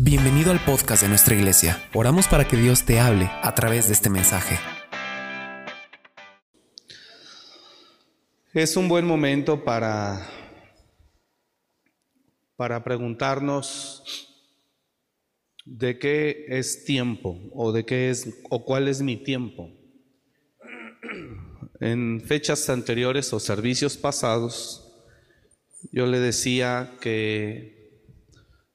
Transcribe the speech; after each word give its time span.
Bienvenido 0.00 0.52
al 0.52 0.64
podcast 0.64 1.02
de 1.02 1.08
nuestra 1.08 1.34
iglesia. 1.34 1.82
Oramos 1.92 2.28
para 2.28 2.46
que 2.46 2.56
Dios 2.56 2.84
te 2.84 3.00
hable 3.00 3.28
a 3.42 3.52
través 3.56 3.88
de 3.88 3.94
este 3.94 4.08
mensaje. 4.08 4.56
Es 8.54 8.76
un 8.76 8.88
buen 8.88 9.04
momento 9.04 9.64
para, 9.64 10.24
para 12.54 12.84
preguntarnos 12.84 14.04
de 15.64 15.98
qué 15.98 16.46
es 16.46 16.84
tiempo 16.84 17.36
o 17.52 17.72
de 17.72 17.84
qué 17.84 18.10
es 18.10 18.40
o 18.50 18.64
cuál 18.64 18.86
es 18.86 19.02
mi 19.02 19.16
tiempo. 19.16 19.68
En 21.80 22.20
fechas 22.20 22.70
anteriores 22.70 23.32
o 23.32 23.40
servicios 23.40 23.96
pasados, 23.96 24.92
yo 25.90 26.06
le 26.06 26.20
decía 26.20 26.96
que 27.00 27.77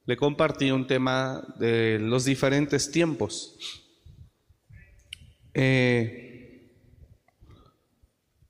le 0.05 0.17
compartí 0.17 0.71
un 0.71 0.85
tema 0.85 1.43
de 1.59 1.97
los 1.99 2.25
diferentes 2.25 2.91
tiempos. 2.91 3.57
Eh, 5.53 6.69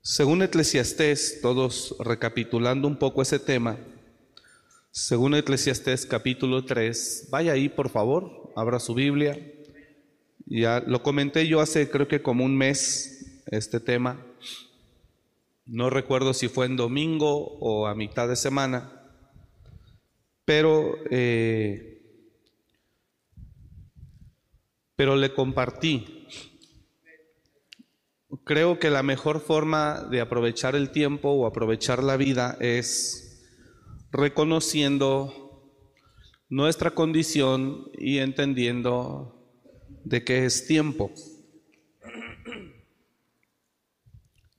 según 0.01 0.41
Eclesiastés, 0.41 1.39
todos 1.41 1.95
recapitulando 1.99 2.87
un 2.87 2.97
poco 2.97 3.21
ese 3.21 3.39
tema, 3.39 3.77
según 4.91 5.35
Eclesiastés 5.35 6.05
capítulo 6.05 6.65
3, 6.65 7.27
vaya 7.29 7.53
ahí 7.53 7.69
por 7.69 7.89
favor, 7.89 8.51
abra 8.55 8.79
su 8.79 8.93
Biblia. 8.93 9.39
Ya 10.45 10.83
lo 10.85 11.01
comenté 11.03 11.47
yo 11.47 11.61
hace 11.61 11.89
creo 11.89 12.07
que 12.07 12.21
como 12.21 12.43
un 12.43 12.57
mes 12.57 13.41
este 13.47 13.79
tema. 13.79 14.23
No 15.65 15.89
recuerdo 15.89 16.33
si 16.33 16.47
fue 16.47 16.65
en 16.65 16.75
domingo 16.75 17.57
o 17.59 17.87
a 17.87 17.95
mitad 17.95 18.27
de 18.27 18.35
semana 18.35 19.02
pero, 20.45 20.95
eh, 21.09 22.01
pero 24.95 25.15
le 25.15 25.33
compartí. 25.33 26.27
Creo 28.43 28.79
que 28.79 28.89
la 28.89 29.03
mejor 29.03 29.39
forma 29.39 30.01
de 30.09 30.19
aprovechar 30.19 30.75
el 30.75 30.91
tiempo 30.91 31.29
o 31.29 31.45
aprovechar 31.45 32.03
la 32.03 32.17
vida 32.17 32.57
es 32.59 33.45
reconociendo 34.11 35.43
nuestra 36.49 36.91
condición 36.91 37.89
y 37.97 38.17
entendiendo 38.17 39.43
de 40.03 40.23
qué 40.23 40.45
es 40.45 40.67
tiempo. 40.67 41.11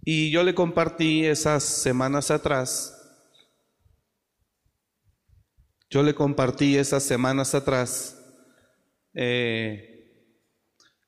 Y 0.04 0.30
yo 0.30 0.42
le 0.42 0.54
compartí 0.54 1.24
esas 1.24 1.64
semanas 1.64 2.30
atrás 2.30 2.93
yo 5.94 6.02
le 6.02 6.12
compartí 6.12 6.76
esas 6.76 7.04
semanas 7.04 7.54
atrás 7.54 8.20
eh, 9.14 10.12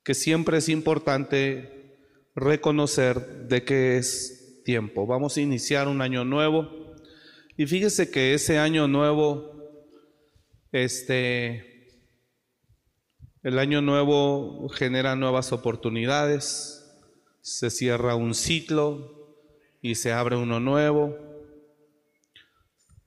que 0.05 0.15
siempre 0.15 0.59
es 0.59 0.69
importante 0.69 1.99
reconocer 2.37 3.49
de 3.49 3.65
qué 3.65 3.97
es 3.97 4.63
tiempo. 4.65 5.05
Vamos 5.05 5.37
a 5.37 5.41
iniciar 5.41 5.89
un 5.89 6.03
año 6.03 6.25
nuevo 6.25 6.95
y 7.57 7.67
fíjese 7.67 8.13
que 8.13 8.33
ese 8.33 8.61
año 8.61 8.87
nuevo, 8.87 9.61
este, 10.71 11.89
el 13.43 13.59
año 13.59 13.83
nuevo 13.83 14.69
genera 14.69 15.17
nuevas 15.17 15.51
oportunidades, 15.51 16.97
se 17.41 17.71
cierra 17.71 18.15
un 18.15 18.37
ciclo 18.37 19.35
y 19.83 19.97
se 19.97 20.13
abre 20.13 20.37
uno 20.37 20.61
nuevo. 20.61 21.36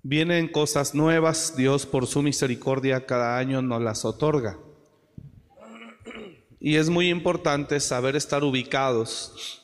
Vienen 0.02 0.48
cosas 0.48 0.96
nuevas, 0.96 1.58
Dios 1.58 1.86
por 1.86 2.08
su 2.08 2.22
misericordia 2.22 3.06
cada 3.06 3.38
año 3.38 3.62
nos 3.62 3.82
las 3.82 4.06
otorga. 4.06 4.58
Y 6.60 6.76
es 6.76 6.90
muy 6.90 7.10
importante 7.10 7.80
saber 7.82 8.16
estar 8.16 8.44
ubicados 8.44 9.62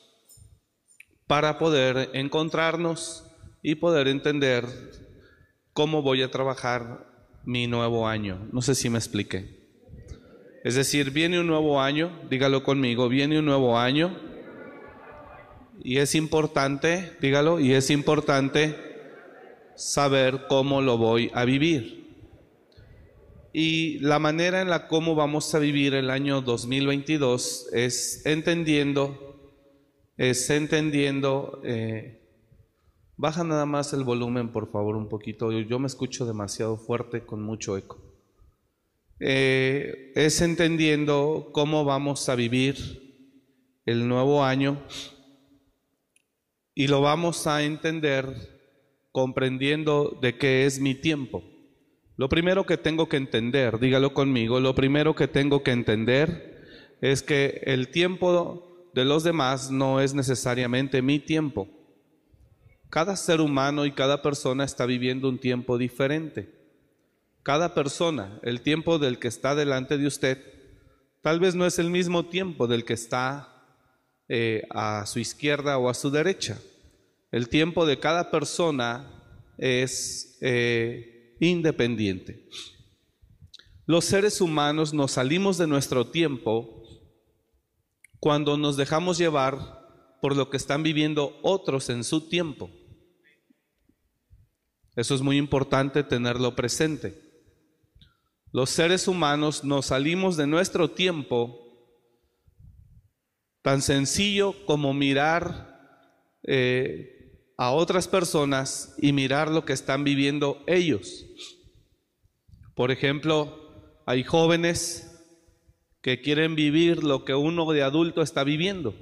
para 1.27 1.57
poder 1.57 2.09
encontrarnos 2.13 3.25
y 3.61 3.75
poder 3.75 4.07
entender 4.07 4.65
cómo 5.73 6.01
voy 6.01 6.21
a 6.21 6.31
trabajar 6.31 7.07
mi 7.45 7.67
nuevo 7.67 8.07
año. 8.07 8.47
No 8.51 8.61
sé 8.61 8.75
si 8.75 8.89
me 8.89 8.97
expliqué. 8.97 9.65
Es 10.65 10.75
decir, 10.75 11.11
viene 11.11 11.39
un 11.39 11.47
nuevo 11.47 11.79
año, 11.79 12.11
dígalo 12.29 12.63
conmigo, 12.63 13.07
viene 13.07 13.39
un 13.39 13.45
nuevo 13.45 13.77
año 13.77 14.17
y 15.81 15.97
es 15.97 16.15
importante, 16.15 17.15
dígalo, 17.21 17.59
y 17.59 17.73
es 17.73 17.89
importante 17.89 18.94
saber 19.75 20.47
cómo 20.47 20.81
lo 20.81 20.97
voy 20.97 21.31
a 21.33 21.45
vivir. 21.45 22.05
Y 23.53 23.99
la 23.99 24.19
manera 24.19 24.61
en 24.61 24.69
la 24.69 24.87
cómo 24.87 25.15
vamos 25.15 25.55
a 25.55 25.59
vivir 25.59 25.93
el 25.93 26.09
año 26.09 26.41
2022 26.41 27.69
es 27.71 28.25
entendiendo, 28.25 29.53
es 30.17 30.49
entendiendo, 30.49 31.61
eh, 31.63 32.21
baja 33.15 33.45
nada 33.45 33.65
más 33.65 33.93
el 33.93 34.03
volumen 34.03 34.51
por 34.51 34.69
favor 34.71 34.97
un 34.97 35.07
poquito, 35.07 35.53
yo 35.53 35.79
me 35.79 35.87
escucho 35.87 36.25
demasiado 36.25 36.75
fuerte 36.75 37.25
con 37.25 37.41
mucho 37.41 37.77
eco. 37.77 38.01
Eh, 39.21 40.11
es 40.15 40.41
entendiendo 40.41 41.49
cómo 41.53 41.85
vamos 41.85 42.27
a 42.27 42.35
vivir 42.35 43.05
el 43.85 44.05
nuevo 44.09 44.43
año 44.43 44.83
y 46.73 46.87
lo 46.87 46.99
vamos 46.99 47.47
a 47.47 47.63
entender 47.63 48.54
comprendiendo 49.15 50.19
de 50.21 50.37
qué 50.37 50.65
es 50.65 50.81
mi 50.81 50.93
tiempo. 50.93 51.41
Lo 52.17 52.27
primero 52.27 52.65
que 52.65 52.75
tengo 52.75 53.07
que 53.07 53.15
entender, 53.15 53.79
dígalo 53.79 54.13
conmigo, 54.13 54.59
lo 54.59 54.75
primero 54.75 55.15
que 55.15 55.29
tengo 55.29 55.63
que 55.63 55.71
entender 55.71 56.97
es 56.99 57.23
que 57.23 57.61
el 57.63 57.87
tiempo 57.87 58.89
de 58.93 59.05
los 59.05 59.23
demás 59.23 59.71
no 59.71 60.01
es 60.01 60.13
necesariamente 60.13 61.01
mi 61.01 61.19
tiempo. 61.19 61.69
Cada 62.89 63.15
ser 63.15 63.39
humano 63.39 63.85
y 63.85 63.93
cada 63.93 64.21
persona 64.21 64.65
está 64.65 64.85
viviendo 64.85 65.29
un 65.29 65.39
tiempo 65.39 65.77
diferente. 65.77 66.53
Cada 67.41 67.73
persona, 67.73 68.37
el 68.43 68.59
tiempo 68.59 68.99
del 68.99 69.17
que 69.17 69.29
está 69.29 69.55
delante 69.55 69.97
de 69.97 70.07
usted, 70.07 70.43
tal 71.21 71.39
vez 71.39 71.55
no 71.55 71.65
es 71.65 71.79
el 71.79 71.89
mismo 71.89 72.25
tiempo 72.25 72.67
del 72.67 72.83
que 72.83 72.95
está 72.95 73.63
eh, 74.27 74.63
a 74.71 75.05
su 75.05 75.19
izquierda 75.19 75.77
o 75.77 75.87
a 75.87 75.93
su 75.93 76.11
derecha. 76.11 76.59
El 77.35 77.49
tiempo 77.49 77.85
de 77.85 77.99
cada 77.99 78.31
persona 78.31 79.11
es 79.57 80.37
eh, 80.39 81.35
independiente. 81.41 82.47
Los 83.85 84.05
seres 84.05 84.39
humanos 84.39 84.93
nos 84.93 85.11
salimos 85.11 85.57
de 85.57 85.67
nuestro 85.67 86.07
tiempo 86.07 86.81
cuando 88.21 88.55
nos 88.55 88.77
dejamos 88.77 89.17
llevar 89.17 89.85
por 90.21 90.33
lo 90.33 90.49
que 90.49 90.55
están 90.55 90.81
viviendo 90.81 91.37
otros 91.43 91.89
en 91.89 92.05
su 92.05 92.29
tiempo. 92.29 92.71
Eso 94.95 95.13
es 95.13 95.19
muy 95.19 95.35
importante 95.35 96.05
tenerlo 96.05 96.55
presente. 96.55 97.21
Los 98.53 98.69
seres 98.69 99.09
humanos 99.09 99.65
nos 99.65 99.87
salimos 99.87 100.37
de 100.37 100.47
nuestro 100.47 100.89
tiempo 100.89 101.59
tan 103.61 103.81
sencillo 103.81 104.55
como 104.65 104.93
mirar 104.93 105.75
eh, 106.43 107.14
a 107.57 107.71
otras 107.71 108.07
personas 108.07 108.95
y 108.97 109.13
mirar 109.13 109.49
lo 109.49 109.65
que 109.65 109.73
están 109.73 110.03
viviendo 110.03 110.61
ellos. 110.67 111.25
Por 112.75 112.91
ejemplo, 112.91 114.01
hay 114.05 114.23
jóvenes 114.23 115.11
que 116.01 116.21
quieren 116.21 116.55
vivir 116.55 117.03
lo 117.03 117.25
que 117.25 117.33
uno 117.33 117.71
de 117.71 117.83
adulto 117.83 118.21
está 118.21 118.43
viviendo. 118.43 118.93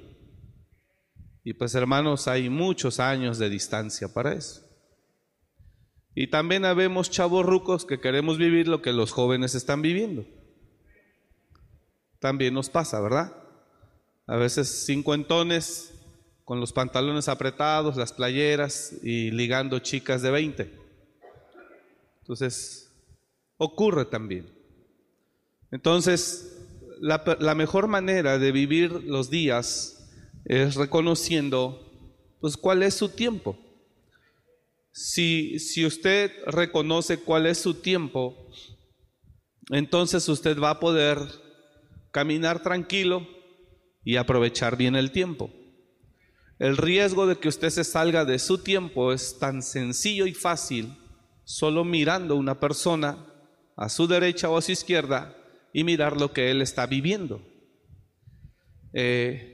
Y 1.42 1.54
pues 1.54 1.74
hermanos, 1.74 2.28
hay 2.28 2.48
muchos 2.48 3.00
años 3.00 3.38
de 3.38 3.50
distancia 3.50 4.14
para 4.14 4.32
eso. 4.32 4.62
Y 6.14 6.28
también 6.28 6.64
habemos 6.64 7.10
chavos 7.10 7.44
rucos 7.44 7.84
que 7.84 8.00
queremos 8.00 8.38
vivir 8.38 8.68
lo 8.68 8.80
que 8.80 8.92
los 8.92 9.10
jóvenes 9.10 9.54
están 9.54 9.82
viviendo. 9.82 10.24
También 12.20 12.54
nos 12.54 12.70
pasa, 12.70 13.00
¿verdad? 13.00 13.36
A 14.26 14.36
veces 14.36 14.86
cincuentones 14.86 15.93
con 16.44 16.60
los 16.60 16.72
pantalones 16.72 17.28
apretados, 17.28 17.96
las 17.96 18.12
playeras 18.12 18.94
y 19.02 19.30
ligando 19.30 19.78
chicas 19.78 20.20
de 20.22 20.30
20. 20.30 20.78
Entonces, 22.20 22.90
ocurre 23.56 24.04
también. 24.04 24.46
Entonces, 25.70 26.58
la, 27.00 27.54
mejor 27.54 27.88
manera 27.88 28.38
de 28.38 28.52
vivir 28.52 28.92
los 29.04 29.30
días 29.30 30.08
es 30.44 30.74
reconociendo, 30.74 31.80
pues, 32.40 32.56
cuál 32.56 32.82
es 32.82 32.94
su 32.94 33.08
tiempo. 33.08 33.58
Si, 34.92 35.58
si 35.58 35.84
usted 35.84 36.30
reconoce 36.46 37.18
cuál 37.18 37.46
es 37.46 37.58
su 37.58 37.74
tiempo, 37.74 38.36
entonces 39.70 40.28
usted 40.28 40.58
va 40.58 40.70
a 40.70 40.80
poder 40.80 41.18
caminar 42.12 42.62
tranquilo 42.62 43.26
y 44.04 44.16
aprovechar 44.16 44.76
bien 44.76 44.94
el 44.94 45.10
tiempo. 45.10 45.50
El 46.58 46.76
riesgo 46.76 47.26
de 47.26 47.36
que 47.36 47.48
usted 47.48 47.70
se 47.70 47.84
salga 47.84 48.24
de 48.24 48.38
su 48.38 48.58
tiempo 48.58 49.12
es 49.12 49.38
tan 49.38 49.62
sencillo 49.62 50.26
y 50.26 50.34
fácil, 50.34 50.96
solo 51.44 51.84
mirando 51.84 52.36
una 52.36 52.60
persona 52.60 53.26
a 53.76 53.88
su 53.88 54.06
derecha 54.06 54.48
o 54.48 54.56
a 54.56 54.62
su 54.62 54.72
izquierda 54.72 55.36
y 55.72 55.82
mirar 55.82 56.20
lo 56.20 56.32
que 56.32 56.50
él 56.50 56.62
está 56.62 56.86
viviendo. 56.86 57.42
Eh, 58.92 59.50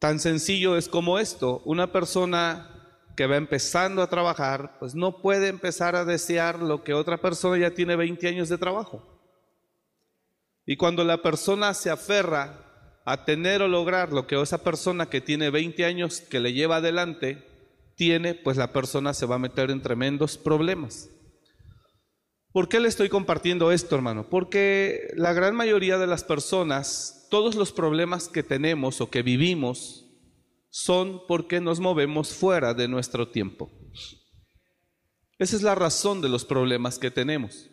tan 0.00 0.18
sencillo 0.18 0.76
es 0.76 0.88
como 0.88 1.18
esto, 1.18 1.62
una 1.64 1.92
persona 1.92 2.66
que 3.16 3.26
va 3.26 3.36
empezando 3.36 4.02
a 4.02 4.10
trabajar, 4.10 4.78
pues 4.80 4.94
no 4.94 5.22
puede 5.22 5.48
empezar 5.48 5.94
a 5.94 6.04
desear 6.04 6.60
lo 6.60 6.82
que 6.82 6.94
otra 6.94 7.18
persona 7.18 7.58
ya 7.58 7.70
tiene 7.72 7.94
20 7.94 8.26
años 8.26 8.48
de 8.48 8.58
trabajo. 8.58 9.20
Y 10.66 10.76
cuando 10.76 11.04
la 11.04 11.22
persona 11.22 11.74
se 11.74 11.90
aferra 11.90 12.69
a 13.04 13.24
tener 13.24 13.62
o 13.62 13.68
lograr 13.68 14.12
lo 14.12 14.26
que 14.26 14.40
esa 14.40 14.62
persona 14.62 15.06
que 15.06 15.20
tiene 15.20 15.50
20 15.50 15.84
años 15.84 16.20
que 16.20 16.40
le 16.40 16.52
lleva 16.52 16.76
adelante 16.76 17.46
tiene, 17.96 18.34
pues 18.34 18.56
la 18.56 18.72
persona 18.72 19.14
se 19.14 19.26
va 19.26 19.36
a 19.36 19.38
meter 19.38 19.70
en 19.70 19.82
tremendos 19.82 20.38
problemas. 20.38 21.10
¿Por 22.52 22.68
qué 22.68 22.80
le 22.80 22.88
estoy 22.88 23.08
compartiendo 23.08 23.70
esto, 23.70 23.94
hermano? 23.94 24.28
Porque 24.28 25.12
la 25.16 25.32
gran 25.32 25.54
mayoría 25.54 25.98
de 25.98 26.06
las 26.06 26.24
personas, 26.24 27.26
todos 27.30 27.54
los 27.54 27.72
problemas 27.72 28.28
que 28.28 28.42
tenemos 28.42 29.00
o 29.00 29.08
que 29.08 29.22
vivimos, 29.22 30.06
son 30.68 31.22
porque 31.28 31.60
nos 31.60 31.78
movemos 31.78 32.32
fuera 32.32 32.74
de 32.74 32.88
nuestro 32.88 33.28
tiempo. 33.28 33.70
Esa 35.38 35.56
es 35.56 35.62
la 35.62 35.74
razón 35.74 36.20
de 36.20 36.28
los 36.28 36.44
problemas 36.44 36.98
que 36.98 37.10
tenemos. 37.10 37.70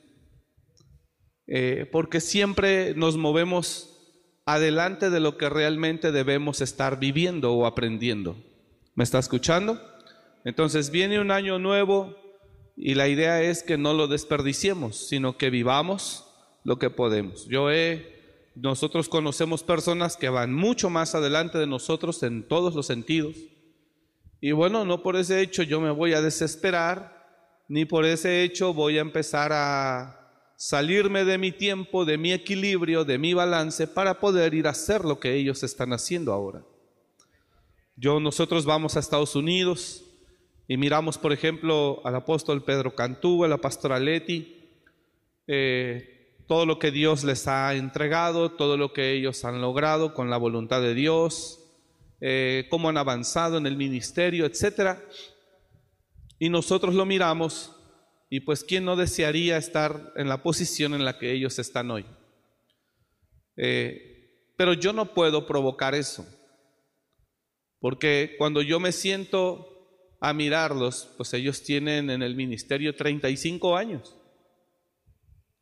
Eh, 1.48 1.88
porque 1.92 2.22
siempre 2.22 2.94
nos 2.96 3.18
movemos 3.18 3.97
adelante 4.48 5.10
de 5.10 5.20
lo 5.20 5.38
que 5.38 5.50
realmente 5.50 6.12
debemos 6.12 6.62
estar 6.62 7.00
viviendo 7.00 7.54
o 7.54 7.68
aprendiendo. 7.68 8.38
¿Me 8.96 9.04
está 9.04 9.20
escuchando? 9.20 9.80
Entonces 10.46 10.90
viene 10.90 11.20
un 11.20 11.32
año 11.32 11.60
nuevo, 11.60 12.16
y 12.78 12.96
la 12.96 13.10
idea 13.10 13.42
es 13.42 13.62
que 13.62 13.78
no 13.78 13.94
lo 13.94 14.08
desperdiciemos, 14.08 15.08
sino 15.10 15.38
que 15.38 15.50
vivamos 15.50 16.26
lo 16.64 16.80
que 16.80 16.90
podemos. 16.90 17.46
Yo 17.48 17.72
he, 17.72 18.52
nosotros 18.56 19.10
conocemos 19.10 19.64
personas 19.64 20.16
que 20.16 20.30
van 20.30 20.54
mucho 20.54 20.90
más 20.90 21.14
adelante 21.14 21.58
de 21.58 21.68
nosotros 21.68 22.24
en 22.24 22.48
todos 22.48 22.74
los 22.74 22.86
sentidos. 22.86 23.36
Y 24.40 24.54
bueno, 24.54 24.86
no 24.86 25.04
por 25.04 25.18
ese 25.18 25.42
hecho 25.42 25.64
yo 25.64 25.82
me 25.82 25.92
voy 25.92 26.14
a 26.14 26.22
desesperar, 26.22 27.28
ni 27.68 27.84
por 27.84 28.06
ese 28.06 28.44
hecho 28.44 28.74
voy 28.74 28.98
a 28.98 29.02
empezar 29.02 29.52
a 29.52 30.17
salirme 30.58 31.24
de 31.24 31.38
mi 31.38 31.52
tiempo, 31.52 32.04
de 32.04 32.18
mi 32.18 32.34
equilibrio, 32.34 33.06
de 33.06 33.20
mi 33.20 33.34
balance, 33.34 33.88
para 33.88 34.20
poder 34.20 34.56
ir 34.56 34.68
a 34.68 34.72
hacer 34.72 35.06
lo 35.06 35.20
que 35.20 35.36
ellos 35.36 35.62
están 35.64 35.94
haciendo 35.94 36.34
ahora. 36.34 36.66
Yo, 37.96 38.20
nosotros 38.20 38.66
vamos 38.66 38.98
a 38.98 39.00
Estados 39.00 39.36
Unidos, 39.36 40.04
y 40.68 40.76
miramos, 40.76 41.18
por 41.18 41.32
ejemplo, 41.32 42.02
al 42.04 42.16
apóstol 42.16 42.64
Pedro 42.64 42.96
Cantú, 42.96 43.46
a 43.46 43.48
la 43.48 43.58
pastora 43.58 44.00
Leti, 44.00 44.68
eh, 45.46 46.44
todo 46.48 46.66
lo 46.66 46.80
que 46.80 46.92
Dios 46.92 47.24
les 47.24 47.48
ha 47.48 47.76
entregado, 47.76 48.52
todo 48.52 48.78
lo 48.78 48.94
que 48.94 49.14
ellos 49.14 49.46
han 49.46 49.62
logrado 49.62 50.14
con 50.14 50.30
la 50.30 50.38
voluntad 50.38 50.82
de 50.82 50.96
Dios, 50.96 51.60
eh, 52.20 52.66
cómo 52.70 52.90
han 52.90 52.98
avanzado 52.98 53.58
en 53.58 53.68
el 53.68 53.78
ministerio, 53.78 54.46
etc. 54.46 54.98
Y 56.40 56.50
nosotros 56.50 56.96
lo 56.96 57.06
miramos 57.06 57.77
y 58.30 58.42
pues 58.42 58.64
quién 58.64 58.86
no 58.86 58.96
desearía 58.96 59.58
estar 59.58 60.14
en 60.16 60.28
la 60.28 60.44
posición 60.44 60.94
en 60.94 61.06
la 61.06 61.18
que 61.18 61.32
ellos 61.32 61.60
están 61.60 61.92
hoy. 61.92 62.06
Eh, 63.56 64.54
pero 64.58 64.74
yo 64.74 64.94
no 64.94 65.14
puedo 65.14 65.46
provocar 65.46 65.96
eso, 65.96 66.26
porque 67.80 68.36
cuando 68.38 68.62
yo 68.62 68.80
me 68.80 68.92
siento 68.92 70.18
a 70.20 70.34
mirarlos, 70.34 71.14
pues 71.18 71.34
ellos 71.34 71.64
tienen 71.64 72.10
en 72.10 72.22
el 72.22 72.36
ministerio 72.36 72.96
35 72.96 73.78
años 73.78 74.16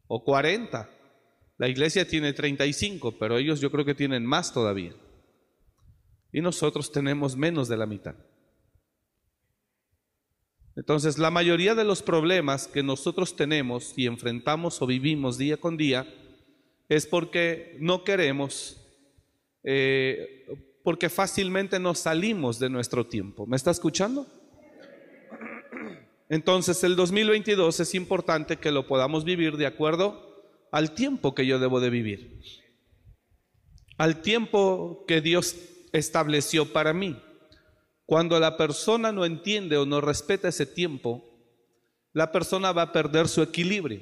o 0.08 0.24
40. 0.24 0.90
La 1.58 1.68
iglesia 1.68 2.08
tiene 2.08 2.34
35, 2.34 3.18
pero 3.18 3.38
ellos 3.38 3.62
yo 3.62 3.72
creo 3.72 3.86
que 3.86 3.96
tienen 3.96 4.26
más 4.26 4.54
todavía. 4.54 4.94
Y 6.32 6.42
nosotros 6.42 6.92
tenemos 6.92 7.38
menos 7.38 7.68
de 7.68 7.78
la 7.78 7.86
mitad. 7.86 8.16
Entonces, 10.76 11.18
la 11.18 11.32
mayoría 11.32 11.74
de 11.74 11.86
los 11.86 12.02
problemas 12.02 12.68
que 12.68 12.84
nosotros 12.84 13.36
tenemos 13.36 13.94
y 13.96 14.08
enfrentamos 14.08 14.82
o 14.82 14.88
vivimos 14.88 15.38
día 15.38 15.58
con 15.58 15.78
día 15.78 16.06
es 16.90 17.08
porque 17.08 17.78
no 17.80 18.04
queremos, 18.04 18.82
eh, 19.64 20.46
porque 20.84 21.10
fácilmente 21.10 21.80
nos 21.80 22.00
salimos 22.00 22.60
de 22.60 22.70
nuestro 22.70 23.06
tiempo. 23.06 23.48
¿Me 23.48 23.56
está 23.56 23.72
escuchando? 23.72 24.28
Entonces 26.28 26.84
el 26.84 26.96
2022 26.96 27.80
es 27.80 27.96
importante 27.96 28.58
que 28.58 28.72
lo 28.72 28.88
podamos 28.88 29.24
vivir 29.24 29.58
de 29.58 29.68
acuerdo 29.68 30.44
al 30.72 30.94
tiempo 30.94 31.36
que 31.36 31.46
yo 31.46 31.60
debo 31.60 31.80
de 31.80 31.90
vivir, 31.90 32.42
al 33.98 34.22
tiempo 34.22 35.06
que 35.08 35.22
Dios 35.22 35.56
estableció 35.94 36.74
para 36.74 36.94
mí. 36.94 37.16
Cuando 38.06 38.40
la 38.40 38.56
persona 38.56 39.12
no 39.12 39.26
entiende 39.26 39.78
o 39.78 39.86
no 39.86 40.00
respeta 40.00 40.48
ese 40.48 40.66
tiempo, 40.66 41.36
la 42.14 42.32
persona 42.32 42.72
va 42.72 42.84
a 42.84 42.92
perder 42.92 43.28
su 43.28 43.42
equilibrio. 43.42 44.02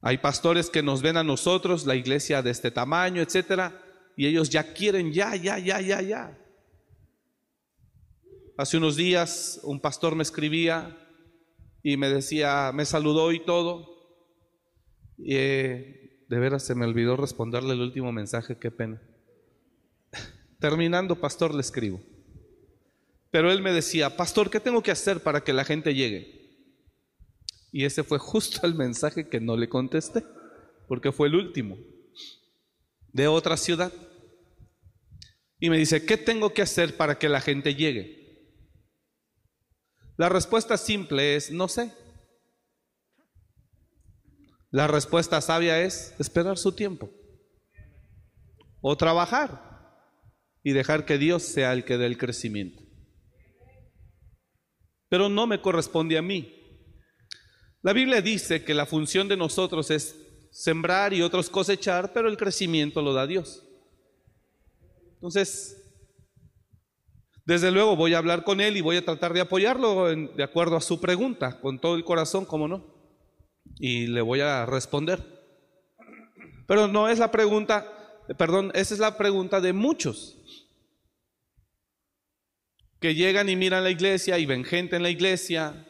Hay 0.00 0.18
pastores 0.18 0.70
que 0.70 0.82
nos 0.82 1.02
ven 1.02 1.16
a 1.16 1.24
nosotros, 1.24 1.84
la 1.84 1.94
iglesia 1.94 2.42
de 2.42 2.50
este 2.50 2.70
tamaño, 2.70 3.20
etcétera, 3.20 3.82
y 4.16 4.26
ellos 4.26 4.50
ya 4.50 4.72
quieren 4.72 5.12
ya, 5.12 5.36
ya, 5.36 5.58
ya, 5.58 5.80
ya, 5.80 6.00
ya. 6.00 6.38
Hace 8.56 8.78
unos 8.78 8.96
días 8.96 9.60
un 9.64 9.80
pastor 9.80 10.14
me 10.14 10.22
escribía 10.22 10.96
y 11.82 11.96
me 11.98 12.08
decía, 12.08 12.72
me 12.72 12.86
saludó 12.86 13.30
y 13.32 13.44
todo. 13.44 13.94
Y 15.18 15.34
eh, 15.34 16.24
de 16.28 16.38
veras 16.38 16.64
se 16.64 16.74
me 16.74 16.86
olvidó 16.86 17.16
responderle 17.16 17.74
el 17.74 17.80
último 17.80 18.12
mensaje, 18.12 18.58
qué 18.58 18.70
pena. 18.70 19.02
Terminando, 20.58 21.16
pastor, 21.16 21.54
le 21.54 21.60
escribo. 21.60 22.00
Pero 23.30 23.50
él 23.50 23.60
me 23.60 23.72
decía, 23.72 24.16
pastor, 24.16 24.50
¿qué 24.50 24.60
tengo 24.60 24.82
que 24.82 24.90
hacer 24.90 25.22
para 25.22 25.42
que 25.42 25.52
la 25.52 25.64
gente 25.64 25.94
llegue? 25.94 26.36
Y 27.72 27.84
ese 27.84 28.02
fue 28.02 28.18
justo 28.18 28.66
el 28.66 28.74
mensaje 28.74 29.28
que 29.28 29.40
no 29.40 29.56
le 29.56 29.68
contesté, 29.68 30.24
porque 30.88 31.12
fue 31.12 31.28
el 31.28 31.34
último, 31.34 31.76
de 33.12 33.28
otra 33.28 33.56
ciudad. 33.56 33.92
Y 35.58 35.68
me 35.68 35.78
dice, 35.78 36.06
¿qué 36.06 36.16
tengo 36.16 36.54
que 36.54 36.62
hacer 36.62 36.96
para 36.96 37.18
que 37.18 37.28
la 37.28 37.40
gente 37.40 37.74
llegue? 37.74 38.16
La 40.16 40.28
respuesta 40.28 40.78
simple 40.78 41.36
es 41.36 41.50
no 41.50 41.68
sé. 41.68 41.92
La 44.70 44.86
respuesta 44.86 45.40
sabia 45.40 45.82
es 45.82 46.14
esperar 46.18 46.56
su 46.58 46.72
tiempo. 46.72 47.10
O 48.80 48.96
trabajar 48.96 49.65
y 50.66 50.72
dejar 50.72 51.04
que 51.04 51.16
Dios 51.16 51.44
sea 51.44 51.72
el 51.72 51.84
que 51.84 51.96
dé 51.96 52.06
el 52.06 52.18
crecimiento. 52.18 52.82
Pero 55.08 55.28
no 55.28 55.46
me 55.46 55.60
corresponde 55.60 56.18
a 56.18 56.22
mí. 56.22 56.52
La 57.82 57.92
Biblia 57.92 58.20
dice 58.20 58.64
que 58.64 58.74
la 58.74 58.84
función 58.84 59.28
de 59.28 59.36
nosotros 59.36 59.92
es 59.92 60.16
sembrar 60.50 61.14
y 61.14 61.22
otros 61.22 61.50
cosechar, 61.50 62.12
pero 62.12 62.28
el 62.28 62.36
crecimiento 62.36 63.00
lo 63.00 63.12
da 63.12 63.28
Dios. 63.28 63.64
Entonces, 65.12 65.80
desde 67.44 67.70
luego 67.70 67.94
voy 67.94 68.14
a 68.14 68.18
hablar 68.18 68.42
con 68.42 68.60
él 68.60 68.76
y 68.76 68.80
voy 68.80 68.96
a 68.96 69.04
tratar 69.04 69.34
de 69.34 69.42
apoyarlo 69.42 70.06
de 70.16 70.42
acuerdo 70.42 70.74
a 70.74 70.80
su 70.80 71.00
pregunta, 71.00 71.60
con 71.60 71.78
todo 71.78 71.94
el 71.94 72.02
corazón, 72.02 72.44
como 72.44 72.66
no. 72.66 72.92
Y 73.78 74.08
le 74.08 74.20
voy 74.20 74.40
a 74.40 74.66
responder. 74.66 75.22
Pero 76.66 76.88
no 76.88 77.08
es 77.08 77.20
la 77.20 77.30
pregunta, 77.30 77.86
perdón, 78.36 78.72
esa 78.74 78.94
es 78.94 78.98
la 78.98 79.16
pregunta 79.16 79.60
de 79.60 79.72
muchos 79.72 80.36
que 83.06 83.14
llegan 83.14 83.48
y 83.48 83.54
miran 83.54 83.84
la 83.84 83.90
iglesia 83.90 84.36
y 84.36 84.46
ven 84.46 84.64
gente 84.64 84.96
en 84.96 85.04
la 85.04 85.10
iglesia 85.10 85.86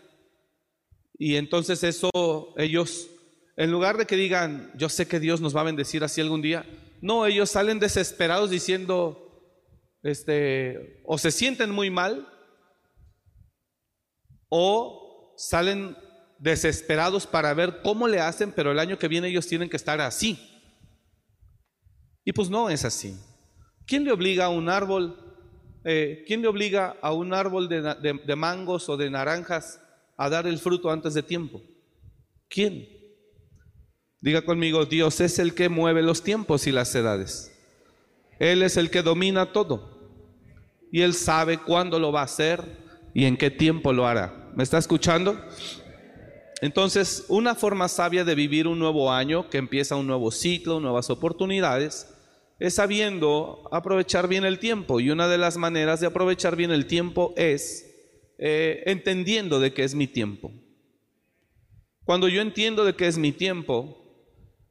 y 1.19 1.37
entonces 1.37 1.83
eso 1.83 2.53
ellos, 2.59 3.09
en 3.57 3.71
lugar 3.71 3.97
de 3.97 4.05
que 4.05 4.17
digan, 4.17 4.71
yo 4.77 4.91
sé 4.91 5.09
que 5.09 5.19
Dios 5.19 5.41
nos 5.41 5.57
va 5.57 5.63
a 5.63 5.65
bendecir 5.65 6.05
así 6.05 6.21
algún 6.21 6.43
día, 6.43 6.67
no, 7.01 7.25
ellos 7.25 7.49
salen 7.49 7.79
desesperados 7.79 8.51
diciendo, 8.51 9.57
este, 10.03 11.01
o 11.07 11.17
se 11.17 11.31
sienten 11.31 11.71
muy 11.71 11.89
mal 11.89 12.29
o 14.51 15.33
salen 15.39 15.97
desesperados 16.39 17.27
para 17.27 17.55
ver 17.55 17.81
cómo 17.81 18.09
le 18.09 18.21
hacen, 18.21 18.53
pero 18.53 18.73
el 18.73 18.79
año 18.79 18.99
que 18.99 19.09
viene 19.09 19.29
ellos 19.29 19.47
tienen 19.47 19.71
que 19.71 19.79
estar 19.79 20.03
así. 20.03 20.39
Y 22.27 22.35
pues 22.35 22.51
no 22.51 22.69
es 22.69 22.85
así. 22.85 23.19
¿Quién 23.87 24.05
le 24.05 24.13
obliga 24.13 24.45
a 24.45 24.51
un 24.51 24.69
árbol? 24.69 25.26
Eh, 25.89 26.25
¿Quién 26.27 26.43
le 26.43 26.49
obliga 26.49 26.97
a 27.01 27.13
un 27.13 27.33
árbol 27.33 27.69
de, 27.69 27.81
de 27.81 28.37
mangos 28.37 28.89
o 28.89 28.97
de 28.97 29.09
naranjas 29.09 29.81
a 30.17 30.29
dar 30.29 30.49
el 30.49 30.59
fruto 30.59 30.91
antes 30.91 31.15
de 31.15 31.23
tiempo? 31.23 31.63
¿Quién? 32.49 32.89
Diga 34.21 34.43
conmigo, 34.43 34.85
Dios 34.85 35.21
es 35.21 35.39
el 35.39 35.55
que 35.55 35.69
mueve 35.69 36.03
los 36.03 36.25
tiempos 36.25 36.67
y 36.67 36.73
las 36.73 36.93
edades. 36.97 37.57
Él 38.41 38.65
es 38.65 38.77
el 38.77 38.91
que 38.91 39.03
domina 39.03 39.53
todo 39.53 40.11
y 40.91 41.03
Él 41.03 41.15
sabe 41.15 41.59
cuándo 41.59 42.01
lo 42.01 42.11
va 42.11 42.23
a 42.23 42.25
hacer 42.25 42.65
y 43.15 43.25
en 43.25 43.37
qué 43.37 43.53
tiempo 43.53 43.93
lo 43.93 44.09
hará. 44.09 44.51
¿Me 44.57 44.65
está 44.65 44.79
escuchando? 44.79 45.41
Entonces, 46.63 47.27
una 47.29 47.55
forma 47.55 47.87
sabia 47.87 48.25
de 48.25 48.35
vivir 48.35 48.67
un 48.67 48.81
nuevo 48.81 49.13
año, 49.13 49.49
que 49.51 49.59
empieza 49.59 49.95
un 49.95 50.09
nuevo 50.09 50.33
ciclo, 50.33 50.81
nuevas 50.81 51.11
oportunidades, 51.11 52.13
es 52.59 52.75
sabiendo 52.75 53.69
aprovechar 53.73 54.29
bien 54.29 54.45
el 54.45 54.59
tiempo. 54.59 55.01
Y 55.01 55.11
una 55.11 55.29
de 55.29 55.39
las 55.39 55.57
maneras 55.57 56.01
de 56.01 56.07
aprovechar 56.07 56.57
bien 56.57 56.71
el 56.71 56.87
tiempo 56.87 57.35
es 57.37 57.87
eh, 58.39 58.83
entendiendo 58.87 59.61
de 59.61 59.73
qué 59.73 59.85
es 59.85 59.95
mi 59.95 60.07
tiempo. 60.07 60.53
Cuando 62.05 62.29
yo 62.29 62.41
entiendo 62.41 62.85
de 62.85 62.95
qué 62.95 63.07
es 63.09 63.19
mi 63.19 63.33
tiempo, 63.33 64.03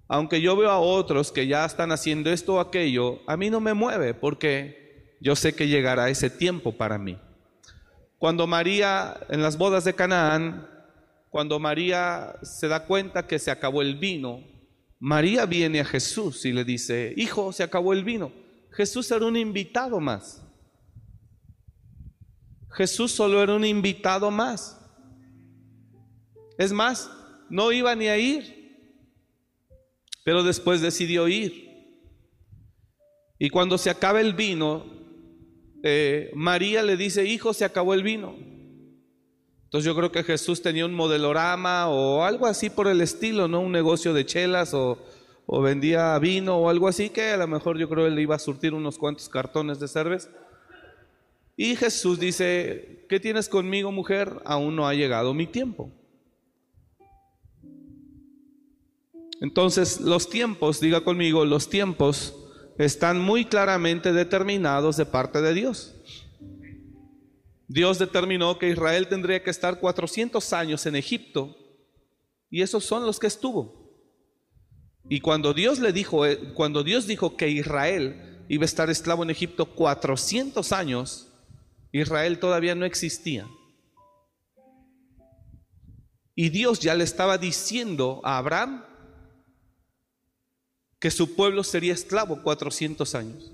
aunque 0.07 0.41
yo 0.41 0.55
veo 0.55 0.69
a 0.69 0.79
otros 0.79 1.31
que 1.31 1.47
ya 1.47 1.65
están 1.65 1.91
haciendo 1.91 2.31
esto 2.31 2.55
o 2.55 2.59
aquello, 2.59 3.19
a 3.27 3.37
mí 3.37 3.49
no 3.49 3.59
me 3.59 3.73
mueve 3.73 4.13
porque 4.13 5.17
yo 5.19 5.35
sé 5.35 5.53
que 5.55 5.67
llegará 5.67 6.09
ese 6.09 6.29
tiempo 6.29 6.73
para 6.77 6.97
mí. 6.97 7.17
Cuando 8.17 8.47
María 8.47 9.17
en 9.29 9.41
las 9.41 9.57
bodas 9.57 9.83
de 9.83 9.93
Canaán, 9.93 10.69
cuando 11.29 11.59
María 11.59 12.35
se 12.43 12.67
da 12.67 12.85
cuenta 12.85 13.27
que 13.27 13.39
se 13.39 13.51
acabó 13.51 13.81
el 13.81 13.95
vino, 13.95 14.41
María 14.99 15.45
viene 15.45 15.81
a 15.81 15.85
Jesús 15.85 16.45
y 16.45 16.53
le 16.53 16.63
dice, 16.63 17.13
hijo, 17.17 17.51
se 17.51 17.63
acabó 17.63 17.93
el 17.93 18.03
vino. 18.03 18.31
Jesús 18.71 19.09
era 19.11 19.25
un 19.25 19.37
invitado 19.37 19.99
más. 19.99 20.41
Jesús 22.71 23.11
solo 23.11 23.41
era 23.41 23.53
un 23.53 23.65
invitado 23.65 24.31
más. 24.31 24.81
Es 26.57 26.71
más, 26.71 27.09
no 27.49 27.71
iba 27.71 27.95
ni 27.95 28.07
a 28.07 28.17
ir, 28.17 28.55
pero 30.23 30.43
después 30.43 30.81
decidió 30.81 31.27
ir. 31.27 31.65
Y 33.37 33.49
cuando 33.49 33.77
se 33.77 33.89
acaba 33.89 34.21
el 34.21 34.33
vino, 34.33 34.85
eh, 35.83 36.31
María 36.33 36.83
le 36.83 36.97
dice, 36.97 37.25
hijo, 37.25 37.53
se 37.53 37.65
acabó 37.65 37.93
el 37.93 38.03
vino. 38.03 38.54
Entonces 39.75 39.91
yo 39.91 39.95
creo 39.97 40.09
que 40.09 40.23
Jesús 40.23 40.61
tenía 40.61 40.85
un 40.85 40.93
modelorama 40.93 41.89
o 41.89 42.23
algo 42.23 42.45
así 42.45 42.69
por 42.69 42.87
el 42.87 43.01
estilo, 43.01 43.49
¿no? 43.49 43.59
Un 43.59 43.73
negocio 43.73 44.13
de 44.13 44.25
chelas 44.25 44.73
o, 44.73 44.97
vendía 45.61 46.17
vino 46.17 46.55
o 46.55 46.69
algo 46.69 46.87
así, 46.87 47.09
que 47.09 47.31
a 47.31 47.35
lo 47.35 47.45
mejor 47.45 47.77
yo 47.77 47.89
creo 47.89 48.07
él 48.07 48.17
iba 48.17 48.35
a 48.35 48.39
surtir 48.39 48.73
unos 48.73 48.97
cuantos 48.97 49.27
cartones 49.27 49.77
de 49.81 49.89
cerveza. 49.89 50.29
Y 51.57 51.75
Jesús 51.75 52.21
dice, 52.21 53.05
¿qué 53.09 53.19
tienes 53.19 53.49
conmigo 53.49 53.91
mujer? 53.91 54.41
Aún 54.45 54.77
no 54.77 54.87
ha 54.87 54.93
llegado 54.93 55.33
mi 55.33 55.45
tiempo. 55.45 55.91
Entonces 59.41 59.99
los 59.99 60.29
tiempos, 60.29 60.79
diga 60.79 61.01
conmigo, 61.01 61.43
los 61.43 61.67
tiempos 61.67 62.33
están 62.77 63.19
muy 63.19 63.43
claramente 63.43 64.13
determinados 64.13 64.95
de 64.95 65.05
parte 65.05 65.41
de 65.41 65.53
Dios. 65.53 65.95
Dios 67.67 67.97
determinó 67.97 68.59
que 68.59 68.69
Israel 68.69 69.07
tendría 69.07 69.41
que 69.43 69.49
estar 69.49 69.79
400 69.79 70.53
años 70.53 70.85
en 70.85 70.95
Egipto 70.95 71.55
y 72.49 72.61
esos 72.61 72.85
son 72.85 73.05
los 73.05 73.19
que 73.19 73.27
estuvo. 73.27 73.85
Y 75.09 75.19
cuando 75.19 75.53
Dios 75.53 75.79
le 75.79 75.91
dijo, 75.91 76.25
eh, 76.25 76.53
cuando 76.53 76.83
Dios 76.83 77.07
dijo 77.07 77.37
que 77.37 77.49
Israel 77.49 78.45
iba 78.49 78.63
a 78.63 78.65
estar 78.65 78.89
esclavo 78.89 79.23
en 79.23 79.29
Egipto 79.29 79.65
400 79.65 80.71
años, 80.71 81.31
Israel 81.91 82.39
todavía 82.39 82.75
no 82.75 82.85
existía. 82.85 83.47
Y 86.35 86.49
Dios 86.49 86.79
ya 86.79 86.95
le 86.95 87.03
estaba 87.03 87.37
diciendo 87.37 88.21
a 88.23 88.37
Abraham 88.37 88.83
que 90.99 91.11
su 91.11 91.35
pueblo 91.35 91.63
sería 91.63 91.93
esclavo 91.93 92.41
400 92.41 93.15
años. 93.15 93.51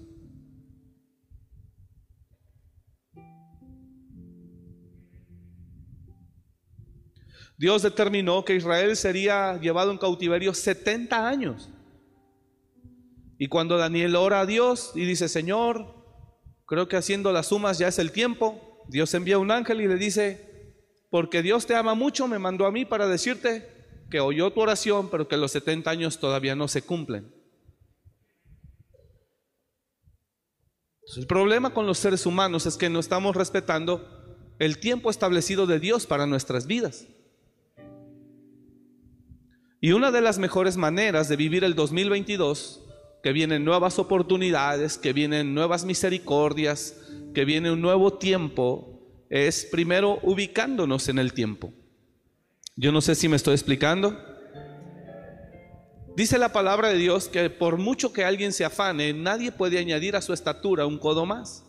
Dios 7.62 7.84
determinó 7.84 8.44
que 8.44 8.56
Israel 8.56 8.96
sería 8.96 9.60
llevado 9.62 9.92
en 9.92 10.00
cautiverio 10.00 10.52
70 10.52 11.28
años. 11.28 11.70
Y 13.38 13.50
cuando 13.50 13.78
Daniel 13.78 14.16
ora 14.16 14.40
a 14.40 14.48
Dios 14.48 14.94
y 14.96 15.06
dice, 15.06 15.30
Señor, 15.30 15.94
creo 16.66 16.88
que 16.88 16.98
haciendo 16.98 17.32
las 17.32 17.50
sumas 17.50 17.78
ya 17.78 17.88
es 17.88 18.00
el 18.00 18.12
tiempo, 18.12 18.84
Dios 18.88 19.14
envía 19.14 19.38
un 19.38 19.52
ángel 19.52 19.80
y 19.80 19.88
le 19.88 19.98
dice, 19.98 20.74
porque 21.12 21.44
Dios 21.44 21.68
te 21.68 21.76
ama 21.76 21.94
mucho, 21.94 22.28
me 22.28 22.40
mandó 22.40 22.66
a 22.66 22.72
mí 22.72 22.84
para 22.84 23.06
decirte 23.06 23.70
que 24.10 24.20
oyó 24.20 24.52
tu 24.52 24.62
oración, 24.62 25.12
pero 25.12 25.28
que 25.28 25.38
los 25.38 25.52
70 25.52 25.88
años 25.88 26.20
todavía 26.20 26.56
no 26.56 26.68
se 26.68 26.82
cumplen. 26.82 27.32
el 31.16 31.28
problema 31.28 31.76
con 31.76 31.86
los 31.86 32.00
seres 32.00 32.26
humanos 32.26 32.66
es 32.66 32.76
que 32.76 32.90
no 32.90 33.00
estamos 33.00 33.36
respetando 33.36 34.56
el 34.58 34.80
tiempo 34.80 35.12
establecido 35.12 35.68
de 35.68 35.80
Dios 35.80 36.08
para 36.08 36.26
nuestras 36.26 36.66
vidas. 36.66 37.06
Y 39.84 39.94
una 39.94 40.12
de 40.12 40.22
las 40.22 40.38
mejores 40.38 40.78
maneras 40.78 41.28
de 41.28 41.36
vivir 41.36 41.64
el 41.64 41.74
2022, 41.74 42.86
que 43.24 43.34
vienen 43.34 43.66
nuevas 43.66 43.98
oportunidades, 43.98 45.00
que 45.00 45.12
vienen 45.12 45.56
nuevas 45.56 45.86
misericordias, 45.86 47.02
que 47.34 47.46
viene 47.46 47.72
un 47.72 47.82
nuevo 47.82 48.14
tiempo, 48.14 49.26
es 49.32 49.66
primero 49.66 50.20
ubicándonos 50.22 51.10
en 51.10 51.18
el 51.18 51.34
tiempo. 51.34 51.74
Yo 52.76 52.92
no 52.92 53.02
sé 53.02 53.16
si 53.16 53.28
me 53.28 53.38
estoy 53.38 53.56
explicando. 53.56 54.16
Dice 56.16 56.38
la 56.38 56.54
palabra 56.54 56.90
de 56.90 56.98
Dios 56.98 57.28
que 57.28 57.50
por 57.50 57.78
mucho 57.78 58.14
que 58.14 58.24
alguien 58.24 58.54
se 58.54 58.64
afane, 58.64 59.14
nadie 59.14 59.52
puede 59.52 59.80
añadir 59.80 60.16
a 60.16 60.22
su 60.22 60.32
estatura 60.32 60.86
un 60.86 61.00
codo 61.00 61.26
más. 61.26 61.66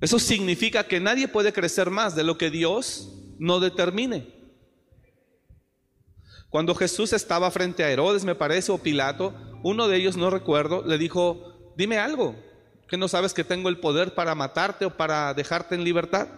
Eso 0.00 0.18
significa 0.18 0.84
que 0.84 0.98
nadie 0.98 1.28
puede 1.28 1.52
crecer 1.52 1.90
más 1.90 2.16
de 2.16 2.24
lo 2.24 2.38
que 2.38 2.50
Dios 2.50 3.12
no 3.38 3.60
determine. 3.60 4.41
Cuando 6.52 6.74
Jesús 6.74 7.14
estaba 7.14 7.50
frente 7.50 7.82
a 7.82 7.90
Herodes, 7.90 8.26
me 8.26 8.34
parece, 8.34 8.72
o 8.72 8.76
Pilato, 8.76 9.32
uno 9.62 9.88
de 9.88 9.96
ellos, 9.96 10.18
no 10.18 10.28
recuerdo, 10.28 10.84
le 10.86 10.98
dijo, 10.98 11.72
dime 11.78 11.96
algo, 11.96 12.36
que 12.86 12.98
no 12.98 13.08
sabes 13.08 13.32
que 13.32 13.42
tengo 13.42 13.70
el 13.70 13.80
poder 13.80 14.14
para 14.14 14.34
matarte 14.34 14.84
o 14.84 14.94
para 14.94 15.32
dejarte 15.32 15.74
en 15.74 15.82
libertad. 15.82 16.28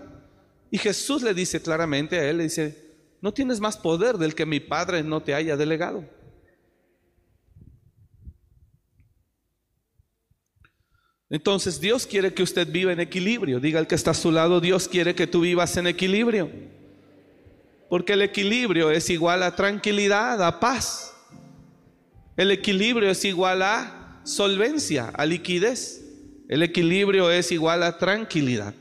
Y 0.71 0.79
Jesús 0.79 1.25
le 1.25 1.35
dice 1.35 1.61
claramente 1.61 2.21
a 2.21 2.31
él, 2.31 2.39
dice, 2.39 2.95
no 3.21 3.35
tienes 3.35 3.59
más 3.59 3.77
poder 3.77 4.17
del 4.17 4.37
que 4.37 4.47
mi 4.47 4.61
Padre 4.61 5.03
no 5.03 5.21
te 5.21 5.35
haya 5.35 5.57
delegado. 5.57 6.05
Entonces 11.29 11.81
Dios 11.81 12.07
quiere 12.07 12.33
que 12.33 12.45
usted 12.45 12.71
viva 12.71 12.93
en 12.93 13.01
equilibrio. 13.01 13.59
Diga 13.59 13.81
al 13.81 13.89
que 13.89 13.97
está 13.97 14.13
a 14.13 14.15
su 14.15 14.31
lado, 14.31 14.61
Dios 14.61 14.87
quiere 14.87 15.17
que 15.17 15.27
tú 15.27 15.41
vivas 15.41 15.77
en 15.77 15.89
equilibrio. 15.89 16.49
Porque 17.89 18.15
el 18.15 18.23
equilibrio 18.23 18.91
es 18.91 19.11
igual 19.11 19.43
a 19.43 19.55
tranquilidad, 19.55 20.43
a 20.43 20.61
paz. 20.61 21.15
El 22.37 22.51
equilibrio 22.51 23.11
es 23.11 23.25
igual 23.25 23.63
a 23.63 24.21
solvencia, 24.25 25.09
a 25.15 25.27
liquidez. 25.27 26.05
El 26.49 26.63
equilibrio 26.63 27.31
es 27.31 27.53
igual 27.53 27.83
a 27.83 27.99
tranquilidad. 27.99 28.75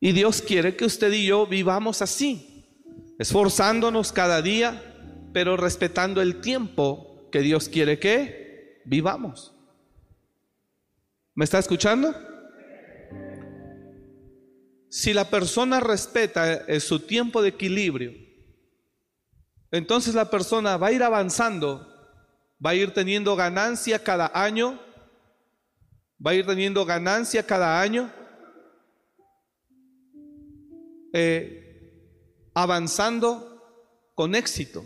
Y 0.00 0.12
Dios 0.12 0.42
quiere 0.42 0.76
que 0.76 0.84
usted 0.84 1.12
y 1.12 1.26
yo 1.26 1.46
vivamos 1.46 2.02
así, 2.02 2.66
esforzándonos 3.18 4.12
cada 4.12 4.42
día, 4.42 4.82
pero 5.32 5.56
respetando 5.56 6.20
el 6.20 6.40
tiempo 6.40 7.28
que 7.32 7.40
Dios 7.40 7.68
quiere 7.68 7.98
que 7.98 8.82
vivamos. 8.84 9.54
¿Me 11.34 11.44
está 11.44 11.58
escuchando? 11.58 12.14
Si 14.96 15.12
la 15.12 15.28
persona 15.28 15.80
respeta 15.80 16.54
eh, 16.54 16.78
su 16.78 17.00
tiempo 17.00 17.42
de 17.42 17.48
equilibrio, 17.48 18.12
entonces 19.72 20.14
la 20.14 20.30
persona 20.30 20.76
va 20.76 20.86
a 20.86 20.92
ir 20.92 21.02
avanzando, 21.02 21.84
va 22.64 22.70
a 22.70 22.74
ir 22.76 22.94
teniendo 22.94 23.34
ganancia 23.34 23.98
cada 23.98 24.30
año, 24.32 24.78
va 26.24 26.30
a 26.30 26.34
ir 26.34 26.46
teniendo 26.46 26.84
ganancia 26.84 27.44
cada 27.44 27.80
año, 27.80 28.08
eh, 31.12 32.52
avanzando 32.54 34.12
con 34.14 34.36
éxito 34.36 34.84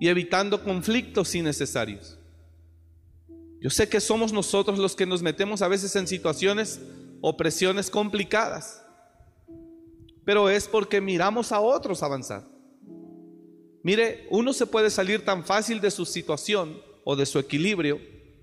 y 0.00 0.08
evitando 0.08 0.64
conflictos 0.64 1.34
innecesarios. 1.34 2.18
Yo 3.60 3.68
sé 3.68 3.86
que 3.86 4.00
somos 4.00 4.32
nosotros 4.32 4.78
los 4.78 4.96
que 4.96 5.04
nos 5.04 5.20
metemos 5.20 5.60
a 5.60 5.68
veces 5.68 5.94
en 5.94 6.06
situaciones 6.06 6.80
opresiones 7.22 7.88
complicadas, 7.88 8.84
pero 10.24 10.50
es 10.50 10.68
porque 10.68 11.00
miramos 11.00 11.52
a 11.52 11.60
otros 11.60 12.02
avanzar. 12.02 12.46
Mire, 13.82 14.26
uno 14.30 14.52
se 14.52 14.66
puede 14.66 14.90
salir 14.90 15.24
tan 15.24 15.44
fácil 15.44 15.80
de 15.80 15.90
su 15.90 16.04
situación 16.04 16.82
o 17.04 17.16
de 17.16 17.24
su 17.24 17.38
equilibrio, 17.38 18.00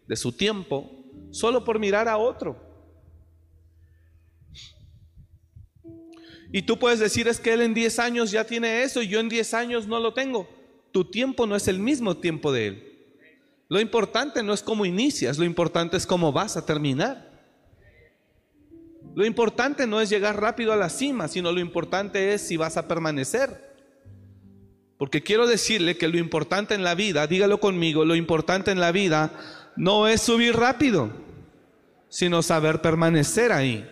de 0.07 0.15
su 0.15 0.31
tiempo, 0.31 0.89
solo 1.29 1.63
por 1.63 1.77
mirar 1.77 2.07
a 2.07 2.17
otro. 2.17 2.57
Y 6.51 6.63
tú 6.63 6.79
puedes 6.79 6.99
decir, 6.99 7.27
es 7.27 7.39
que 7.39 7.53
él 7.53 7.61
en 7.61 7.73
10 7.73 7.99
años 7.99 8.31
ya 8.31 8.45
tiene 8.45 8.81
eso 8.81 9.01
y 9.01 9.07
yo 9.07 9.19
en 9.19 9.29
10 9.29 9.53
años 9.53 9.87
no 9.87 9.99
lo 9.99 10.13
tengo. 10.13 10.49
Tu 10.91 11.05
tiempo 11.05 11.45
no 11.45 11.55
es 11.55 11.67
el 11.67 11.79
mismo 11.79 12.17
tiempo 12.17 12.51
de 12.51 12.67
él. 12.67 12.89
Lo 13.67 13.79
importante 13.79 14.41
no 14.41 14.53
es 14.53 14.63
cómo 14.63 14.85
inicias, 14.85 15.37
lo 15.37 15.45
importante 15.45 15.95
es 15.95 16.07
cómo 16.07 16.31
vas 16.31 16.57
a 16.57 16.65
terminar. 16.65 17.28
Lo 19.15 19.25
importante 19.25 19.87
no 19.87 20.01
es 20.01 20.09
llegar 20.09 20.39
rápido 20.39 20.71
a 20.71 20.77
la 20.77 20.89
cima, 20.89 21.27
sino 21.27 21.51
lo 21.51 21.59
importante 21.59 22.33
es 22.33 22.41
si 22.41 22.57
vas 22.57 22.77
a 22.77 22.87
permanecer. 22.87 23.69
Porque 24.97 25.23
quiero 25.23 25.47
decirle 25.47 25.97
que 25.97 26.07
lo 26.07 26.17
importante 26.17 26.75
en 26.75 26.83
la 26.83 26.93
vida, 26.93 27.25
dígalo 27.25 27.59
conmigo, 27.59 28.05
lo 28.05 28.15
importante 28.15 28.71
en 28.71 28.79
la 28.79 28.91
vida 28.91 29.31
no 29.75 30.07
es 30.07 30.21
subir 30.21 30.55
rápido, 30.55 31.09
sino 32.09 32.41
saber 32.41 32.81
permanecer 32.81 33.51
ahí. 33.51 33.89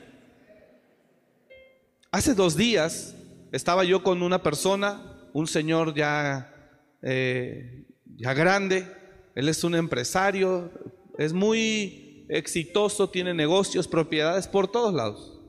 Hace 2.11 2.33
dos 2.33 2.57
días 2.57 3.15
estaba 3.51 3.83
yo 3.83 4.03
con 4.03 4.21
una 4.21 4.43
persona, 4.43 5.01
un 5.33 5.47
señor 5.47 5.93
ya, 5.93 6.53
eh, 7.01 7.85
ya 8.17 8.33
grande, 8.33 8.91
él 9.35 9.49
es 9.49 9.63
un 9.63 9.75
empresario, 9.75 10.71
es 11.17 11.31
muy 11.31 12.06
exitoso, 12.29 13.09
tiene 13.09 13.33
negocios, 13.33 13.87
propiedades 13.87 14.47
por 14.47 14.67
todos 14.67 14.93
lados. 14.93 15.39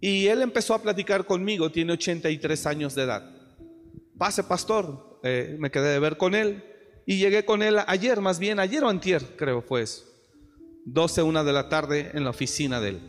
Y 0.00 0.26
él 0.26 0.42
empezó 0.42 0.74
a 0.74 0.82
platicar 0.82 1.26
conmigo, 1.26 1.70
tiene 1.70 1.92
83 1.92 2.66
años 2.66 2.94
de 2.94 3.02
edad. 3.02 3.30
Pase, 4.16 4.44
pastor, 4.44 5.20
eh, 5.22 5.56
me 5.58 5.70
quedé 5.70 5.92
de 5.92 5.98
ver 5.98 6.16
con 6.16 6.34
él 6.34 6.64
y 7.06 7.18
llegué 7.18 7.44
con 7.44 7.62
él 7.62 7.76
ayer, 7.86 8.20
más 8.20 8.38
bien 8.38 8.58
ayer 8.60 8.82
o 8.84 8.88
antier, 8.88 9.36
creo 9.36 9.62
fue 9.62 9.82
eso. 9.82 10.04
12, 10.86 11.22
una 11.22 11.44
de 11.44 11.52
la 11.52 11.68
tarde 11.68 12.10
en 12.14 12.24
la 12.24 12.30
oficina 12.30 12.80
de 12.80 12.90
él. 12.90 13.00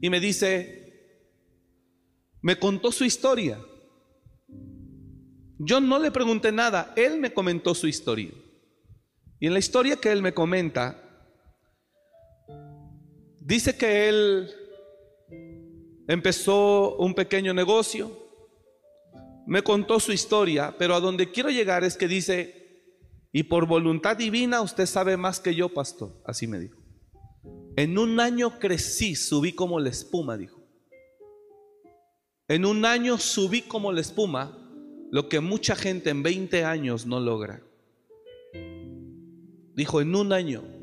Y 0.00 0.10
me 0.10 0.20
dice, 0.20 0.84
me 2.42 2.58
contó 2.58 2.92
su 2.92 3.04
historia. 3.04 3.58
Yo 5.58 5.80
no 5.80 5.98
le 5.98 6.10
pregunté 6.10 6.52
nada, 6.52 6.92
él 6.96 7.18
me 7.18 7.32
comentó 7.32 7.74
su 7.74 7.86
historia. 7.86 8.32
Y 9.40 9.46
en 9.46 9.54
la 9.54 9.58
historia 9.58 9.96
que 9.96 10.12
él 10.12 10.20
me 10.20 10.34
comenta, 10.34 11.03
dice 13.44 13.76
que 13.76 14.08
él 14.08 14.50
empezó 16.08 16.96
un 16.96 17.14
pequeño 17.14 17.54
negocio, 17.54 18.10
me 19.46 19.62
contó 19.62 20.00
su 20.00 20.12
historia, 20.12 20.74
pero 20.78 20.94
a 20.94 21.00
donde 21.00 21.30
quiero 21.30 21.50
llegar 21.50 21.84
es 21.84 21.96
que 21.96 22.08
dice, 22.08 22.64
y 23.32 23.44
por 23.44 23.66
voluntad 23.66 24.16
divina 24.16 24.62
usted 24.62 24.86
sabe 24.86 25.16
más 25.16 25.38
que 25.38 25.54
yo, 25.54 25.68
pastor, 25.68 26.20
así 26.24 26.46
me 26.46 26.58
dijo. 26.58 26.80
En 27.76 27.98
un 27.98 28.18
año 28.20 28.58
crecí, 28.58 29.14
subí 29.14 29.52
como 29.52 29.78
la 29.78 29.90
espuma, 29.90 30.36
dijo. 30.38 30.62
En 32.48 32.64
un 32.64 32.84
año 32.84 33.18
subí 33.18 33.62
como 33.62 33.92
la 33.92 34.00
espuma 34.00 34.60
lo 35.10 35.28
que 35.28 35.40
mucha 35.40 35.76
gente 35.76 36.10
en 36.10 36.22
20 36.22 36.64
años 36.64 37.06
no 37.06 37.20
logra. 37.20 37.62
Dijo, 39.74 40.00
en 40.00 40.14
un 40.14 40.32
año. 40.32 40.73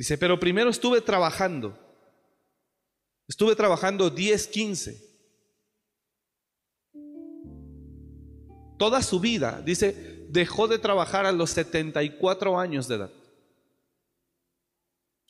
Dice, 0.00 0.16
pero 0.16 0.40
primero 0.40 0.70
estuve 0.70 1.02
trabajando. 1.02 1.78
Estuve 3.28 3.54
trabajando 3.54 4.08
10, 4.08 4.46
15. 4.46 4.98
Toda 8.78 9.02
su 9.02 9.20
vida, 9.20 9.60
dice, 9.62 10.24
dejó 10.30 10.68
de 10.68 10.78
trabajar 10.78 11.26
a 11.26 11.32
los 11.32 11.50
74 11.50 12.58
años 12.58 12.88
de 12.88 12.94
edad. 12.94 13.10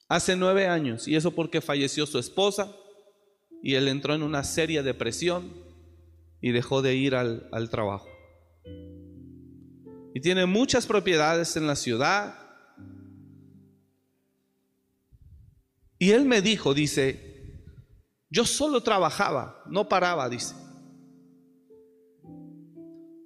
Hace 0.08 0.36
nueve 0.36 0.68
años, 0.68 1.08
y 1.08 1.16
eso 1.16 1.32
porque 1.32 1.60
falleció 1.60 2.06
su 2.06 2.20
esposa, 2.20 2.72
y 3.64 3.74
él 3.74 3.88
entró 3.88 4.14
en 4.14 4.22
una 4.22 4.44
seria 4.44 4.84
depresión 4.84 5.52
y 6.40 6.52
dejó 6.52 6.80
de 6.80 6.94
ir 6.94 7.16
al, 7.16 7.48
al 7.50 7.70
trabajo. 7.70 8.06
Y 10.14 10.20
tiene 10.20 10.46
muchas 10.46 10.86
propiedades 10.86 11.56
en 11.56 11.66
la 11.66 11.74
ciudad. 11.74 12.49
Y 16.02 16.12
él 16.12 16.24
me 16.24 16.40
dijo, 16.40 16.72
dice, 16.72 17.20
yo 18.30 18.46
solo 18.46 18.82
trabajaba, 18.82 19.62
no 19.66 19.86
paraba, 19.86 20.30
dice. 20.30 20.54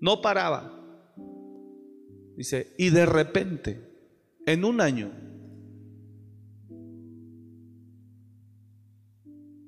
No 0.00 0.20
paraba. 0.20 0.72
Dice, 2.36 2.74
y 2.76 2.90
de 2.90 3.06
repente, 3.06 3.80
en 4.44 4.64
un 4.64 4.80
año, 4.80 5.12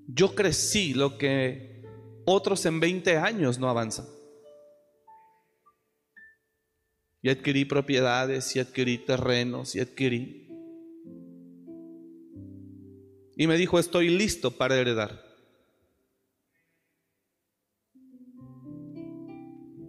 yo 0.09 0.35
crecí 0.35 0.93
lo 0.93 1.17
que 1.17 1.85
otros 2.25 2.67
en 2.67 2.81
20 2.81 3.19
años 3.19 3.61
no 3.61 3.69
avanzan. 3.69 4.07
Y 7.23 7.29
adquirí 7.29 7.67
propiedades, 7.67 8.57
y 8.57 8.59
adquirí 8.59 8.99
terrenos, 8.99 9.77
y 9.77 9.81
adquirí. 9.81 10.46
Y 13.37 13.47
me 13.47 13.59
dijo, 13.59 13.79
estoy 13.79 14.09
listo 14.09 14.57
para 14.57 14.77
heredar. 14.77 15.23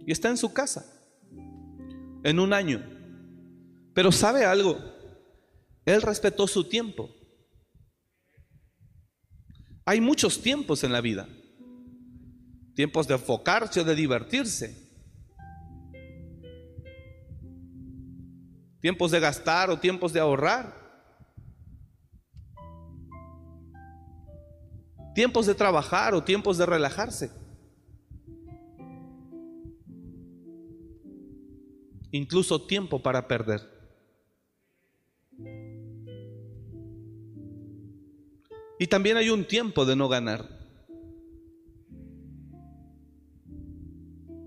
Y 0.06 0.12
está 0.12 0.28
en 0.28 0.36
su 0.36 0.52
casa, 0.52 0.86
en 2.22 2.38
un 2.38 2.52
año. 2.52 2.82
Pero 3.94 4.12
sabe 4.12 4.44
algo, 4.44 4.78
él 5.84 6.02
respetó 6.02 6.46
su 6.46 6.68
tiempo. 6.68 7.10
Hay 9.86 10.02
muchos 10.02 10.42
tiempos 10.42 10.84
en 10.84 10.92
la 10.92 11.00
vida. 11.00 11.26
Tiempos 12.74 13.08
de 13.08 13.14
enfocarse 13.14 13.80
o 13.80 13.84
de 13.84 13.94
divertirse. 13.94 14.88
Tiempos 18.80 19.10
de 19.10 19.20
gastar 19.20 19.70
o 19.70 19.78
tiempos 19.78 20.12
de 20.12 20.20
ahorrar. 20.20 20.87
Tiempos 25.18 25.46
de 25.46 25.54
trabajar 25.56 26.14
o 26.14 26.22
tiempos 26.22 26.58
de 26.58 26.64
relajarse. 26.64 27.32
Incluso 32.12 32.64
tiempo 32.64 33.02
para 33.02 33.26
perder. 33.26 33.60
Y 38.78 38.86
también 38.86 39.16
hay 39.16 39.30
un 39.30 39.44
tiempo 39.44 39.84
de 39.84 39.96
no 39.96 40.08
ganar. 40.08 40.48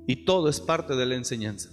Y 0.07 0.23
todo 0.23 0.47
es 0.47 0.61
parte 0.61 0.95
de 0.95 1.05
la 1.05 1.15
enseñanza. 1.15 1.69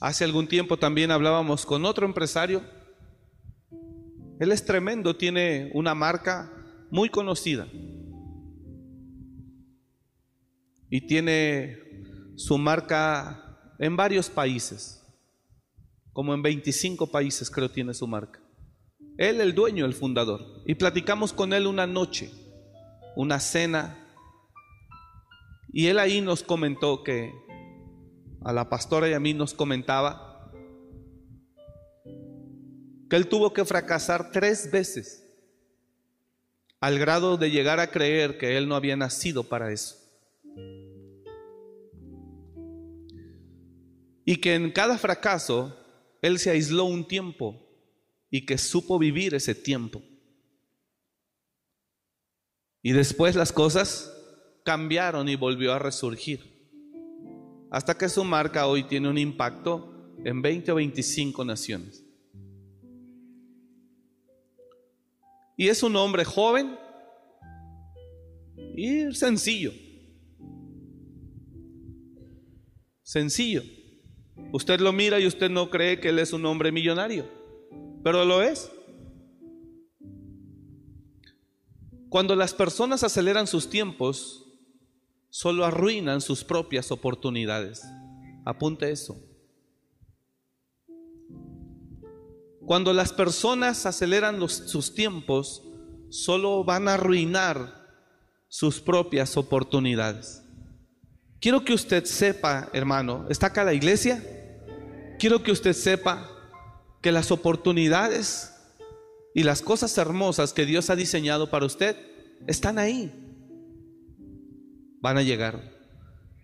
Hace 0.00 0.22
algún 0.24 0.46
tiempo 0.46 0.76
también 0.76 1.10
hablábamos 1.10 1.64
con 1.64 1.86
otro 1.86 2.04
empresario. 2.04 2.73
Él 4.40 4.52
es 4.52 4.64
tremendo, 4.64 5.16
tiene 5.16 5.70
una 5.74 5.94
marca 5.94 6.52
muy 6.90 7.08
conocida. 7.08 7.68
Y 10.90 11.06
tiene 11.06 11.78
su 12.36 12.58
marca 12.58 13.58
en 13.78 13.96
varios 13.96 14.28
países 14.30 15.04
como 16.14 16.32
en 16.32 16.42
25 16.42 17.08
países 17.08 17.50
creo 17.50 17.70
tiene 17.70 17.92
su 17.92 18.06
marca. 18.06 18.40
Él 19.18 19.40
el 19.40 19.54
dueño, 19.54 19.84
el 19.84 19.94
fundador. 19.94 20.62
Y 20.64 20.76
platicamos 20.76 21.32
con 21.32 21.52
él 21.52 21.66
una 21.66 21.86
noche, 21.86 22.30
una 23.16 23.40
cena. 23.40 23.98
Y 25.72 25.88
él 25.88 25.98
ahí 25.98 26.20
nos 26.20 26.44
comentó 26.44 27.02
que, 27.02 27.32
a 28.42 28.52
la 28.52 28.68
pastora 28.70 29.08
y 29.08 29.12
a 29.12 29.20
mí 29.20 29.34
nos 29.34 29.54
comentaba, 29.54 30.33
que 33.08 33.16
él 33.16 33.28
tuvo 33.28 33.52
que 33.52 33.64
fracasar 33.64 34.30
tres 34.30 34.70
veces 34.70 35.24
al 36.84 36.98
grado 36.98 37.38
de 37.38 37.50
llegar 37.50 37.80
a 37.80 37.90
creer 37.90 38.36
que 38.36 38.58
él 38.58 38.68
no 38.68 38.74
había 38.76 38.94
nacido 38.94 39.44
para 39.44 39.72
eso. 39.72 39.96
Y 44.26 44.36
que 44.36 44.54
en 44.54 44.70
cada 44.70 44.98
fracaso 44.98 45.74
él 46.20 46.38
se 46.38 46.50
aisló 46.50 46.84
un 46.84 47.08
tiempo 47.08 47.58
y 48.30 48.44
que 48.44 48.58
supo 48.58 48.98
vivir 48.98 49.34
ese 49.34 49.54
tiempo. 49.54 50.02
Y 52.82 52.92
después 52.92 53.34
las 53.34 53.50
cosas 53.50 54.14
cambiaron 54.62 55.26
y 55.30 55.36
volvió 55.36 55.72
a 55.72 55.78
resurgir. 55.78 56.68
Hasta 57.70 57.96
que 57.96 58.10
su 58.10 58.24
marca 58.24 58.66
hoy 58.66 58.84
tiene 58.84 59.08
un 59.08 59.16
impacto 59.16 60.12
en 60.22 60.42
20 60.42 60.72
o 60.72 60.74
25 60.74 61.44
naciones. 61.46 62.03
Y 65.56 65.68
es 65.68 65.82
un 65.82 65.96
hombre 65.96 66.24
joven 66.24 66.76
y 68.76 69.12
sencillo. 69.14 69.72
Sencillo. 73.02 73.62
Usted 74.52 74.80
lo 74.80 74.92
mira 74.92 75.20
y 75.20 75.26
usted 75.26 75.50
no 75.50 75.70
cree 75.70 76.00
que 76.00 76.08
él 76.08 76.18
es 76.18 76.32
un 76.32 76.44
hombre 76.46 76.72
millonario, 76.72 77.28
pero 78.02 78.24
lo 78.24 78.42
es. 78.42 78.70
Cuando 82.08 82.36
las 82.36 82.54
personas 82.54 83.02
aceleran 83.02 83.46
sus 83.46 83.68
tiempos, 83.68 84.44
solo 85.28 85.64
arruinan 85.64 86.20
sus 86.20 86.44
propias 86.44 86.92
oportunidades. 86.92 87.84
Apunte 88.44 88.90
eso. 88.90 89.16
Cuando 92.66 92.92
las 92.92 93.12
personas 93.12 93.84
aceleran 93.86 94.46
sus 94.48 94.94
tiempos, 94.94 95.62
solo 96.08 96.64
van 96.64 96.88
a 96.88 96.94
arruinar 96.94 97.84
sus 98.48 98.80
propias 98.80 99.36
oportunidades. 99.36 100.42
Quiero 101.40 101.64
que 101.64 101.74
usted 101.74 102.04
sepa, 102.04 102.70
hermano, 102.72 103.26
¿está 103.28 103.48
acá 103.48 103.64
la 103.64 103.74
iglesia? 103.74 104.24
Quiero 105.18 105.42
que 105.42 105.52
usted 105.52 105.72
sepa 105.74 106.30
que 107.02 107.12
las 107.12 107.30
oportunidades 107.30 108.54
y 109.34 109.42
las 109.42 109.60
cosas 109.60 109.98
hermosas 109.98 110.52
que 110.52 110.64
Dios 110.64 110.88
ha 110.88 110.96
diseñado 110.96 111.50
para 111.50 111.66
usted 111.66 111.96
están 112.46 112.78
ahí. 112.78 113.12
Van 115.00 115.18
a 115.18 115.22
llegar. 115.22 115.72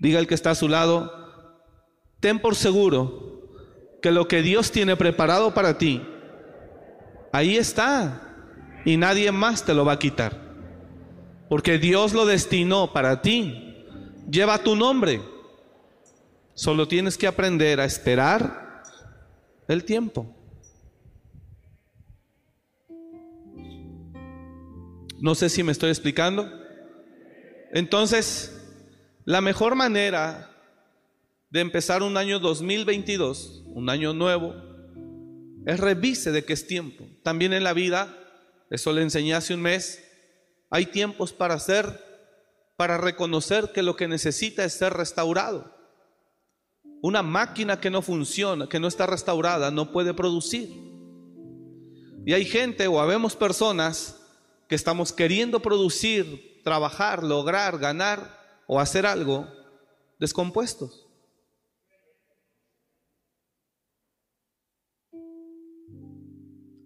Diga 0.00 0.18
el 0.18 0.26
que 0.26 0.34
está 0.34 0.50
a 0.50 0.54
su 0.54 0.68
lado, 0.68 1.10
ten 2.20 2.40
por 2.40 2.56
seguro 2.56 3.48
que 4.02 4.10
lo 4.10 4.28
que 4.28 4.42
Dios 4.42 4.72
tiene 4.72 4.96
preparado 4.96 5.54
para 5.54 5.78
ti, 5.78 6.02
ahí 7.32 7.56
está 7.56 8.30
y 8.84 8.96
nadie 8.96 9.30
más 9.32 9.64
te 9.64 9.74
lo 9.74 9.84
va 9.84 9.92
a 9.92 9.98
quitar. 9.98 10.50
Porque 11.48 11.78
Dios 11.78 12.12
lo 12.12 12.26
destinó 12.26 12.92
para 12.92 13.22
ti. 13.22 13.84
Lleva 14.30 14.62
tu 14.62 14.76
nombre. 14.76 15.20
Solo 16.54 16.86
tienes 16.86 17.18
que 17.18 17.26
aprender 17.26 17.80
a 17.80 17.84
esperar 17.84 18.82
el 19.66 19.84
tiempo. 19.84 20.36
No 25.20 25.34
sé 25.34 25.48
si 25.48 25.62
me 25.62 25.72
estoy 25.72 25.90
explicando. 25.90 26.48
Entonces, 27.72 28.56
la 29.24 29.40
mejor 29.40 29.74
manera 29.74 30.50
de 31.50 31.60
empezar 31.60 32.02
un 32.02 32.16
año 32.16 32.38
2022, 32.38 33.64
un 33.66 33.90
año 33.90 34.14
nuevo, 34.14 34.54
es 35.66 35.80
revise 35.80 36.32
de 36.32 36.44
qué 36.44 36.52
es 36.52 36.66
tiempo. 36.66 37.06
También 37.22 37.52
en 37.52 37.64
la 37.64 37.72
vida, 37.72 38.16
eso 38.70 38.92
le 38.92 39.02
enseñé 39.02 39.34
hace 39.34 39.54
un 39.54 39.62
mes, 39.62 40.02
hay 40.70 40.86
tiempos 40.86 41.32
para 41.32 41.54
hacer, 41.54 42.04
para 42.76 42.98
reconocer 42.98 43.72
que 43.72 43.82
lo 43.82 43.96
que 43.96 44.08
necesita 44.08 44.64
es 44.64 44.72
ser 44.72 44.94
restaurado. 44.94 45.76
Una 47.02 47.22
máquina 47.22 47.80
que 47.80 47.90
no 47.90 48.02
funciona, 48.02 48.68
que 48.68 48.80
no 48.80 48.88
está 48.88 49.06
restaurada, 49.06 49.70
no 49.70 49.90
puede 49.92 50.14
producir. 50.14 50.70
Y 52.26 52.32
hay 52.32 52.44
gente 52.44 52.86
o 52.86 53.00
habemos 53.00 53.34
personas 53.34 54.20
que 54.68 54.74
estamos 54.74 55.12
queriendo 55.12 55.60
producir, 55.60 56.60
trabajar, 56.62 57.24
lograr, 57.24 57.78
ganar 57.78 58.38
o 58.66 58.78
hacer 58.78 59.06
algo 59.06 59.48
descompuestos. 60.18 61.09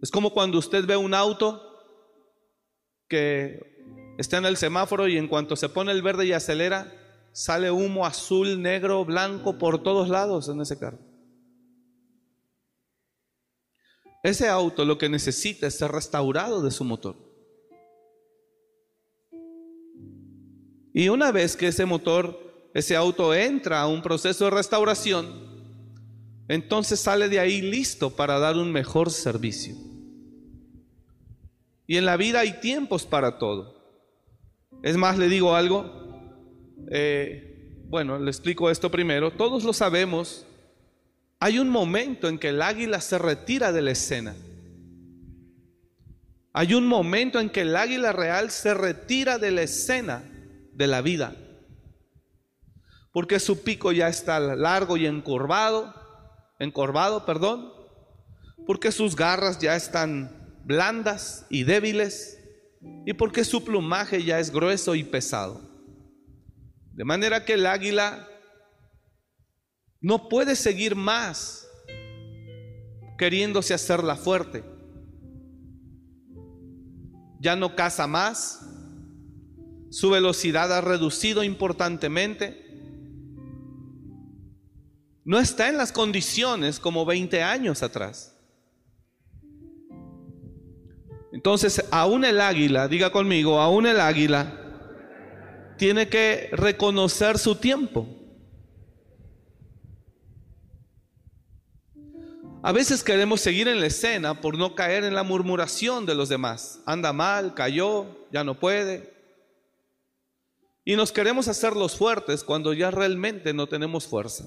Es 0.04 0.10
como 0.10 0.34
cuando 0.34 0.58
usted 0.58 0.84
ve 0.84 0.98
un 0.98 1.14
auto 1.14 1.62
que 3.08 4.14
está 4.18 4.36
en 4.36 4.44
el 4.44 4.58
semáforo 4.58 5.08
y 5.08 5.16
en 5.16 5.28
cuanto 5.28 5.56
se 5.56 5.70
pone 5.70 5.92
el 5.92 6.02
verde 6.02 6.26
y 6.26 6.32
acelera, 6.32 6.92
sale 7.32 7.70
humo 7.70 8.04
azul, 8.04 8.60
negro, 8.60 9.02
blanco 9.06 9.56
por 9.56 9.82
todos 9.82 10.10
lados 10.10 10.50
en 10.50 10.60
ese 10.60 10.78
carro. 10.78 10.98
Ese 14.22 14.46
auto 14.46 14.84
lo 14.84 14.98
que 14.98 15.08
necesita 15.08 15.68
es 15.68 15.78
ser 15.78 15.90
restaurado 15.90 16.60
de 16.60 16.70
su 16.70 16.84
motor. 16.84 17.16
Y 20.92 21.08
una 21.08 21.32
vez 21.32 21.56
que 21.56 21.68
ese 21.68 21.86
motor, 21.86 22.70
ese 22.74 22.94
auto 22.94 23.32
entra 23.32 23.80
a 23.80 23.86
un 23.86 24.02
proceso 24.02 24.44
de 24.44 24.50
restauración, 24.50 25.26
entonces 26.46 27.00
sale 27.00 27.30
de 27.30 27.40
ahí 27.40 27.62
listo 27.62 28.14
para 28.14 28.38
dar 28.38 28.58
un 28.58 28.70
mejor 28.70 29.10
servicio. 29.10 29.93
Y 31.86 31.96
en 31.96 32.06
la 32.06 32.16
vida 32.16 32.40
hay 32.40 32.60
tiempos 32.60 33.04
para 33.04 33.38
todo. 33.38 33.74
Es 34.82 34.96
más, 34.96 35.18
le 35.18 35.28
digo 35.28 35.54
algo. 35.54 36.04
Eh, 36.90 37.84
bueno, 37.88 38.18
le 38.18 38.30
explico 38.30 38.70
esto 38.70 38.90
primero. 38.90 39.32
Todos 39.32 39.64
lo 39.64 39.72
sabemos. 39.72 40.46
Hay 41.40 41.58
un 41.58 41.68
momento 41.68 42.28
en 42.28 42.38
que 42.38 42.48
el 42.48 42.62
águila 42.62 43.00
se 43.00 43.18
retira 43.18 43.72
de 43.72 43.82
la 43.82 43.90
escena. 43.90 44.34
Hay 46.52 46.74
un 46.74 46.86
momento 46.86 47.40
en 47.40 47.50
que 47.50 47.62
el 47.62 47.76
águila 47.76 48.12
real 48.12 48.50
se 48.50 48.74
retira 48.74 49.38
de 49.38 49.50
la 49.50 49.62
escena 49.62 50.22
de 50.72 50.86
la 50.86 51.02
vida. 51.02 51.34
Porque 53.12 53.40
su 53.40 53.62
pico 53.62 53.92
ya 53.92 54.08
está 54.08 54.38
largo 54.40 54.96
y 54.96 55.06
encorvado, 55.06 55.94
encorvado, 56.58 57.26
perdón. 57.26 57.72
Porque 58.66 58.92
sus 58.92 59.16
garras 59.16 59.58
ya 59.58 59.76
están 59.76 60.43
blandas 60.64 61.46
y 61.50 61.64
débiles. 61.64 62.38
Y 63.06 63.14
porque 63.14 63.44
su 63.44 63.64
plumaje 63.64 64.22
ya 64.24 64.38
es 64.40 64.50
grueso 64.50 64.94
y 64.94 65.04
pesado. 65.04 65.60
De 66.92 67.04
manera 67.04 67.44
que 67.44 67.54
el 67.54 67.66
águila 67.66 68.28
no 70.00 70.28
puede 70.28 70.54
seguir 70.54 70.94
más 70.94 71.66
queriéndose 73.16 73.74
hacerla 73.74 74.16
fuerte. 74.16 74.64
Ya 77.40 77.56
no 77.56 77.74
caza 77.74 78.06
más, 78.06 78.60
su 79.90 80.10
velocidad 80.10 80.72
ha 80.72 80.80
reducido 80.80 81.42
importantemente. 81.42 82.62
No 85.24 85.38
está 85.38 85.68
en 85.68 85.78
las 85.78 85.92
condiciones 85.92 86.80
como 86.80 87.06
20 87.06 87.42
años 87.42 87.82
atrás. 87.82 88.33
Entonces, 91.44 91.84
aún 91.90 92.24
el 92.24 92.40
águila, 92.40 92.88
diga 92.88 93.12
conmigo, 93.12 93.60
aún 93.60 93.86
el 93.86 94.00
águila 94.00 94.50
tiene 95.76 96.08
que 96.08 96.48
reconocer 96.52 97.38
su 97.38 97.56
tiempo. 97.56 98.08
A 102.62 102.72
veces 102.72 103.04
queremos 103.04 103.42
seguir 103.42 103.68
en 103.68 103.78
la 103.78 103.88
escena 103.88 104.40
por 104.40 104.56
no 104.56 104.74
caer 104.74 105.04
en 105.04 105.14
la 105.14 105.22
murmuración 105.22 106.06
de 106.06 106.14
los 106.14 106.30
demás. 106.30 106.80
Anda 106.86 107.12
mal, 107.12 107.52
cayó, 107.52 108.06
ya 108.32 108.42
no 108.42 108.58
puede. 108.58 109.12
Y 110.82 110.96
nos 110.96 111.12
queremos 111.12 111.46
hacer 111.48 111.76
los 111.76 111.94
fuertes 111.94 112.42
cuando 112.42 112.72
ya 112.72 112.90
realmente 112.90 113.52
no 113.52 113.66
tenemos 113.66 114.06
fuerza. 114.06 114.46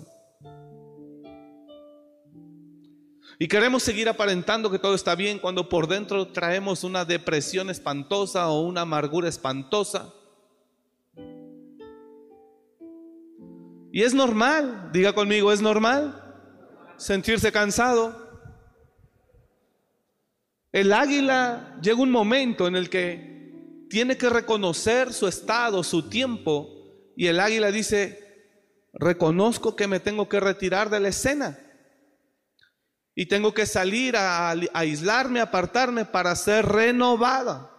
Y 3.40 3.48
queremos 3.48 3.84
seguir 3.84 4.10
aparentando 4.10 4.72
que 4.72 4.80
todo 4.80 4.96
está 4.96 5.14
bien 5.14 5.38
cuando 5.38 5.70
por 5.70 5.88
dentro 5.88 6.28
traemos 6.30 6.84
una 6.84 7.06
depresión 7.06 7.70
espantosa 7.70 8.48
o 8.48 8.62
una 8.62 8.82
amargura 8.82 9.30
espantosa. 9.30 10.12
Y 13.92 14.02
es 14.02 14.14
normal, 14.16 14.90
diga 14.92 15.14
conmigo, 15.14 15.52
es 15.52 15.62
normal 15.62 16.24
sentirse 16.98 17.52
cansado. 17.52 18.28
El 20.72 20.92
águila 20.92 21.78
llega 21.82 22.02
un 22.02 22.12
momento 22.12 22.68
en 22.68 22.76
el 22.76 22.90
que 22.90 23.86
tiene 23.90 24.18
que 24.18 24.30
reconocer 24.30 25.14
su 25.14 25.28
estado, 25.28 25.84
su 25.84 26.10
tiempo. 26.10 26.70
Y 27.16 27.28
el 27.28 27.40
águila 27.40 27.72
dice, 27.72 28.50
reconozco 28.94 29.76
que 29.76 29.88
me 29.88 30.00
tengo 30.00 30.28
que 30.28 30.40
retirar 30.40 30.90
de 30.90 31.00
la 31.00 31.10
escena. 31.10 31.60
Y 33.18 33.26
tengo 33.26 33.54
que 33.54 33.66
salir 33.66 34.16
a, 34.16 34.52
aislarme, 34.74 35.42
apartarme 35.42 36.06
para 36.06 36.34
ser 36.36 36.66
renovada. 36.66 37.70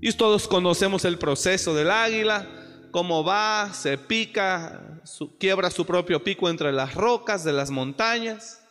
Y 0.00 0.12
todos 0.14 0.48
conocemos 0.48 1.04
el 1.04 1.18
proceso 1.18 1.74
del 1.74 1.92
águila, 1.92 2.48
cómo 2.90 3.22
va, 3.22 3.70
se 3.72 3.96
pica, 3.98 5.02
quiebra 5.38 5.70
su 5.70 5.86
propio 5.86 6.24
pico 6.24 6.48
entre 6.48 6.72
las 6.72 6.94
rocas 6.94 7.44
de 7.44 7.52
las 7.52 7.70
montañas 7.70 8.62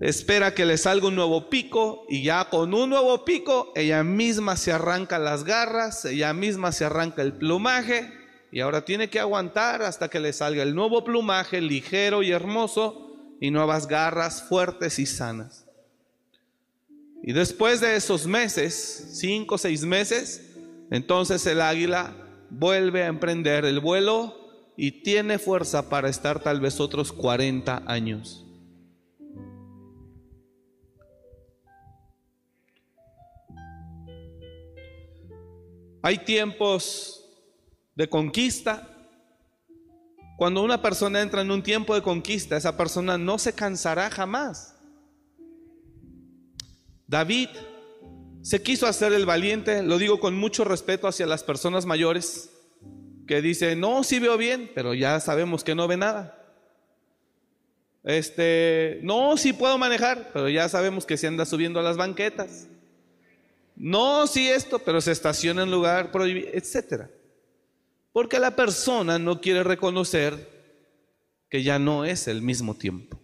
espera 0.00 0.54
que 0.54 0.64
le 0.64 0.78
salga 0.78 1.08
un 1.08 1.16
nuevo 1.16 1.50
pico 1.50 2.06
y 2.08 2.22
ya 2.22 2.44
con 2.44 2.72
un 2.72 2.90
nuevo 2.90 3.24
pico 3.24 3.72
ella 3.74 4.04
misma 4.04 4.56
se 4.56 4.72
arranca 4.72 5.18
las 5.18 5.44
garras, 5.44 6.04
ella 6.04 6.32
misma 6.32 6.70
se 6.70 6.84
arranca 6.84 7.22
el 7.22 7.32
plumaje 7.32 8.12
y 8.52 8.60
ahora 8.60 8.84
tiene 8.84 9.10
que 9.10 9.20
aguantar 9.20 9.82
hasta 9.82 10.08
que 10.08 10.20
le 10.20 10.32
salga 10.32 10.62
el 10.62 10.74
nuevo 10.74 11.02
plumaje 11.04 11.60
ligero 11.60 12.22
y 12.22 12.30
hermoso 12.30 13.09
y 13.40 13.50
nuevas 13.50 13.88
garras 13.88 14.42
fuertes 14.42 14.98
y 14.98 15.06
sanas. 15.06 15.66
Y 17.22 17.32
después 17.32 17.80
de 17.80 17.96
esos 17.96 18.26
meses, 18.26 19.12
cinco 19.14 19.56
o 19.56 19.58
seis 19.58 19.84
meses, 19.84 20.54
entonces 20.90 21.44
el 21.46 21.60
águila 21.60 22.14
vuelve 22.50 23.02
a 23.02 23.06
emprender 23.06 23.64
el 23.64 23.80
vuelo 23.80 24.36
y 24.76 25.02
tiene 25.02 25.38
fuerza 25.38 25.88
para 25.88 26.08
estar 26.08 26.42
tal 26.42 26.60
vez 26.60 26.80
otros 26.80 27.12
40 27.12 27.82
años. 27.86 28.46
Hay 36.02 36.18
tiempos 36.24 37.26
de 37.94 38.08
conquista 38.08 38.89
Cuando 40.40 40.62
una 40.62 40.80
persona 40.80 41.20
entra 41.20 41.42
en 41.42 41.50
un 41.50 41.62
tiempo 41.62 41.94
de 41.94 42.00
conquista, 42.00 42.56
esa 42.56 42.74
persona 42.74 43.18
no 43.18 43.38
se 43.38 43.52
cansará 43.52 44.08
jamás. 44.08 44.74
David 47.06 47.50
se 48.40 48.62
quiso 48.62 48.86
hacer 48.86 49.12
el 49.12 49.26
valiente, 49.26 49.82
lo 49.82 49.98
digo 49.98 50.18
con 50.18 50.34
mucho 50.34 50.64
respeto 50.64 51.06
hacia 51.06 51.26
las 51.26 51.44
personas 51.44 51.84
mayores, 51.84 52.48
que 53.26 53.42
dicen, 53.42 53.80
no, 53.80 54.02
sí 54.02 54.18
veo 54.18 54.38
bien, 54.38 54.70
pero 54.74 54.94
ya 54.94 55.20
sabemos 55.20 55.62
que 55.62 55.74
no 55.74 55.86
ve 55.86 55.98
nada. 55.98 56.42
Este, 58.02 59.00
no, 59.02 59.36
sí 59.36 59.52
puedo 59.52 59.76
manejar, 59.76 60.30
pero 60.32 60.48
ya 60.48 60.70
sabemos 60.70 61.04
que 61.04 61.18
se 61.18 61.26
anda 61.26 61.44
subiendo 61.44 61.80
a 61.80 61.82
las 61.82 61.98
banquetas. 61.98 62.66
No, 63.76 64.26
sí 64.26 64.48
esto, 64.48 64.78
pero 64.78 65.02
se 65.02 65.12
estaciona 65.12 65.64
en 65.64 65.70
lugar 65.70 66.10
prohibido, 66.10 66.48
etcétera. 66.54 67.10
Porque 68.12 68.38
la 68.38 68.56
persona 68.56 69.18
no 69.18 69.40
quiere 69.40 69.62
reconocer 69.62 70.48
que 71.48 71.62
ya 71.62 71.78
no 71.78 72.04
es 72.04 72.28
el 72.28 72.42
mismo 72.42 72.74
tiempo. 72.74 73.20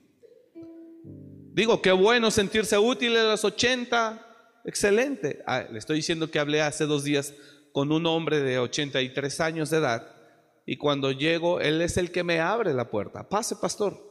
Digo, 1.52 1.80
qué 1.80 1.92
bueno 1.92 2.30
sentirse 2.30 2.76
útil 2.76 3.16
a 3.16 3.24
los 3.24 3.44
80, 3.44 4.62
excelente. 4.64 5.42
Ah, 5.46 5.64
le 5.70 5.78
estoy 5.78 5.96
diciendo 5.96 6.30
que 6.30 6.38
hablé 6.38 6.60
hace 6.60 6.84
dos 6.84 7.04
días 7.04 7.34
con 7.72 7.92
un 7.92 8.06
hombre 8.06 8.40
de 8.40 8.58
83 8.58 9.40
años 9.40 9.70
de 9.70 9.78
edad 9.78 10.16
y 10.66 10.76
cuando 10.76 11.12
llego, 11.12 11.60
él 11.60 11.80
es 11.80 11.96
el 11.96 12.10
que 12.10 12.24
me 12.24 12.40
abre 12.40 12.74
la 12.74 12.90
puerta. 12.90 13.28
Pase, 13.28 13.54
pastor. 13.56 14.04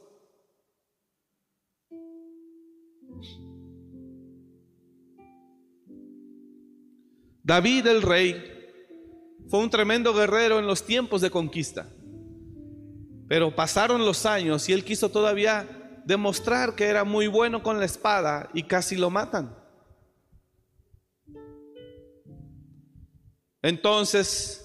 David 7.44 7.86
el 7.88 8.02
rey 8.02 8.55
fue 9.50 9.60
un 9.60 9.70
tremendo 9.70 10.14
guerrero 10.14 10.60
en 10.60 10.68
los 10.68 10.84
tiempos 10.84 11.22
de 11.22 11.30
conquista. 11.30 11.88
Pero 13.28 13.56
pasaron 13.56 14.06
los 14.06 14.26
años 14.26 14.68
y 14.70 14.74
él 14.74 14.84
quiso 14.84 15.10
todavía 15.10 16.02
demostrar 16.06 16.76
que 16.76 16.86
era 16.86 17.04
muy 17.04 17.28
bueno 17.28 17.64
con 17.64 17.80
la 17.80 17.86
espada 17.86 18.50
y 18.54 18.64
casi 18.64 18.96
lo 18.96 19.10
matan. 19.10 19.56
Entonces 23.62 24.62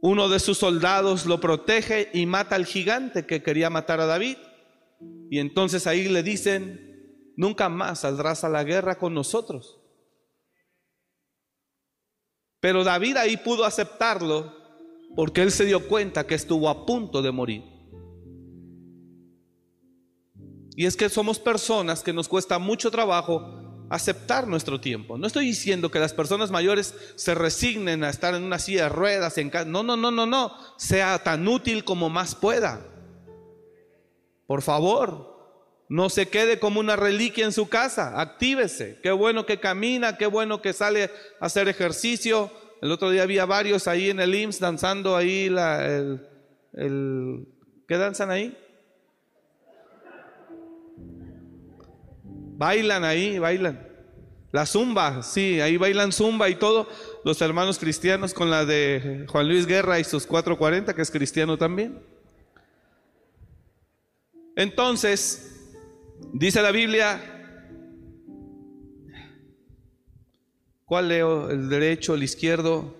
uno 0.00 0.28
de 0.28 0.38
sus 0.38 0.58
soldados 0.58 1.26
lo 1.26 1.40
protege 1.40 2.10
y 2.12 2.26
mata 2.26 2.54
al 2.54 2.66
gigante 2.66 3.26
que 3.26 3.42
quería 3.42 3.70
matar 3.70 4.00
a 4.00 4.06
David. 4.06 4.36
Y 5.30 5.40
entonces 5.40 5.86
ahí 5.88 6.08
le 6.08 6.22
dicen, 6.22 7.32
nunca 7.36 7.68
más 7.68 8.00
saldrás 8.00 8.44
a 8.44 8.48
la 8.48 8.62
guerra 8.62 8.98
con 8.98 9.14
nosotros. 9.14 9.80
Pero 12.60 12.84
David 12.84 13.16
ahí 13.16 13.36
pudo 13.36 13.64
aceptarlo 13.64 14.52
porque 15.14 15.42
él 15.42 15.50
se 15.50 15.64
dio 15.64 15.86
cuenta 15.88 16.26
que 16.26 16.34
estuvo 16.34 16.68
a 16.68 16.84
punto 16.86 17.22
de 17.22 17.32
morir. 17.32 17.64
Y 20.76 20.84
es 20.84 20.96
que 20.96 21.08
somos 21.08 21.38
personas 21.38 22.02
que 22.02 22.12
nos 22.12 22.28
cuesta 22.28 22.58
mucho 22.58 22.90
trabajo 22.90 23.66
aceptar 23.88 24.46
nuestro 24.46 24.80
tiempo. 24.80 25.16
No 25.16 25.26
estoy 25.26 25.46
diciendo 25.46 25.90
que 25.90 25.98
las 25.98 26.12
personas 26.12 26.50
mayores 26.50 26.94
se 27.14 27.34
resignen 27.34 28.04
a 28.04 28.10
estar 28.10 28.34
en 28.34 28.42
una 28.42 28.58
silla 28.58 28.84
de 28.84 28.88
ruedas, 28.90 29.38
en 29.38 29.50
No, 29.66 29.82
no, 29.82 29.96
no, 29.96 30.10
no, 30.10 30.26
no. 30.26 30.52
Sea 30.76 31.22
tan 31.22 31.48
útil 31.48 31.84
como 31.84 32.10
más 32.10 32.34
pueda. 32.34 32.86
Por 34.46 34.62
favor, 34.62 35.35
no 35.88 36.10
se 36.10 36.28
quede 36.28 36.58
como 36.58 36.80
una 36.80 36.96
reliquia 36.96 37.44
en 37.44 37.52
su 37.52 37.68
casa. 37.68 38.20
Actívese. 38.20 38.98
Qué 39.02 39.12
bueno 39.12 39.46
que 39.46 39.60
camina, 39.60 40.16
qué 40.16 40.26
bueno 40.26 40.60
que 40.60 40.72
sale 40.72 41.04
a 41.40 41.46
hacer 41.46 41.68
ejercicio. 41.68 42.50
El 42.82 42.90
otro 42.90 43.10
día 43.10 43.22
había 43.22 43.46
varios 43.46 43.86
ahí 43.86 44.10
en 44.10 44.20
el 44.20 44.34
IMSS 44.34 44.60
danzando 44.60 45.16
ahí 45.16 45.48
la, 45.48 45.86
el, 45.86 47.48
¿qué 47.86 47.96
danzan 47.96 48.30
ahí? 48.30 48.56
Bailan 52.58 53.04
ahí, 53.04 53.38
bailan. 53.38 53.86
La 54.52 54.64
zumba, 54.64 55.22
sí, 55.22 55.60
ahí 55.60 55.76
bailan 55.76 56.12
zumba 56.12 56.48
y 56.48 56.54
todo. 56.54 56.88
Los 57.24 57.40
hermanos 57.42 57.78
cristianos 57.78 58.32
con 58.32 58.50
la 58.50 58.64
de 58.64 59.26
Juan 59.28 59.48
Luis 59.48 59.66
Guerra 59.66 60.00
y 60.00 60.04
sus 60.04 60.26
440, 60.26 60.94
que 60.94 61.02
es 61.02 61.10
cristiano 61.10 61.58
también. 61.58 62.00
Entonces, 64.56 65.55
dice 66.32 66.62
la 66.62 66.72
Biblia, 66.72 67.36
¿Cuál 70.86 71.08
leo? 71.08 71.50
¿El 71.50 71.68
derecho, 71.68 72.14
el 72.14 72.22
izquierdo? 72.22 72.94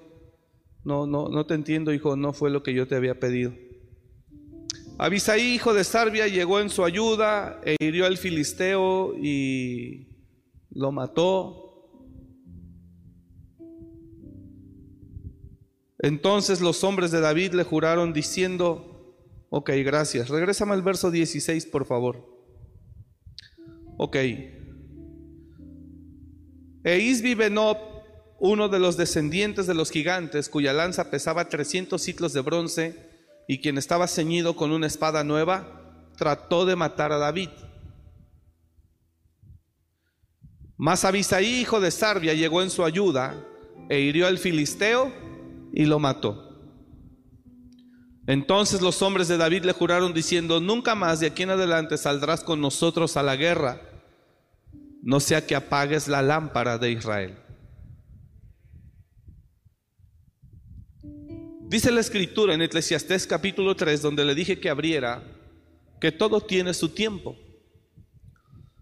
No, 0.82 1.06
no, 1.06 1.28
no 1.28 1.46
te 1.46 1.54
entiendo, 1.54 1.92
hijo, 1.92 2.16
no 2.16 2.32
fue 2.32 2.50
lo 2.50 2.64
que 2.64 2.74
yo 2.74 2.88
te 2.88 2.96
había 2.96 3.20
pedido. 3.20 3.54
Abisaí, 4.98 5.54
hijo 5.54 5.72
de 5.72 5.84
Sarbia, 5.84 6.26
llegó 6.26 6.58
en 6.58 6.68
su 6.68 6.84
ayuda 6.84 7.60
e 7.64 7.76
hirió 7.78 8.06
al 8.06 8.18
filisteo 8.18 9.14
y 9.16 10.08
lo 10.70 10.90
mató. 10.90 11.62
Entonces 16.00 16.60
los 16.60 16.82
hombres 16.82 17.12
de 17.12 17.20
David 17.20 17.52
le 17.52 17.62
juraron 17.62 18.12
diciendo, 18.12 19.14
ok, 19.48 19.70
gracias, 19.84 20.28
regrésame 20.28 20.72
al 20.72 20.82
verso 20.82 21.12
16, 21.12 21.66
por 21.66 21.84
favor. 21.84 22.35
Ok. 23.96 24.16
E 26.84 26.98
Isbi 26.98 27.34
Benob, 27.34 27.78
uno 28.38 28.68
de 28.68 28.78
los 28.78 28.96
descendientes 28.96 29.66
de 29.66 29.74
los 29.74 29.90
gigantes, 29.90 30.48
cuya 30.48 30.72
lanza 30.72 31.10
pesaba 31.10 31.48
300 31.48 32.00
ciclos 32.00 32.32
de 32.32 32.42
bronce 32.42 32.94
y 33.48 33.58
quien 33.58 33.78
estaba 33.78 34.06
ceñido 34.06 34.54
con 34.54 34.70
una 34.70 34.86
espada 34.86 35.24
nueva, 35.24 36.10
trató 36.16 36.64
de 36.66 36.76
matar 36.76 37.12
a 37.12 37.18
David. 37.18 37.50
Mas 40.76 41.04
Abisaí, 41.04 41.60
hijo 41.60 41.80
de 41.80 41.90
Sarbia, 41.90 42.34
llegó 42.34 42.62
en 42.62 42.70
su 42.70 42.84
ayuda 42.84 43.42
e 43.88 44.00
hirió 44.00 44.26
al 44.26 44.38
filisteo 44.38 45.12
y 45.72 45.86
lo 45.86 45.98
mató. 45.98 46.45
Entonces 48.26 48.80
los 48.80 49.02
hombres 49.02 49.28
de 49.28 49.36
David 49.36 49.64
le 49.64 49.72
juraron 49.72 50.12
diciendo, 50.12 50.60
nunca 50.60 50.94
más 50.94 51.20
de 51.20 51.28
aquí 51.28 51.44
en 51.44 51.50
adelante 51.50 51.96
saldrás 51.96 52.42
con 52.42 52.60
nosotros 52.60 53.16
a 53.16 53.22
la 53.22 53.36
guerra 53.36 53.80
no 55.06 55.20
sea 55.20 55.46
que 55.46 55.54
apagues 55.54 56.08
la 56.08 56.20
lámpara 56.20 56.78
de 56.78 56.90
Israel. 56.90 57.36
Dice 61.68 61.92
la 61.92 62.00
escritura 62.00 62.54
en 62.54 62.62
Eclesiastés 62.62 63.24
capítulo 63.24 63.76
3, 63.76 64.02
donde 64.02 64.24
le 64.24 64.34
dije 64.34 64.58
que 64.58 64.68
abriera, 64.68 65.22
que 66.00 66.10
todo 66.10 66.40
tiene 66.40 66.74
su 66.74 66.88
tiempo. 66.88 67.36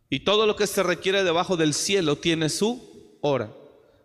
Y 0.08 0.20
todo 0.20 0.46
lo 0.46 0.56
que 0.56 0.66
se 0.66 0.82
requiere 0.82 1.24
debajo 1.24 1.58
del 1.58 1.74
cielo 1.74 2.16
tiene 2.16 2.48
su 2.48 3.18
hora. 3.20 3.52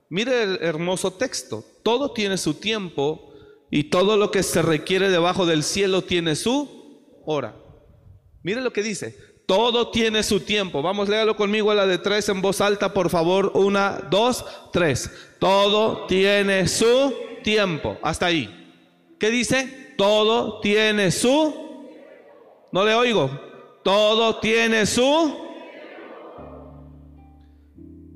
Mire 0.10 0.44
el 0.44 0.58
hermoso 0.62 1.14
texto. 1.14 1.64
Todo 1.84 2.12
tiene 2.12 2.38
su 2.38 2.56
tiempo 2.56 3.29
y 3.72 3.86
todo 3.86 4.18
lo 4.18 4.32
que 4.32 4.44
se 4.44 4.62
requiere 4.62 5.10
debajo 5.10 5.46
del 5.46 5.64
cielo 5.64 6.04
tiene 6.04 6.36
su 6.36 7.22
hora. 7.26 7.56
Mire 8.44 8.62
lo 8.62 8.74
que 8.74 8.84
dice. 8.84 9.18
Todo 9.46 9.90
tiene 9.90 10.22
su 10.24 10.42
tiempo. 10.42 10.82
Vamos, 10.82 11.10
léalo 11.10 11.36
conmigo 11.36 11.72
a 11.72 11.76
la 11.76 11.88
de 11.88 11.98
tres 11.98 12.30
en 12.30 12.42
voz 12.42 12.62
alta, 12.62 12.94
por 12.94 13.10
favor. 13.10 13.52
Una, 13.56 14.08
dos, 14.10 14.46
tres. 14.72 15.12
Todo 15.40 16.06
tiene 16.06 16.68
su 16.68 17.14
tiempo. 17.44 17.98
Hasta 18.04 18.28
ahí. 18.28 18.56
¿Qué 19.20 19.30
dice? 19.32 19.96
Todo 19.98 20.60
tiene 20.60 21.12
su... 21.12 21.88
No 22.72 22.86
le 22.86 22.94
oigo. 22.94 23.30
Todo 23.84 24.40
tiene 24.40 24.86
su... 24.86 25.36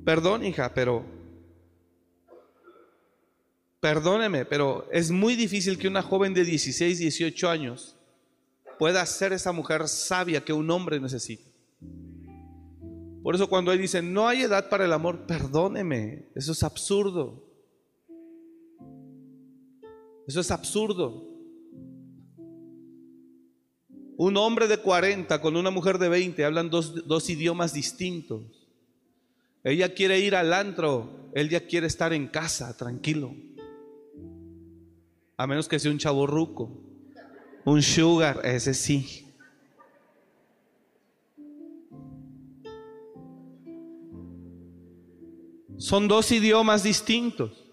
Perdón, 0.04 0.44
hija, 0.44 0.72
pero... 0.72 1.13
Perdóneme, 3.84 4.46
pero 4.46 4.88
es 4.90 5.10
muy 5.10 5.36
difícil 5.36 5.76
que 5.76 5.88
una 5.88 6.00
joven 6.00 6.32
de 6.32 6.42
16, 6.42 7.00
18 7.00 7.50
años 7.50 7.94
pueda 8.78 9.04
ser 9.04 9.34
esa 9.34 9.52
mujer 9.52 9.88
sabia 9.88 10.42
que 10.42 10.54
un 10.54 10.70
hombre 10.70 10.98
necesita. 10.98 11.44
Por 13.22 13.34
eso 13.34 13.46
cuando 13.46 13.72
él 13.72 13.78
dice, 13.78 14.00
no 14.00 14.26
hay 14.26 14.40
edad 14.40 14.70
para 14.70 14.86
el 14.86 14.92
amor, 14.94 15.26
perdóneme, 15.26 16.30
eso 16.34 16.52
es 16.52 16.62
absurdo. 16.62 17.44
Eso 20.26 20.40
es 20.40 20.50
absurdo. 20.50 21.28
Un 24.16 24.34
hombre 24.38 24.66
de 24.66 24.78
40 24.78 25.42
con 25.42 25.58
una 25.58 25.68
mujer 25.68 25.98
de 25.98 26.08
20 26.08 26.42
hablan 26.42 26.70
dos, 26.70 27.06
dos 27.06 27.28
idiomas 27.28 27.74
distintos. 27.74 28.66
Ella 29.62 29.92
quiere 29.92 30.20
ir 30.20 30.36
al 30.36 30.54
antro, 30.54 31.28
él 31.34 31.50
ya 31.50 31.66
quiere 31.66 31.86
estar 31.86 32.14
en 32.14 32.28
casa, 32.28 32.74
tranquilo. 32.78 33.34
A 35.36 35.46
menos 35.46 35.68
que 35.68 35.78
sea 35.78 35.90
un 35.90 35.98
chavo 35.98 36.26
ruco. 36.26 36.70
Un 37.64 37.82
sugar, 37.82 38.40
ese 38.44 38.74
sí. 38.74 39.24
Son 45.78 46.08
dos 46.08 46.30
idiomas 46.30 46.82
distintos. 46.82 47.64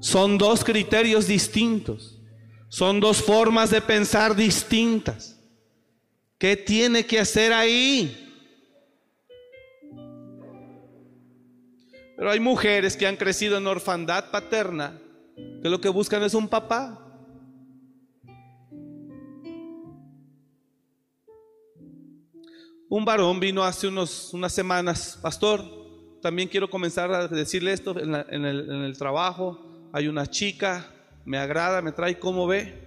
Son 0.00 0.38
dos 0.38 0.64
criterios 0.64 1.26
distintos. 1.26 2.20
Son 2.68 3.00
dos 3.00 3.22
formas 3.22 3.70
de 3.70 3.80
pensar 3.80 4.34
distintas. 4.34 5.40
¿Qué 6.38 6.56
tiene 6.56 7.06
que 7.06 7.20
hacer 7.20 7.52
ahí? 7.52 8.20
Pero 12.16 12.30
hay 12.30 12.40
mujeres 12.40 12.96
que 12.96 13.06
han 13.06 13.16
crecido 13.16 13.58
en 13.58 13.66
orfandad 13.66 14.30
paterna, 14.30 15.00
que 15.36 15.68
lo 15.68 15.80
que 15.80 15.88
buscan 15.88 16.22
es 16.22 16.34
un 16.34 16.48
papá. 16.48 17.00
Un 22.88 23.04
varón 23.04 23.40
vino 23.40 23.64
hace 23.64 23.88
unos, 23.88 24.32
unas 24.34 24.52
semanas, 24.52 25.18
pastor, 25.20 25.64
también 26.24 26.48
quiero 26.48 26.70
comenzar 26.70 27.12
a 27.12 27.28
decirle 27.28 27.72
esto 27.72 27.94
en, 27.98 28.44
el, 28.44 28.96
trabajo, 28.96 29.90
hay 29.92 30.08
una 30.08 30.26
chica, 30.26 30.90
me 31.26 31.36
agrada, 31.36 31.82
me 31.82 31.92
trae, 31.92 32.18
¿cómo 32.18 32.46
ve? 32.46 32.82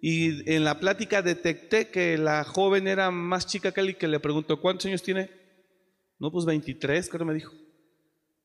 Y 0.00 0.50
en 0.50 0.64
la 0.64 0.80
plática 0.80 1.20
detecté 1.20 1.90
que 1.90 2.16
la 2.16 2.44
joven 2.44 2.88
era 2.88 3.10
más 3.10 3.46
chica 3.46 3.70
que 3.72 3.80
él 3.80 3.90
y 3.90 3.94
que 3.96 4.08
le 4.08 4.18
preguntó, 4.18 4.60
¿cuántos 4.60 4.86
años 4.86 5.02
tiene? 5.02 5.30
No, 6.18 6.30
pues 6.30 6.46
23, 6.46 7.08
creo 7.10 7.26
me 7.26 7.34
dijo. 7.34 7.52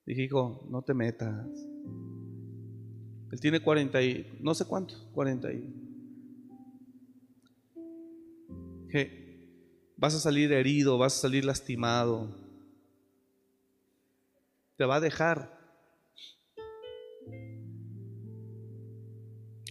Dije, 0.06 0.24
hijo, 0.24 0.68
no 0.70 0.82
te 0.82 0.94
metas. 0.94 1.46
Él 3.32 3.40
tiene 3.40 3.60
40 3.60 4.02
y 4.02 4.38
no 4.42 4.54
sé 4.54 4.66
cuánto, 4.66 4.96
40 5.14 5.52
y... 5.52 5.74
Dije, 8.88 9.26
vas 9.98 10.16
a 10.16 10.20
salir 10.20 10.52
herido, 10.52 10.98
vas 10.98 11.18
a 11.18 11.22
salir 11.22 11.46
lastimado. 11.46 12.30
Te 14.78 14.86
va 14.86 14.98
a 14.98 15.02
dejar. 15.02 15.56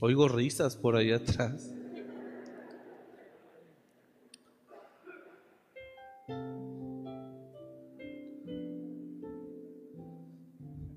Oigo 0.00 0.28
risas 0.28 0.76
por 0.76 0.96
ahí 0.96 1.12
atrás. 1.12 1.70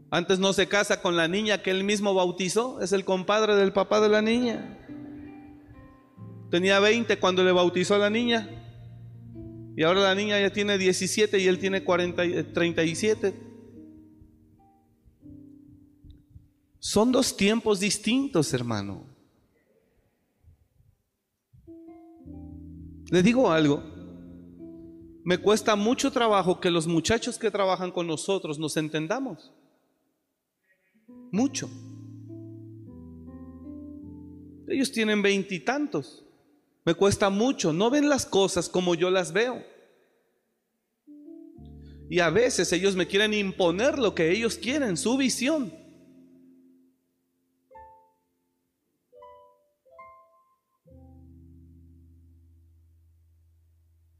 Antes 0.09 0.39
no 0.39 0.53
se 0.53 0.67
casa 0.67 1.01
con 1.01 1.17
la 1.17 1.27
niña 1.27 1.61
que 1.61 1.71
él 1.71 1.83
mismo 1.83 2.13
bautizó, 2.13 2.79
es 2.81 2.93
el 2.93 3.03
compadre 3.03 3.55
del 3.55 3.73
papá 3.73 3.99
de 3.99 4.09
la 4.09 4.21
niña. 4.21 4.77
Tenía 6.49 6.79
20 6.79 7.19
cuando 7.19 7.43
le 7.43 7.51
bautizó 7.51 7.95
a 7.95 7.99
la 7.99 8.09
niña. 8.09 8.49
Y 9.75 9.83
ahora 9.83 10.01
la 10.01 10.15
niña 10.15 10.39
ya 10.39 10.51
tiene 10.51 10.77
17 10.77 11.39
y 11.39 11.47
él 11.47 11.59
tiene 11.59 11.83
40, 11.83 12.53
37. 12.53 13.33
Son 16.79 17.11
dos 17.11 17.35
tiempos 17.35 17.81
distintos, 17.81 18.53
hermano. 18.53 19.05
Le 23.11 23.21
digo 23.21 23.51
algo. 23.51 23.83
Me 25.25 25.37
cuesta 25.37 25.75
mucho 25.75 26.11
trabajo 26.11 26.61
que 26.61 26.71
los 26.71 26.87
muchachos 26.87 27.37
que 27.37 27.51
trabajan 27.51 27.91
con 27.91 28.07
nosotros 28.07 28.57
nos 28.57 28.77
entendamos. 28.77 29.51
Mucho. 31.31 31.69
Ellos 34.67 34.91
tienen 34.91 35.21
veintitantos. 35.21 36.25
Me 36.85 36.93
cuesta 36.93 37.29
mucho. 37.29 37.73
No 37.73 37.89
ven 37.89 38.09
las 38.09 38.25
cosas 38.25 38.69
como 38.69 38.95
yo 38.95 39.09
las 39.09 39.31
veo. 39.31 39.63
Y 42.09 42.19
a 42.19 42.29
veces 42.29 42.71
ellos 42.71 42.95
me 42.95 43.07
quieren 43.07 43.33
imponer 43.33 43.99
lo 43.99 44.15
que 44.15 44.31
ellos 44.31 44.57
quieren, 44.57 44.95
su 44.95 45.17
visión. 45.17 45.73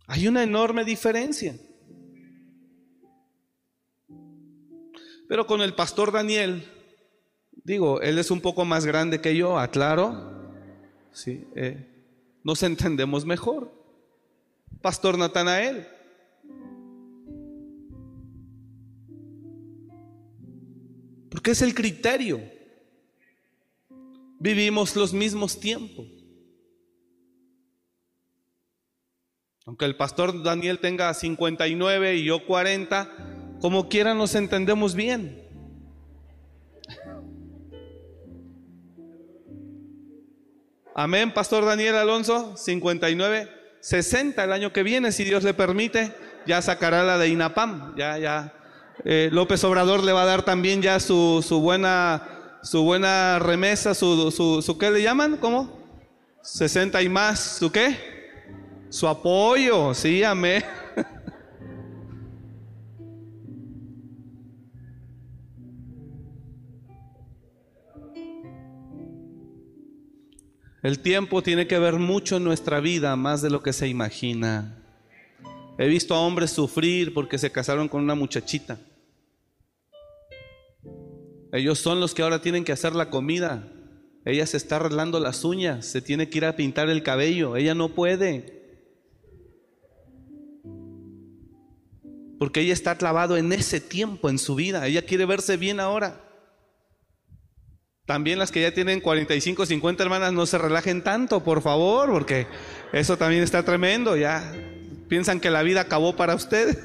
Hay 0.08 0.28
una 0.28 0.44
enorme 0.44 0.84
diferencia. 0.86 1.58
Pero 5.28 5.46
con 5.46 5.62
el 5.62 5.74
pastor 5.74 6.12
Daniel, 6.12 6.66
digo, 7.68 8.00
él 8.00 8.18
es 8.18 8.32
un 8.32 8.40
poco 8.40 8.64
más 8.64 8.86
grande 8.86 9.20
que 9.20 9.36
yo, 9.36 9.60
aclaro, 9.60 10.54
sí, 11.12 11.46
eh, 11.54 11.86
nos 12.42 12.64
entendemos 12.64 13.26
mejor. 13.26 13.70
Pastor 14.82 15.18
Natanael. 15.18 15.86
Porque 21.30 21.52
es 21.52 21.62
el 21.62 21.76
criterio. 21.76 22.40
Vivimos 24.40 24.96
los 24.96 25.14
mismos 25.14 25.60
tiempos. 25.60 26.06
Aunque 29.66 29.84
el 29.84 29.98
pastor 29.98 30.42
Daniel 30.42 30.80
tenga 30.80 31.14
59 31.14 32.16
y 32.16 32.24
yo 32.24 32.46
40, 32.46 33.58
como 33.60 33.90
quiera 33.90 34.14
nos 34.14 34.36
entendemos 34.36 34.96
bien. 34.96 35.47
Amén, 41.00 41.32
pastor 41.32 41.64
Daniel 41.64 41.94
Alonso, 41.94 42.58
59, 42.58 43.48
60 43.82 44.44
el 44.44 44.52
año 44.52 44.74
que 44.74 44.82
viene, 44.82 45.12
si 45.12 45.24
Dios 45.26 45.44
le 45.44 45.54
permite, 45.54 46.12
ya 46.48 46.60
sacará 46.60 47.04
la 47.04 47.20
de 47.20 47.30
INAPAM, 47.30 47.96
ya, 47.96 48.18
ya. 48.18 48.52
Eh, 49.06 49.30
López 49.32 49.64
Obrador 49.64 50.04
le 50.04 50.12
va 50.12 50.24
a 50.24 50.26
dar 50.26 50.42
también 50.42 50.82
ya 50.82 51.00
su, 51.00 51.46
su 51.48 51.62
buena, 51.62 52.60
su 52.64 52.82
buena 52.82 53.38
remesa, 53.38 53.94
su, 53.94 54.32
su, 54.32 54.64
su, 54.64 54.78
¿qué 54.80 54.90
le 54.90 55.04
llaman? 55.04 55.38
¿Cómo? 55.38 55.88
60 56.42 57.00
y 57.04 57.10
más, 57.10 57.58
¿su 57.60 57.72
qué? 57.72 57.96
Su 58.90 59.08
apoyo, 59.08 59.94
sí, 59.94 60.24
amén. 60.24 60.64
El 70.88 71.00
tiempo 71.00 71.44
tiene 71.44 71.68
que 71.68 71.80
ver 71.80 71.96
mucho 71.96 72.38
en 72.38 72.46
nuestra 72.46 72.80
vida, 72.80 73.18
más 73.18 73.42
de 73.42 73.50
lo 73.50 73.62
que 73.62 73.74
se 73.74 73.90
imagina. 73.90 74.86
He 75.78 75.86
visto 75.86 76.16
a 76.16 76.22
hombres 76.22 76.52
sufrir 76.52 77.14
porque 77.14 77.38
se 77.38 77.52
casaron 77.52 77.90
con 77.90 78.02
una 78.02 78.16
muchachita. 78.16 78.80
Ellos 81.52 81.78
son 81.78 82.00
los 82.00 82.14
que 82.14 82.22
ahora 82.22 82.42
tienen 82.42 82.64
que 82.64 82.72
hacer 82.72 82.96
la 82.96 83.10
comida. 83.10 83.70
Ella 84.24 84.46
se 84.46 84.56
está 84.56 84.78
arreglando 84.78 85.20
las 85.20 85.44
uñas, 85.44 85.86
se 85.86 86.02
tiene 86.02 86.30
que 86.30 86.38
ir 86.38 86.46
a 86.46 86.56
pintar 86.56 86.88
el 86.90 87.04
cabello. 87.04 87.58
Ella 87.58 87.76
no 87.76 87.90
puede. 87.90 88.80
Porque 92.40 92.62
ella 92.62 92.72
está 92.72 92.98
clavado 92.98 93.36
en 93.36 93.52
ese 93.52 93.82
tiempo 93.82 94.30
en 94.30 94.40
su 94.40 94.56
vida. 94.56 94.88
Ella 94.88 95.02
quiere 95.02 95.26
verse 95.26 95.58
bien 95.58 95.82
ahora. 95.82 96.27
También 98.08 98.40
las 98.40 98.52
que 98.52 98.62
ya 98.62 98.74
tienen 98.74 99.02
45, 99.02 99.66
50 99.66 100.02
hermanas, 100.02 100.32
no 100.32 100.46
se 100.46 100.58
relajen 100.58 101.04
tanto, 101.04 101.44
por 101.44 101.62
favor, 101.62 102.10
porque 102.10 102.48
eso 102.94 103.18
también 103.18 103.44
está 103.44 103.64
tremendo. 103.64 104.16
Ya 104.16 104.50
piensan 105.10 105.42
que 105.42 105.50
la 105.50 105.62
vida 105.62 105.82
acabó 105.82 106.16
para 106.16 106.34
usted. 106.34 106.80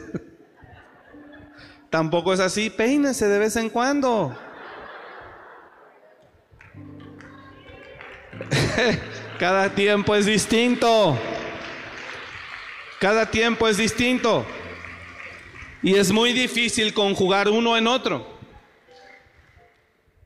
Tampoco 1.91 2.33
es 2.33 2.41
así. 2.41 2.71
Peínese 2.71 3.29
de 3.29 3.39
vez 3.39 3.55
en 3.55 3.71
cuando. 3.71 4.37
Cada 9.39 9.73
tiempo 9.73 10.17
es 10.17 10.27
distinto. 10.27 11.17
Cada 12.99 13.31
tiempo 13.31 13.69
es 13.69 13.77
distinto. 13.77 14.45
Y 15.85 15.95
es 15.95 16.11
muy 16.11 16.33
difícil 16.33 16.93
conjugar 16.93 17.49
uno 17.49 17.77
en 17.77 17.87
otro. 17.87 18.32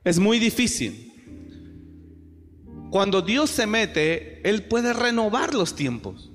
Es 0.07 0.19
muy 0.19 0.39
difícil. 0.39 1.11
Cuando 2.91 3.21
Dios 3.21 3.49
se 3.49 3.67
mete, 3.67 4.39
Él 4.49 4.63
puede 4.63 4.93
renovar 4.93 5.53
los 5.53 5.75
tiempos. 5.75 6.31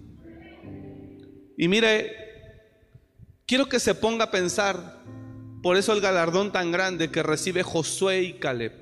Y 1.57 1.69
mire, 1.69 2.13
quiero 3.47 3.71
que 3.71 3.81
se 3.81 3.95
ponga 3.95 4.25
a 4.25 4.31
pensar, 4.31 5.03
por 5.63 5.79
eso 5.79 5.95
el 5.95 6.03
galardón 6.03 6.53
tan 6.53 6.71
grande 6.71 7.11
que 7.11 7.23
recibe 7.23 7.63
Josué 7.63 8.21
y 8.25 8.33
Caleb. 8.35 8.75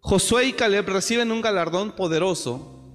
Josué 0.00 0.46
y 0.46 0.52
Caleb 0.54 0.88
reciben 0.88 1.30
un 1.30 1.42
galardón 1.42 1.92
poderoso. 1.92 2.90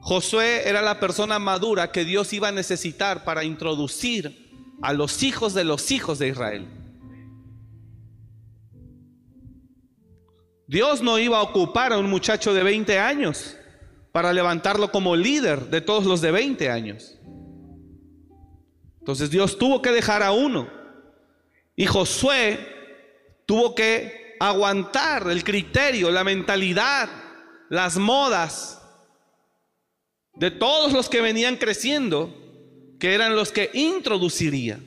Josué 0.00 0.66
era 0.66 0.80
la 0.80 1.00
persona 1.00 1.38
madura 1.38 1.92
que 1.92 2.06
Dios 2.06 2.32
iba 2.32 2.48
a 2.48 2.52
necesitar 2.52 3.24
para 3.24 3.44
introducir 3.44 4.74
a 4.80 4.94
los 4.94 5.22
hijos 5.22 5.52
de 5.52 5.64
los 5.64 5.90
hijos 5.90 6.18
de 6.18 6.28
Israel. 6.28 6.85
Dios 10.66 11.00
no 11.02 11.18
iba 11.18 11.38
a 11.38 11.42
ocupar 11.42 11.92
a 11.92 11.98
un 11.98 12.10
muchacho 12.10 12.52
de 12.52 12.62
20 12.62 12.98
años 12.98 13.56
para 14.12 14.32
levantarlo 14.32 14.90
como 14.90 15.14
líder 15.14 15.66
de 15.66 15.80
todos 15.80 16.04
los 16.04 16.20
de 16.20 16.30
20 16.32 16.70
años. 16.70 17.16
Entonces 18.98 19.30
Dios 19.30 19.58
tuvo 19.58 19.80
que 19.80 19.92
dejar 19.92 20.22
a 20.22 20.32
uno. 20.32 20.68
Y 21.76 21.86
Josué 21.86 22.58
tuvo 23.46 23.74
que 23.74 24.36
aguantar 24.40 25.28
el 25.30 25.44
criterio, 25.44 26.10
la 26.10 26.24
mentalidad, 26.24 27.08
las 27.68 27.96
modas 27.96 28.82
de 30.34 30.50
todos 30.50 30.92
los 30.92 31.08
que 31.08 31.20
venían 31.20 31.56
creciendo, 31.56 32.34
que 32.98 33.14
eran 33.14 33.36
los 33.36 33.52
que 33.52 33.70
introduciría. 33.74 34.80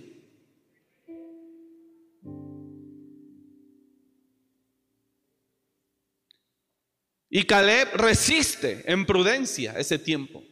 Y 7.30 7.44
Caleb 7.44 7.90
resiste 7.94 8.84
en 8.92 9.06
prudencia 9.06 9.74
ese 9.78 10.00
tiempo. 10.00 10.44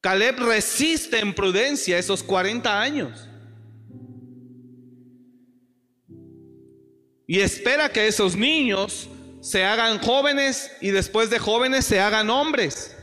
Caleb 0.00 0.38
resiste 0.40 1.18
en 1.18 1.34
prudencia 1.34 1.98
esos 1.98 2.22
40 2.22 2.80
años. 2.80 3.28
Y 7.26 7.40
espera 7.40 7.90
que 7.90 8.06
esos 8.06 8.34
niños 8.34 9.08
se 9.40 9.64
hagan 9.64 9.98
jóvenes 9.98 10.70
y 10.80 10.90
después 10.90 11.30
de 11.30 11.38
jóvenes 11.38 11.84
se 11.84 12.00
hagan 12.00 12.30
hombres. 12.30 12.96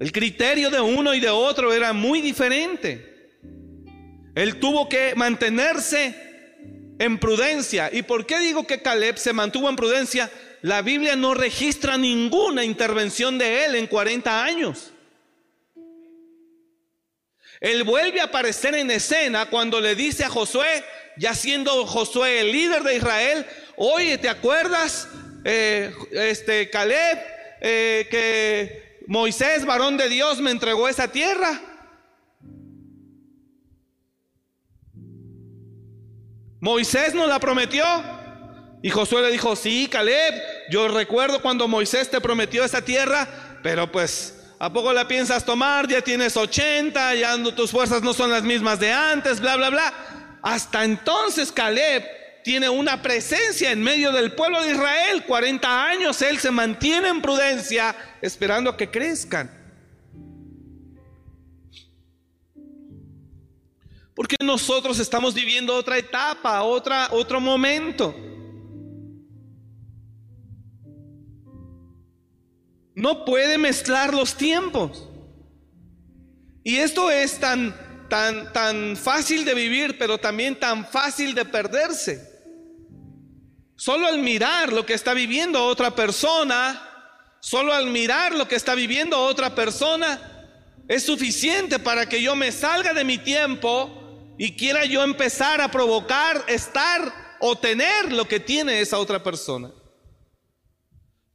El 0.00 0.12
criterio 0.12 0.70
de 0.70 0.80
uno 0.80 1.14
y 1.14 1.20
de 1.20 1.28
otro 1.28 1.72
era 1.72 1.92
muy 1.92 2.20
diferente. 2.20 3.38
Él 4.34 4.58
tuvo 4.58 4.88
que 4.88 5.14
mantenerse 5.14 6.29
en 7.00 7.18
prudencia. 7.18 7.88
¿Y 7.90 8.02
por 8.02 8.26
qué 8.26 8.38
digo 8.38 8.66
que 8.66 8.82
Caleb 8.82 9.16
se 9.16 9.32
mantuvo 9.32 9.70
en 9.70 9.74
prudencia? 9.74 10.30
La 10.60 10.82
Biblia 10.82 11.16
no 11.16 11.32
registra 11.32 11.96
ninguna 11.96 12.62
intervención 12.62 13.38
de 13.38 13.64
él 13.64 13.74
en 13.74 13.86
40 13.86 14.44
años. 14.44 14.92
Él 17.58 17.84
vuelve 17.84 18.20
a 18.20 18.24
aparecer 18.24 18.74
en 18.74 18.90
escena 18.90 19.46
cuando 19.46 19.80
le 19.80 19.94
dice 19.94 20.24
a 20.24 20.28
Josué, 20.28 20.84
ya 21.16 21.34
siendo 21.34 21.86
Josué 21.86 22.40
el 22.40 22.52
líder 22.52 22.82
de 22.82 22.96
Israel, 22.96 23.46
oye, 23.76 24.18
¿te 24.18 24.28
acuerdas, 24.28 25.08
eh, 25.44 25.94
este 26.12 26.68
Caleb, 26.68 27.18
eh, 27.62 28.08
que 28.10 28.98
Moisés, 29.06 29.64
varón 29.64 29.96
de 29.96 30.10
Dios, 30.10 30.38
me 30.40 30.50
entregó 30.50 30.86
esa 30.86 31.08
tierra? 31.08 31.69
Moisés 36.60 37.14
nos 37.14 37.28
la 37.28 37.38
prometió. 37.38 37.84
Y 38.82 38.90
Josué 38.90 39.22
le 39.22 39.30
dijo, 39.30 39.56
sí, 39.56 39.88
Caleb, 39.90 40.34
yo 40.70 40.88
recuerdo 40.88 41.42
cuando 41.42 41.68
Moisés 41.68 42.10
te 42.10 42.20
prometió 42.20 42.64
esa 42.64 42.82
tierra, 42.82 43.28
pero 43.62 43.90
pues, 43.92 44.42
¿a 44.58 44.72
poco 44.72 44.92
la 44.92 45.06
piensas 45.06 45.44
tomar? 45.44 45.86
Ya 45.86 46.00
tienes 46.00 46.36
80, 46.36 47.14
ya 47.14 47.36
tus 47.54 47.70
fuerzas 47.70 48.02
no 48.02 48.14
son 48.14 48.30
las 48.30 48.42
mismas 48.42 48.80
de 48.80 48.90
antes, 48.90 49.40
bla, 49.40 49.56
bla, 49.56 49.68
bla. 49.68 50.38
Hasta 50.42 50.84
entonces 50.84 51.52
Caleb 51.52 52.04
tiene 52.42 52.70
una 52.70 53.02
presencia 53.02 53.70
en 53.70 53.82
medio 53.82 54.12
del 54.12 54.32
pueblo 54.32 54.62
de 54.62 54.72
Israel. 54.72 55.24
40 55.26 55.84
años 55.84 56.22
él 56.22 56.38
se 56.38 56.50
mantiene 56.50 57.08
en 57.08 57.20
prudencia 57.20 57.94
esperando 58.22 58.78
que 58.78 58.90
crezcan. 58.90 59.59
Porque 64.20 64.36
nosotros 64.44 64.98
estamos 64.98 65.32
viviendo 65.32 65.74
otra 65.74 65.96
etapa, 65.96 66.62
otra, 66.62 67.08
otro 67.10 67.40
momento. 67.40 68.14
No 72.94 73.24
puede 73.24 73.56
mezclar 73.56 74.12
los 74.12 74.34
tiempos. 74.34 75.08
Y 76.62 76.76
esto 76.76 77.10
es 77.10 77.40
tan, 77.40 77.74
tan, 78.10 78.52
tan 78.52 78.94
fácil 78.94 79.42
de 79.46 79.54
vivir, 79.54 79.96
pero 79.96 80.18
también 80.18 80.54
tan 80.60 80.84
fácil 80.84 81.34
de 81.34 81.46
perderse. 81.46 82.20
Solo 83.74 84.06
al 84.06 84.18
mirar 84.18 84.70
lo 84.70 84.84
que 84.84 84.92
está 84.92 85.14
viviendo 85.14 85.64
otra 85.64 85.94
persona, 85.94 86.78
solo 87.40 87.72
al 87.72 87.86
mirar 87.86 88.34
lo 88.34 88.46
que 88.46 88.56
está 88.56 88.74
viviendo 88.74 89.18
otra 89.18 89.54
persona, 89.54 90.20
es 90.86 91.04
suficiente 91.04 91.78
para 91.78 92.06
que 92.06 92.20
yo 92.20 92.36
me 92.36 92.52
salga 92.52 92.92
de 92.92 93.04
mi 93.04 93.16
tiempo 93.16 93.96
y 94.42 94.56
quiera 94.56 94.86
yo 94.86 95.04
empezar 95.04 95.60
a 95.60 95.70
provocar, 95.70 96.46
estar 96.48 97.12
o 97.40 97.56
tener 97.56 98.10
lo 98.10 98.26
que 98.26 98.40
tiene 98.40 98.80
esa 98.80 98.98
otra 98.98 99.22
persona. 99.22 99.70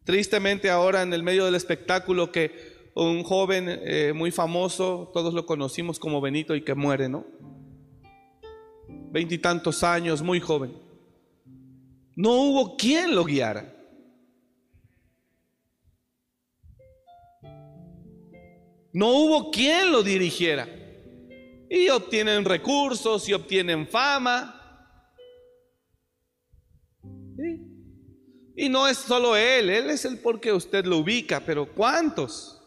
Tristemente 0.04 0.72
ahora 0.72 1.04
en 1.04 1.14
el 1.14 1.22
medio 1.22 1.46
del 1.46 1.54
espectáculo 1.54 2.32
que 2.32 2.90
un 2.96 3.22
joven 3.22 3.68
eh, 3.70 4.12
muy 4.16 4.32
famoso, 4.32 5.12
todos 5.14 5.36
lo 5.36 5.46
conocimos 5.46 6.00
como 6.00 6.20
Benito 6.20 6.56
y 6.56 6.64
que 6.64 6.74
muere, 6.74 7.08
¿no? 7.08 7.28
Veintitantos 9.12 9.84
años, 9.84 10.24
muy 10.24 10.40
joven. 10.40 10.74
No 12.16 12.32
hubo 12.32 12.76
quien 12.76 13.14
lo 13.14 13.24
guiara. 13.24 13.72
No 18.92 19.10
hubo 19.10 19.52
quien 19.52 19.92
lo 19.92 20.02
dirigiera 20.02 20.85
y 21.76 21.90
obtienen 21.90 22.46
recursos 22.46 23.28
y 23.28 23.34
obtienen 23.34 23.86
fama. 23.86 24.62
Y 28.56 28.70
no 28.70 28.88
es 28.88 28.98
solo 28.98 29.36
él, 29.36 29.70
él 29.70 29.90
es 29.90 30.06
el 30.06 30.20
porque 30.20 30.54
usted 30.54 30.86
lo 30.86 31.00
ubica, 31.00 31.42
pero 31.42 31.66
¿cuántos 31.74 32.62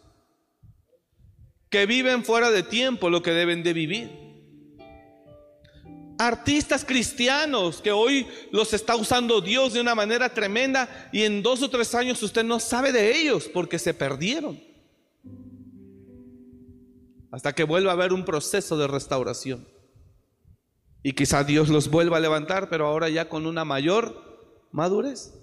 que 1.71 1.87
viven 1.87 2.23
fuera 2.23 2.51
de 2.51 2.63
tiempo 2.63 3.09
lo 3.09 3.23
que 3.23 3.31
deben 3.31 3.63
de 3.63 3.73
vivir? 3.73 4.11
Artistas 6.19 6.85
cristianos 6.85 7.81
que 7.81 7.93
hoy 7.93 8.27
los 8.51 8.75
está 8.75 8.95
usando 8.95 9.41
Dios 9.41 9.73
de 9.73 9.81
una 9.81 9.95
manera 9.95 10.35
tremenda 10.35 11.09
y 11.13 11.23
en 11.23 11.43
dos 11.43 11.63
o 11.63 11.71
tres 11.71 11.95
años 11.95 12.23
usted 12.23 12.45
no 12.45 12.61
sabe 12.61 12.93
de 12.93 13.17
ellos 13.17 13.49
porque 13.51 13.79
se 13.79 13.95
perdieron 13.95 14.68
hasta 17.31 17.55
que 17.55 17.65
vuelva 17.65 17.91
a 17.91 17.95
haber 17.95 18.13
un 18.13 18.25
proceso 18.25 18.77
de 18.77 18.87
restauración. 18.87 19.69
Y 21.03 21.13
quizá 21.13 21.45
Dios 21.45 21.69
los 21.69 21.89
vuelva 21.89 22.17
a 22.17 22.21
levantar, 22.21 22.69
pero 22.69 22.87
ahora 22.87 23.09
ya 23.09 23.29
con 23.29 23.47
una 23.47 23.65
mayor 23.65 24.69
madurez. 24.73 25.35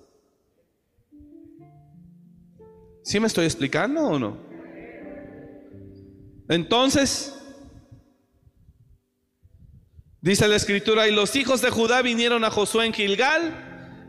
¿Sí 3.03 3.19
me 3.19 3.27
estoy 3.27 3.45
explicando 3.45 4.01
o 4.01 4.19
no? 4.19 4.38
Entonces, 6.49 7.33
dice 10.21 10.47
la 10.47 10.55
escritura, 10.55 11.07
y 11.07 11.11
los 11.11 11.36
hijos 11.36 11.61
de 11.61 11.69
Judá 11.69 12.01
vinieron 12.01 12.43
a 12.43 12.51
Josué 12.51 12.86
en 12.86 12.93
Gilgal, 12.93 13.65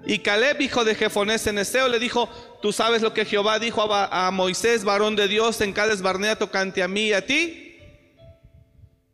y 0.07 0.20
Caleb, 0.20 0.61
hijo 0.61 0.85
de 0.85 0.95
Jefonés 0.95 1.47
en 1.49 1.59
Eseo, 1.59 1.89
le 1.89 1.99
dijo, 1.99 2.29
tú 2.62 2.72
sabes 2.72 3.03
lo 3.03 3.12
que 3.12 3.24
Jehová 3.24 3.59
dijo 3.59 3.93
a, 3.93 4.31
Moisés, 4.31 4.85
varón 4.85 5.16
de 5.16 5.27
Dios, 5.27 5.61
en 5.61 5.72
Cades 5.72 6.01
Barnea, 6.01 6.39
tocante 6.39 6.83
a 6.83 6.89
mí 6.89 7.09
y 7.09 7.12
a 7.12 7.27
ti. 7.27 7.66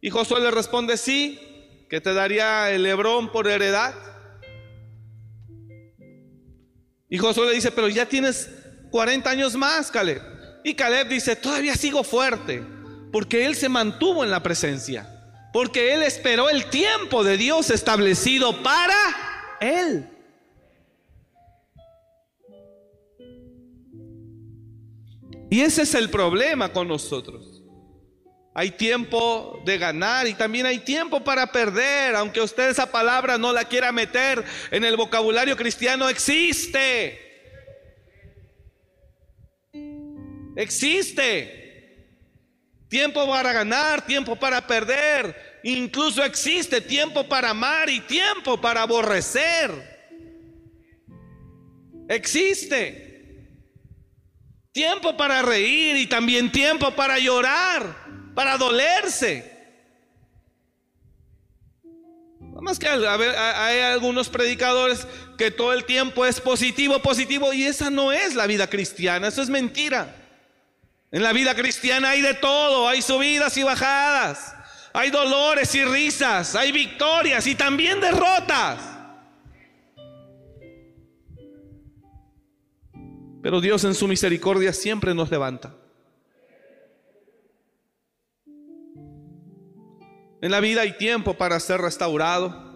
Y 0.05 0.11
Josué 0.11 0.41
le 0.41 0.51
responde, 0.51 0.97
sí, 0.97 1.39
que 1.89 2.01
te 2.01 2.13
daría 2.13 2.73
el 2.73 2.85
Hebrón 2.85 3.31
por 3.31 3.47
heredad. 3.47 3.95
Y 7.09 7.19
Josué 7.19 7.47
le 7.47 7.55
dice, 7.55 7.71
pero 7.71 7.89
ya 7.89 8.05
tienes 8.07 8.51
40 8.91 9.31
años 9.31 9.55
más, 9.55 9.93
Caleb. 9.93 10.21
Y 10.65 10.75
Caleb 10.75 11.09
dice, 11.09 11.37
todavía 11.37 11.77
sigo 11.77 12.03
fuerte, 12.03 12.67
porque 13.13 13.47
él 13.47 13.55
se 13.55 13.69
mantuvo 13.69 14.25
en 14.25 14.33
la 14.33 14.43
presencia, 14.43 15.09
porque 15.53 15.95
él 15.95 16.03
esperó 16.03 16.51
el 16.51 16.69
tiempo 16.69 17.23
de 17.23 17.37
Dios 17.37 17.71
establecido 17.71 18.61
para 18.61 18.99
él. 19.61 20.09
Y 25.49 25.61
ese 25.61 25.83
es 25.83 25.95
el 25.95 26.11
problema 26.11 26.73
con 26.73 26.89
nosotros. 26.89 27.52
Hay 28.55 28.73
tiempo 28.73 29.63
de 29.65 29.79
ganar 29.79 30.27
y 30.27 30.35
también 30.35 30.67
hay 30.67 30.81
tiempo 30.81 31.25
para 31.25 31.51
perder, 31.51 32.15
aunque 32.15 32.41
usted 32.41 32.69
esa 32.69 32.91
palabra 32.91 33.39
no 33.39 33.51
la 33.51 33.65
quiera 33.65 33.93
meter 33.93 34.45
en 34.71 34.85
el 34.85 34.97
vocabulario 34.97 35.57
cristiano, 35.57 36.07
existe. 36.09 37.19
Existe. 40.55 41.61
Tiempo 42.89 43.27
para 43.27 43.55
ganar, 43.55 44.05
tiempo 44.05 44.37
para 44.37 44.67
perder. 44.67 45.61
Incluso 45.63 46.23
existe 46.23 46.83
tiempo 46.83 47.27
para 47.27 47.51
amar 47.51 47.89
y 47.89 48.01
tiempo 48.01 48.61
para 48.61 48.83
aborrecer. 48.83 49.71
Existe. 52.07 53.09
Tiempo 54.73 55.17
para 55.17 55.41
reír 55.41 55.97
y 55.97 56.07
también 56.07 56.53
tiempo 56.53 56.91
para 56.91 57.19
llorar 57.19 58.12
para 58.35 58.57
dolerse. 58.57 59.53
Más 62.61 62.79
que 62.79 62.87
hay 62.87 63.81
algunos 63.81 64.29
predicadores 64.29 65.07
que 65.37 65.51
todo 65.51 65.73
el 65.73 65.85
tiempo 65.85 66.25
es 66.25 66.41
positivo, 66.41 67.01
positivo, 67.01 67.53
y 67.53 67.65
esa 67.65 67.91
no 67.91 68.13
es 68.13 68.37
la 68.37 68.47
vida 68.47 68.69
cristiana, 68.69 69.27
eso 69.29 69.43
es 69.43 69.49
mentira. 69.49 70.15
En 71.11 71.25
la 71.25 71.33
vida 71.33 71.55
cristiana 71.57 72.11
hay 72.11 72.23
de 72.23 72.35
todo, 72.35 72.89
hay 72.89 73.03
subidas 73.03 73.57
y 73.57 73.65
bajadas, 73.65 74.55
Hay 74.95 75.11
dolores 75.11 75.75
y 75.75 75.85
risas, 75.85 76.55
hay 76.55 76.71
victorias 76.71 77.47
y 77.47 77.55
también 77.55 78.01
derrotas. 78.01 78.79
Pero 83.43 83.61
Dios 83.61 83.83
en 83.85 83.95
su 83.95 84.07
misericordia 84.07 84.73
siempre 84.73 85.15
nos 85.15 85.31
levanta. 85.31 85.75
En 90.43 90.51
la 90.51 90.59
vida 90.59 90.81
hay 90.83 90.99
tiempo 90.99 91.35
para 91.35 91.61
ser 91.61 91.81
restaurado. 91.81 92.73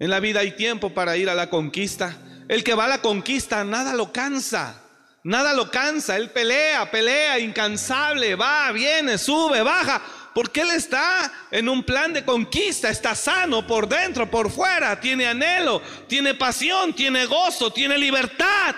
En 0.00 0.10
la 0.10 0.18
vida 0.18 0.40
hay 0.40 0.50
tiempo 0.50 0.92
para 0.92 1.16
ir 1.16 1.30
a 1.30 1.36
la 1.36 1.50
conquista. 1.50 2.18
El 2.48 2.64
que 2.64 2.74
va 2.74 2.86
a 2.86 2.88
la 2.88 3.00
conquista 3.00 3.62
nada 3.62 3.94
lo 3.94 4.12
cansa. 4.12 4.82
Nada 5.22 5.52
lo 5.52 5.70
cansa. 5.70 6.16
Él 6.16 6.30
pelea, 6.30 6.90
pelea, 6.90 7.38
incansable. 7.38 8.34
Va, 8.34 8.72
viene, 8.72 9.18
sube, 9.18 9.62
baja. 9.62 10.02
Porque 10.34 10.62
Él 10.62 10.70
está 10.70 11.32
en 11.52 11.68
un 11.68 11.84
plan 11.84 12.12
de 12.12 12.24
conquista. 12.24 12.90
Está 12.90 13.14
sano 13.14 13.64
por 13.64 13.88
dentro, 13.88 14.28
por 14.28 14.50
fuera. 14.50 14.98
Tiene 14.98 15.28
anhelo, 15.28 15.80
tiene 16.08 16.34
pasión, 16.34 16.92
tiene 16.92 17.24
gozo, 17.26 17.72
tiene 17.72 17.96
libertad. 17.96 18.74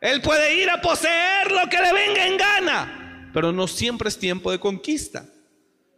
Él 0.00 0.22
puede 0.22 0.54
ir 0.56 0.70
a 0.70 0.80
poseer 0.80 1.52
lo 1.52 1.68
que 1.68 1.78
le 1.78 1.92
venga 1.92 2.26
en 2.26 2.38
gana. 2.38 3.30
Pero 3.34 3.52
no 3.52 3.68
siempre 3.68 4.08
es 4.08 4.18
tiempo 4.18 4.50
de 4.50 4.58
conquista. 4.58 5.26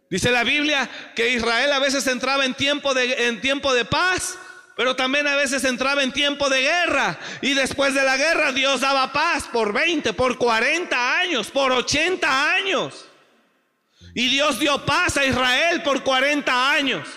Dice 0.09 0.31
la 0.31 0.43
Biblia 0.43 0.89
que 1.15 1.29
Israel 1.29 1.71
a 1.71 1.79
veces 1.79 2.07
entraba 2.07 2.45
en 2.45 2.55
tiempo 2.55 2.93
de, 2.93 3.27
en 3.27 3.41
tiempo 3.41 3.73
de 3.73 3.85
paz, 3.85 4.37
pero 4.75 4.95
también 4.95 5.27
a 5.27 5.35
veces 5.35 5.63
entraba 5.65 6.01
en 6.01 6.11
tiempo 6.11 6.49
de 6.49 6.61
guerra. 6.61 7.19
Y 7.41 7.53
después 7.53 7.93
de 7.93 8.03
la 8.03 8.17
guerra 8.17 8.51
Dios 8.51 8.81
daba 8.81 9.13
paz 9.13 9.47
por 9.51 9.71
20, 9.71 10.13
por 10.13 10.37
40 10.37 11.19
años, 11.19 11.51
por 11.51 11.71
80 11.71 12.53
años. 12.53 13.05
Y 14.15 14.29
Dios 14.29 14.59
dio 14.59 14.83
paz 14.85 15.17
a 15.17 15.25
Israel 15.25 15.83
por 15.83 16.03
40 16.03 16.71
años. 16.71 17.07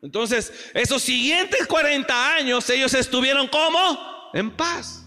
Entonces, 0.00 0.52
esos 0.74 1.02
siguientes 1.02 1.66
40 1.66 2.34
años 2.34 2.68
ellos 2.70 2.94
estuvieron 2.94 3.48
como 3.48 4.30
en 4.34 4.50
paz. 4.50 5.03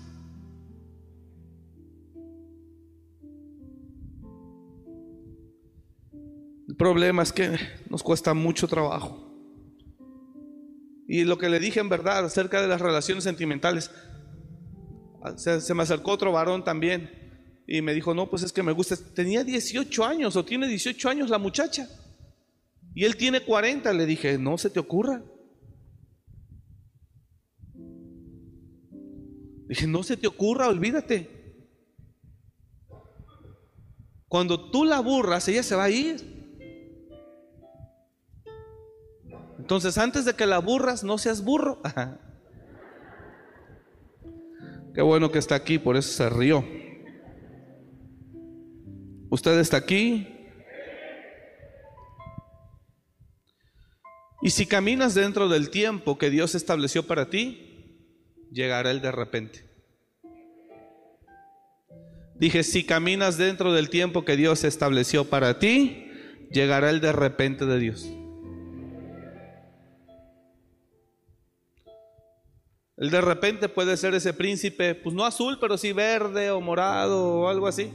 Problema 6.77 7.23
es 7.23 7.31
que 7.31 7.57
nos 7.89 8.03
cuesta 8.03 8.33
mucho 8.33 8.67
trabajo. 8.67 9.27
Y 11.07 11.23
lo 11.23 11.37
que 11.37 11.49
le 11.49 11.59
dije 11.59 11.79
en 11.79 11.89
verdad 11.89 12.25
acerca 12.25 12.61
de 12.61 12.67
las 12.67 12.81
relaciones 12.81 13.23
sentimentales, 13.23 13.91
se, 15.37 15.73
me 15.73 15.83
acercó 15.83 16.11
otro 16.11 16.31
varón 16.31 16.63
también 16.63 17.09
y 17.65 17.81
me 17.81 17.93
dijo, 17.93 18.13
no, 18.13 18.29
pues 18.29 18.43
es 18.43 18.51
que 18.51 18.63
me 18.63 18.71
gusta, 18.71 18.95
tenía 19.13 19.43
18 19.43 20.05
años 20.05 20.35
o 20.35 20.45
tiene 20.45 20.67
18 20.67 21.09
años 21.09 21.29
la 21.29 21.37
muchacha. 21.37 21.89
Y 22.93 23.05
él 23.05 23.15
tiene 23.15 23.41
40, 23.41 23.91
le 23.93 24.05
dije, 24.05 24.37
no 24.37 24.57
se 24.57 24.69
te 24.69 24.79
ocurra. 24.79 25.23
Dije, 29.67 29.85
no 29.85 30.03
se 30.03 30.17
te 30.17 30.27
ocurra, 30.27 30.67
olvídate. 30.67 31.29
Cuando 34.27 34.71
tú 34.71 34.83
la 34.83 34.99
burras, 34.99 35.47
ella 35.47 35.63
se 35.63 35.75
va 35.75 35.85
a 35.85 35.89
ir. 35.89 36.36
Entonces, 39.67 39.97
antes 39.97 40.23
de 40.23 40.33
que 40.33 40.45
la 40.45 40.59
burras, 40.59 41.03
no 41.03 41.17
seas 41.17 41.43
burro. 41.43 41.81
Qué 44.95 45.01
bueno 45.01 45.29
que 45.29 45.39
está 45.39 45.55
aquí, 45.55 45.77
por 45.77 45.97
eso 45.97 46.09
se 46.09 46.29
rió. 46.29 46.63
Usted 49.29 49.59
está 49.59 49.75
aquí. 49.75 50.25
Y 54.41 54.51
si 54.51 54.67
caminas 54.67 55.13
dentro 55.13 55.49
del 55.49 55.69
tiempo 55.69 56.17
que 56.17 56.29
Dios 56.29 56.55
estableció 56.55 57.05
para 57.05 57.29
ti, 57.29 57.99
llegará 58.53 58.89
el 58.89 59.01
de 59.01 59.11
repente. 59.11 59.69
Dije, 62.39 62.63
si 62.63 62.85
caminas 62.85 63.37
dentro 63.37 63.73
del 63.73 63.89
tiempo 63.89 64.23
que 64.23 64.37
Dios 64.37 64.63
estableció 64.63 65.25
para 65.25 65.59
ti, 65.59 66.09
llegará 66.53 66.89
el 66.89 67.01
de 67.01 67.11
repente 67.11 67.65
de 67.65 67.79
Dios. 67.79 68.09
El 72.97 73.11
de 73.11 73.21
repente 73.21 73.69
puede 73.69 73.95
ser 73.95 74.15
ese 74.15 74.33
príncipe, 74.33 74.95
pues 74.95 75.15
no 75.15 75.23
azul, 75.23 75.59
pero 75.61 75.77
sí 75.77 75.93
verde 75.93 76.49
o 76.49 76.59
morado 76.59 77.41
o 77.41 77.47
algo 77.47 77.67
así. 77.67 77.91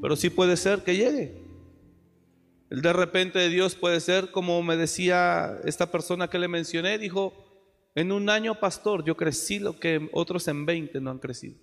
Pero 0.00 0.14
sí 0.14 0.30
puede 0.30 0.56
ser 0.56 0.84
que 0.84 0.96
llegue. 0.96 1.42
El 2.70 2.80
de 2.80 2.92
repente 2.92 3.40
de 3.40 3.48
Dios 3.48 3.74
puede 3.74 4.00
ser, 4.00 4.30
como 4.30 4.62
me 4.62 4.76
decía 4.76 5.58
esta 5.64 5.90
persona 5.90 6.28
que 6.28 6.38
le 6.38 6.46
mencioné, 6.46 6.96
dijo, 6.98 7.46
en 7.96 8.12
un 8.12 8.30
año 8.30 8.60
pastor 8.60 9.04
yo 9.04 9.16
crecí 9.16 9.58
lo 9.58 9.80
que 9.80 10.08
otros 10.12 10.46
en 10.46 10.64
20 10.64 11.00
no 11.00 11.10
han 11.10 11.18
crecido. 11.18 11.56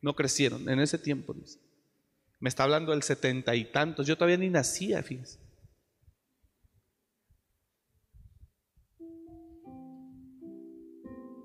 No 0.00 0.14
crecieron 0.14 0.68
en 0.68 0.80
ese 0.80 0.98
tiempo. 0.98 1.34
Me 2.40 2.48
está 2.48 2.64
hablando 2.64 2.90
del 2.92 3.02
setenta 3.02 3.54
y 3.54 3.64
tantos. 3.66 4.06
Yo 4.06 4.16
todavía 4.16 4.36
ni 4.36 4.48
nacía, 4.48 5.02
fíjense. 5.02 5.38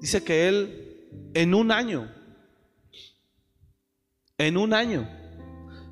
Dice 0.03 0.21
que 0.21 0.49
él 0.49 1.31
en 1.33 1.53
un 1.53 1.71
año, 1.71 2.13
en 4.37 4.57
un 4.57 4.73
año, 4.73 5.07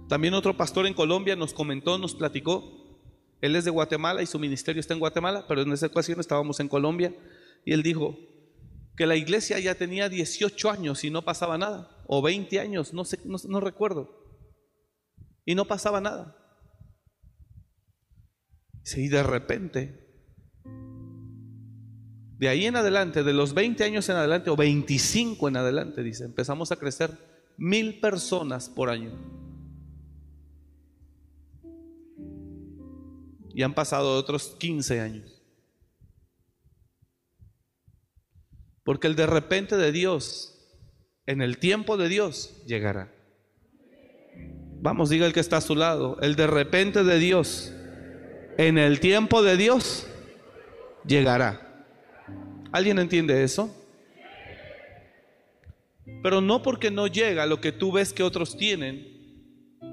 también 0.10 0.34
otro 0.34 0.58
pastor 0.58 0.86
en 0.86 0.94
Colombia 0.94 1.38
nos 1.38 1.54
comentó, 1.54 1.98
nos 1.98 2.14
platicó, 2.14 3.00
él 3.40 3.56
es 3.56 3.64
de 3.64 3.72
Guatemala 3.72 4.22
y 4.22 4.26
su 4.26 4.38
ministerio 4.38 4.82
está 4.82 4.94
en 4.94 5.00
Guatemala, 5.00 5.46
pero 5.48 5.62
en 5.62 5.72
esa 5.72 5.86
ocasión 5.86 6.20
estábamos 6.20 6.60
en 6.60 6.68
Colombia 6.68 7.16
y 7.64 7.72
él 7.72 7.84
dijo 7.84 8.18
que 8.98 9.06
la 9.06 9.16
iglesia 9.16 9.58
ya 9.60 9.76
tenía 9.76 10.10
18 10.10 10.70
años 10.70 11.06
y 11.06 11.10
no 11.10 11.22
pasaba 11.22 11.58
nada, 11.58 12.04
o 12.06 12.22
20 12.22 12.60
años, 12.60 12.94
no 12.94 13.06
sé, 13.06 13.18
no, 13.24 13.38
no 13.48 13.62
recuerdo, 13.62 14.10
y 15.46 15.56
no 15.56 15.64
pasaba 15.64 16.02
nada. 16.02 16.36
Y 18.94 19.08
de 19.08 19.24
repente 19.24 20.01
de 22.42 22.50
ahí 22.50 22.66
en 22.66 22.76
adelante, 22.76 23.22
de 23.22 23.34
los 23.34 23.54
20 23.54 23.84
años 23.84 24.10
en 24.10 24.16
adelante, 24.16 24.50
o 24.50 24.56
25 24.56 25.48
en 25.48 25.58
adelante, 25.58 26.02
dice, 26.02 26.26
empezamos 26.26 26.72
a 26.72 26.76
crecer 26.76 27.12
mil 27.56 28.00
personas 28.00 28.68
por 28.68 28.90
año. 28.90 29.12
Y 33.54 33.62
han 33.62 33.76
pasado 33.76 34.18
otros 34.18 34.56
15 34.58 35.02
años. 35.02 35.44
Porque 38.84 39.06
el 39.06 39.16
de 39.16 39.28
repente 39.28 39.78
de 39.78 39.92
Dios, 39.92 40.58
en 41.28 41.44
el 41.44 41.60
tiempo 41.60 41.96
de 41.96 42.10
Dios, 42.10 42.64
llegará. 42.66 43.14
Vamos, 44.82 45.12
diga 45.12 45.28
el 45.28 45.34
que 45.34 45.42
está 45.42 45.58
a 45.58 45.62
su 45.62 45.76
lado, 45.76 46.18
el 46.22 46.36
de 46.36 46.48
repente 46.48 47.04
de 47.04 47.20
Dios, 47.20 47.72
en 48.58 48.80
el 48.80 49.00
tiempo 49.00 49.44
de 49.44 49.58
Dios, 49.58 50.08
llegará. 51.06 51.68
¿Alguien 52.72 53.00
entiende 53.00 53.44
eso? 53.44 53.70
Pero 56.24 56.42
no 56.42 56.62
porque 56.62 56.92
no 56.92 57.08
llega 57.08 57.46
lo 57.46 57.60
que 57.60 57.72
tú 57.72 57.92
ves 57.92 58.14
que 58.14 58.24
otros 58.24 58.58
tienen, 58.58 59.08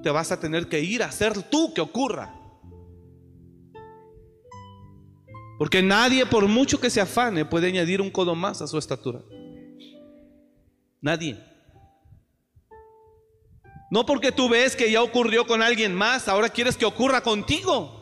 te 0.02 0.10
vas 0.10 0.30
a 0.30 0.40
tener 0.40 0.68
que 0.68 0.80
ir 0.80 1.02
a 1.02 1.06
hacer 1.06 1.42
tú 1.44 1.72
que 1.74 1.80
ocurra. 1.80 2.34
Porque 5.58 5.82
nadie, 5.82 6.24
por 6.24 6.46
mucho 6.46 6.80
que 6.80 6.90
se 6.90 7.00
afane, 7.00 7.44
puede 7.44 7.66
añadir 7.66 8.00
un 8.00 8.10
codo 8.10 8.36
más 8.36 8.62
a 8.62 8.68
su 8.68 8.78
estatura. 8.78 9.20
Nadie. 11.00 11.36
No 13.90 14.06
porque 14.06 14.30
tú 14.30 14.48
ves 14.48 14.76
que 14.76 14.90
ya 14.90 15.02
ocurrió 15.02 15.46
con 15.46 15.62
alguien 15.62 15.94
más, 15.94 16.28
ahora 16.28 16.48
quieres 16.48 16.76
que 16.76 16.84
ocurra 16.84 17.22
contigo. 17.22 17.97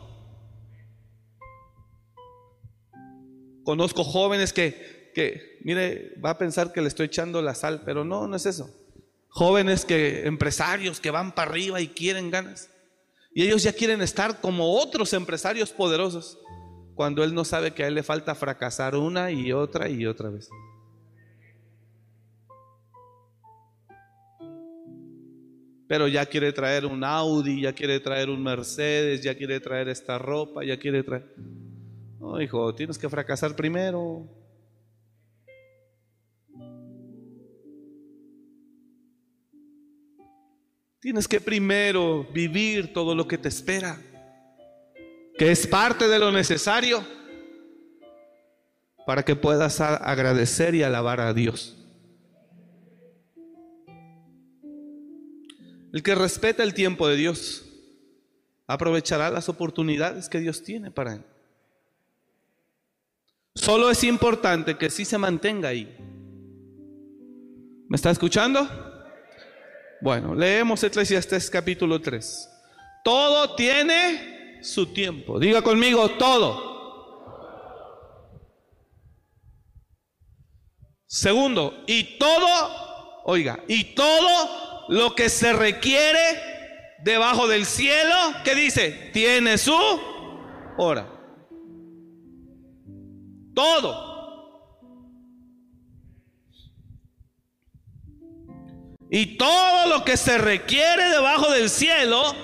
Conozco 3.67 4.05
jóvenes 4.05 4.53
que, 4.53 5.11
que, 5.13 5.59
mire, 5.65 6.13
va 6.23 6.29
a 6.29 6.37
pensar 6.37 6.71
que 6.71 6.79
le 6.79 6.87
estoy 6.87 7.07
echando 7.07 7.41
la 7.41 7.53
sal, 7.53 7.81
pero 7.83 8.05
no, 8.05 8.25
no 8.25 8.37
es 8.37 8.45
eso. 8.45 8.73
Jóvenes 9.27 9.83
que, 9.83 10.25
empresarios 10.25 11.01
que 11.01 11.11
van 11.11 11.35
para 11.35 11.51
arriba 11.51 11.81
y 11.81 11.89
quieren 11.89 12.31
ganas. 12.31 12.69
Y 13.33 13.43
ellos 13.43 13.63
ya 13.63 13.73
quieren 13.73 14.01
estar 14.01 14.39
como 14.39 14.79
otros 14.79 15.11
empresarios 15.11 15.71
poderosos, 15.73 16.39
cuando 16.95 17.25
él 17.25 17.33
no 17.33 17.43
sabe 17.43 17.73
que 17.73 17.83
a 17.83 17.87
él 17.87 17.95
le 17.95 18.03
falta 18.03 18.35
fracasar 18.35 18.95
una 18.95 19.31
y 19.31 19.51
otra 19.51 19.89
y 19.89 20.05
otra 20.05 20.29
vez. 20.29 20.47
Pero 25.89 26.07
ya 26.07 26.25
quiere 26.25 26.53
traer 26.53 26.85
un 26.85 27.03
Audi, 27.03 27.63
ya 27.63 27.73
quiere 27.73 27.99
traer 27.99 28.29
un 28.29 28.41
Mercedes, 28.41 29.23
ya 29.23 29.35
quiere 29.35 29.59
traer 29.59 29.89
esta 29.89 30.17
ropa, 30.17 30.63
ya 30.63 30.79
quiere 30.79 31.03
traer... 31.03 31.25
No, 32.19 32.41
hijo, 32.41 32.73
tienes 32.73 32.97
que 32.97 33.09
fracasar 33.09 33.55
primero. 33.55 34.27
Tienes 40.99 41.27
que 41.27 41.39
primero 41.39 42.25
vivir 42.33 42.91
todo 42.91 43.13
lo 43.15 43.27
que 43.27 43.37
te 43.37 43.47
espera. 43.49 44.01
que 45.37 45.51
es 45.51 45.67
parte 45.67 46.07
de 46.07 46.17
lo 46.17 46.31
necesario 46.31 47.05
para 49.05 49.23
que 49.23 49.35
puedas 49.35 49.79
agradecer 49.79 50.73
y 50.73 50.81
alabar 50.81 51.21
a 51.21 51.31
Dios. 51.31 51.77
El 55.93 56.01
que 56.01 56.15
respeta 56.15 56.63
el 56.63 56.73
tiempo 56.73 57.07
de 57.07 57.15
Dios 57.15 57.65
aprovechará 58.65 59.29
las 59.29 59.47
oportunidades 59.47 60.27
que 60.27 60.39
Dios 60.39 60.63
tiene 60.63 60.89
para 60.89 61.13
él. 61.13 61.23
Solo 63.57 63.89
es 63.89 64.03
importante 64.03 64.77
que 64.77 64.91
sí 64.91 65.03
se 65.03 65.17
mantenga 65.17 65.69
ahí. 65.69 65.91
¿Me 67.89 67.95
está 67.95 68.11
escuchando? 68.11 68.67
Bueno, 69.99 70.35
leemos 70.35 70.83
Eclesiastes 70.83 71.49
capítulo 71.49 71.99
3. 71.99 72.49
Todo 73.03 73.55
tiene 73.55 74.59
su 74.61 74.93
tiempo. 74.93 75.39
Diga 75.39 75.63
conmigo, 75.63 76.07
todo. 76.11 76.67
Segundo, 81.07 81.83
y 81.87 82.19
todo, 82.19 83.23
oiga, 83.25 83.63
y 83.67 83.95
todo 83.95 84.85
lo 84.89 85.15
que 85.15 85.29
se 85.29 85.51
requiere 85.53 86.19
debajo 87.03 87.47
del 87.47 87.65
cielo, 87.65 88.15
¿qué 88.43 88.53
dice? 88.53 89.09
Tiene 89.13 89.57
su 89.57 89.75
hora. 90.77 91.16
Todo. 93.57 93.89
Y 99.09 99.35
todo 99.35 99.87
lo 99.87 100.05
que 100.05 100.15
se 100.15 100.37
requiere 100.37 101.09
debajo 101.09 101.51
del 101.51 101.67
cielo 101.67 102.35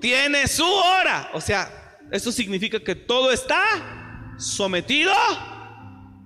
tiene 0.00 0.48
su 0.48 0.64
hora. 0.64 1.30
O 1.34 1.40
sea, 1.40 2.00
eso 2.10 2.32
significa 2.32 2.80
que 2.80 2.96
todo 2.96 3.30
está 3.30 4.34
sometido 4.38 5.12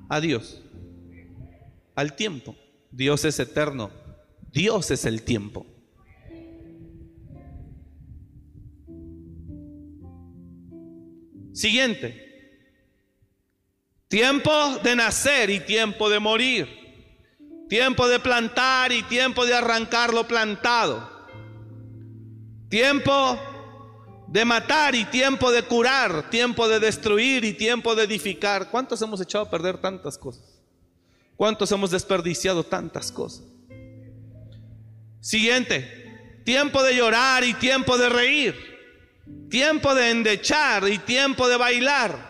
a 0.08 0.20
Dios, 0.22 0.62
al 1.94 2.16
tiempo. 2.16 2.56
Dios 2.90 3.26
es 3.26 3.38
eterno. 3.40 3.90
Dios 4.52 4.90
es 4.90 5.04
el 5.04 5.22
tiempo. 5.22 5.66
Siguiente. 11.52 12.29
Tiempo 14.10 14.80
de 14.82 14.96
nacer 14.96 15.50
y 15.50 15.60
tiempo 15.60 16.10
de 16.10 16.18
morir. 16.18 16.66
Tiempo 17.68 18.08
de 18.08 18.18
plantar 18.18 18.90
y 18.90 19.04
tiempo 19.04 19.46
de 19.46 19.54
arrancar 19.54 20.12
lo 20.12 20.26
plantado. 20.26 21.08
Tiempo 22.68 23.38
de 24.26 24.44
matar 24.44 24.96
y 24.96 25.04
tiempo 25.04 25.52
de 25.52 25.62
curar. 25.62 26.28
Tiempo 26.28 26.66
de 26.66 26.80
destruir 26.80 27.44
y 27.44 27.52
tiempo 27.52 27.94
de 27.94 28.02
edificar. 28.02 28.68
¿Cuántos 28.68 29.00
hemos 29.00 29.20
echado 29.20 29.44
a 29.44 29.50
perder 29.50 29.78
tantas 29.78 30.18
cosas? 30.18 30.60
¿Cuántos 31.36 31.70
hemos 31.70 31.92
desperdiciado 31.92 32.64
tantas 32.64 33.12
cosas? 33.12 33.44
Siguiente. 35.20 36.42
Tiempo 36.44 36.82
de 36.82 36.96
llorar 36.96 37.44
y 37.44 37.54
tiempo 37.54 37.96
de 37.96 38.08
reír. 38.08 38.56
Tiempo 39.48 39.94
de 39.94 40.10
endechar 40.10 40.88
y 40.88 40.98
tiempo 40.98 41.46
de 41.46 41.56
bailar. 41.56 42.29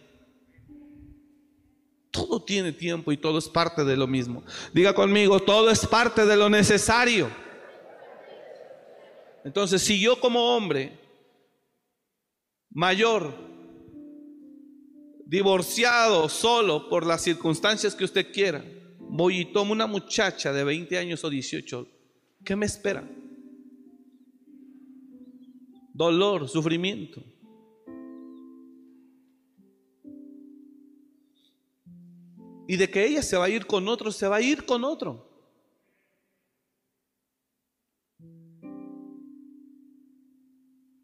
Todo 2.11 2.43
tiene 2.43 2.73
tiempo 2.73 3.11
y 3.11 3.17
todo 3.17 3.39
es 3.39 3.47
parte 3.47 3.85
de 3.85 3.95
lo 3.95 4.05
mismo. 4.05 4.43
Diga 4.73 4.93
conmigo, 4.93 5.39
todo 5.39 5.69
es 5.69 5.85
parte 5.87 6.25
de 6.25 6.35
lo 6.35 6.49
necesario. 6.49 7.29
Entonces, 9.43 9.81
si 9.81 9.99
yo 9.99 10.19
como 10.19 10.55
hombre 10.55 10.99
mayor, 12.69 13.33
divorciado, 15.25 16.27
solo, 16.27 16.89
por 16.89 17.05
las 17.05 17.21
circunstancias 17.21 17.95
que 17.95 18.03
usted 18.03 18.31
quiera, 18.33 18.63
voy 18.99 19.39
y 19.39 19.45
tomo 19.45 19.71
una 19.71 19.87
muchacha 19.87 20.51
de 20.51 20.63
20 20.63 20.97
años 20.97 21.23
o 21.23 21.29
18, 21.29 21.87
¿qué 22.43 22.55
me 22.55 22.65
espera? 22.65 23.09
Dolor, 25.93 26.49
sufrimiento. 26.49 27.23
Y 32.71 32.77
de 32.77 32.89
que 32.89 33.05
ella 33.05 33.21
se 33.21 33.35
va 33.35 33.43
a 33.43 33.49
ir 33.49 33.67
con 33.67 33.89
otro, 33.89 34.13
se 34.13 34.29
va 34.29 34.37
a 34.37 34.41
ir 34.41 34.65
con 34.65 34.85
otro. 34.85 35.29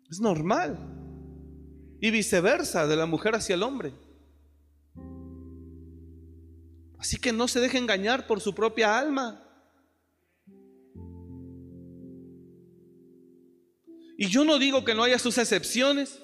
Es 0.10 0.22
normal. 0.22 0.80
Y 2.00 2.10
viceversa, 2.10 2.88
de 2.88 2.96
la 2.96 3.06
mujer 3.06 3.36
hacia 3.36 3.56
el 3.56 3.64
hombre. 3.64 3.92
Así 7.00 7.18
que 7.18 7.34
no 7.34 7.50
se 7.50 7.60
deje 7.60 7.78
engañar 7.78 8.28
por 8.28 8.40
su 8.40 8.56
propia 8.56 8.98
alma. 8.98 9.44
Y 14.18 14.28
yo 14.28 14.46
no 14.46 14.58
digo 14.58 14.86
que 14.86 14.96
no 14.96 15.04
haya 15.04 15.20
sus 15.20 15.38
excepciones. 15.38 16.24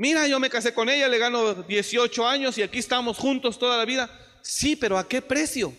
Mira, 0.00 0.26
yo 0.26 0.40
me 0.40 0.48
casé 0.48 0.72
con 0.72 0.88
ella, 0.88 1.08
le 1.08 1.18
gano 1.18 1.52
18 1.52 2.26
años 2.26 2.56
y 2.56 2.62
aquí 2.62 2.78
estamos 2.78 3.18
juntos 3.18 3.58
toda 3.58 3.76
la 3.76 3.84
vida. 3.84 4.10
Sí, 4.40 4.74
pero 4.74 4.96
¿a 4.96 5.06
qué 5.06 5.20
precio? 5.20 5.74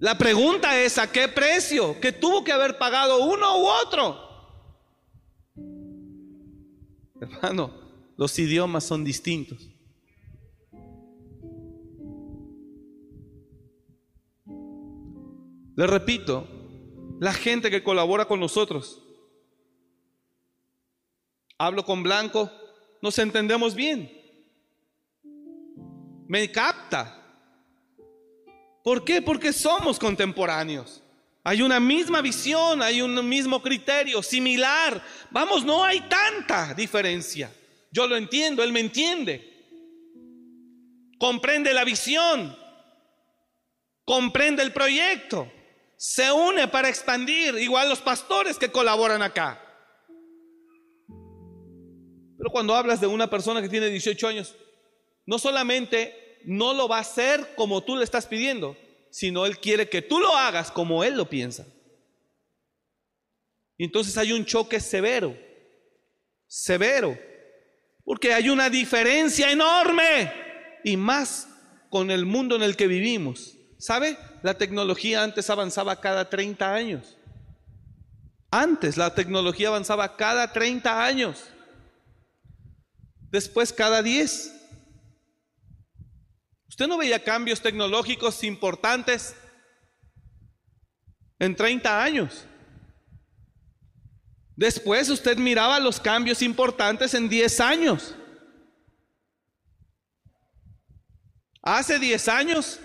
La 0.00 0.18
pregunta 0.18 0.76
es, 0.82 0.98
¿a 0.98 1.12
qué 1.12 1.28
precio? 1.28 2.00
Que 2.00 2.10
tuvo 2.10 2.42
que 2.42 2.50
haber 2.50 2.76
pagado 2.76 3.24
uno 3.24 3.56
u 3.56 3.66
otro. 3.68 4.18
Hermano, 7.20 7.72
los 8.16 8.36
idiomas 8.40 8.82
son 8.82 9.04
distintos. 9.04 9.70
Le 15.76 15.86
repito, 15.86 16.48
la 17.20 17.32
gente 17.32 17.70
que 17.70 17.84
colabora 17.84 18.24
con 18.24 18.40
nosotros 18.40 19.01
hablo 21.66 21.84
con 21.84 22.02
Blanco, 22.02 22.50
nos 23.00 23.16
entendemos 23.18 23.74
bien. 23.74 24.10
Me 26.26 26.50
capta. 26.50 27.18
¿Por 28.82 29.04
qué? 29.04 29.22
Porque 29.22 29.52
somos 29.52 29.98
contemporáneos. 29.98 31.02
Hay 31.44 31.62
una 31.62 31.78
misma 31.78 32.20
visión, 32.20 32.82
hay 32.82 33.00
un 33.00 33.28
mismo 33.28 33.62
criterio, 33.62 34.22
similar. 34.22 35.02
Vamos, 35.30 35.64
no 35.64 35.84
hay 35.84 36.00
tanta 36.02 36.74
diferencia. 36.74 37.52
Yo 37.92 38.08
lo 38.08 38.16
entiendo, 38.16 38.64
él 38.64 38.72
me 38.72 38.80
entiende. 38.80 39.48
Comprende 41.18 41.72
la 41.72 41.84
visión, 41.84 42.56
comprende 44.04 44.64
el 44.64 44.72
proyecto, 44.72 45.48
se 45.96 46.32
une 46.32 46.66
para 46.66 46.88
expandir, 46.88 47.54
igual 47.58 47.88
los 47.88 48.00
pastores 48.00 48.58
que 48.58 48.72
colaboran 48.72 49.22
acá. 49.22 49.61
Pero 52.42 52.50
cuando 52.50 52.74
hablas 52.74 53.00
de 53.00 53.06
una 53.06 53.30
persona 53.30 53.62
que 53.62 53.68
tiene 53.68 53.86
18 53.86 54.26
años, 54.26 54.56
no 55.26 55.38
solamente 55.38 56.40
no 56.44 56.74
lo 56.74 56.88
va 56.88 56.96
a 56.96 57.02
hacer 57.02 57.54
como 57.54 57.84
tú 57.84 57.94
le 57.94 58.02
estás 58.02 58.26
pidiendo, 58.26 58.76
sino 59.12 59.46
Él 59.46 59.60
quiere 59.60 59.88
que 59.88 60.02
tú 60.02 60.18
lo 60.18 60.36
hagas 60.36 60.72
como 60.72 61.04
Él 61.04 61.16
lo 61.16 61.30
piensa. 61.30 61.64
Y 63.78 63.84
entonces 63.84 64.18
hay 64.18 64.32
un 64.32 64.44
choque 64.44 64.80
severo, 64.80 65.38
severo, 66.48 67.16
porque 68.04 68.34
hay 68.34 68.48
una 68.48 68.68
diferencia 68.68 69.52
enorme 69.52 70.32
y 70.82 70.96
más 70.96 71.46
con 71.90 72.10
el 72.10 72.26
mundo 72.26 72.56
en 72.56 72.64
el 72.64 72.74
que 72.74 72.88
vivimos. 72.88 73.56
¿Sabe? 73.78 74.18
La 74.42 74.54
tecnología 74.54 75.22
antes 75.22 75.48
avanzaba 75.48 76.00
cada 76.00 76.28
30 76.28 76.74
años. 76.74 77.16
Antes 78.50 78.96
la 78.96 79.14
tecnología 79.14 79.68
avanzaba 79.68 80.16
cada 80.16 80.52
30 80.52 81.04
años 81.04 81.51
después 83.32 83.72
cada 83.72 84.02
10. 84.02 84.52
¿Usted 86.68 86.86
no 86.86 86.98
veía 86.98 87.24
cambios 87.24 87.60
tecnológicos 87.60 88.44
importantes 88.44 89.34
en 91.38 91.56
30 91.56 92.02
años? 92.02 92.44
Después 94.54 95.08
usted 95.08 95.38
miraba 95.38 95.80
los 95.80 95.98
cambios 95.98 96.42
importantes 96.42 97.14
en 97.14 97.28
10 97.28 97.60
años. 97.60 98.14
Hace 101.62 101.98
10 101.98 102.28
años, 102.28 102.80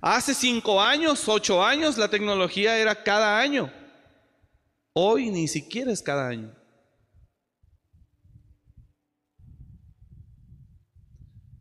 hace 0.00 0.34
5 0.34 0.80
años, 0.80 1.28
8 1.28 1.64
años, 1.64 1.98
la 1.98 2.08
tecnología 2.08 2.78
era 2.78 3.02
cada 3.02 3.38
año. 3.38 3.72
Hoy 4.92 5.30
ni 5.30 5.46
siquiera 5.46 5.92
es 5.92 6.02
cada 6.02 6.28
año. 6.28 6.59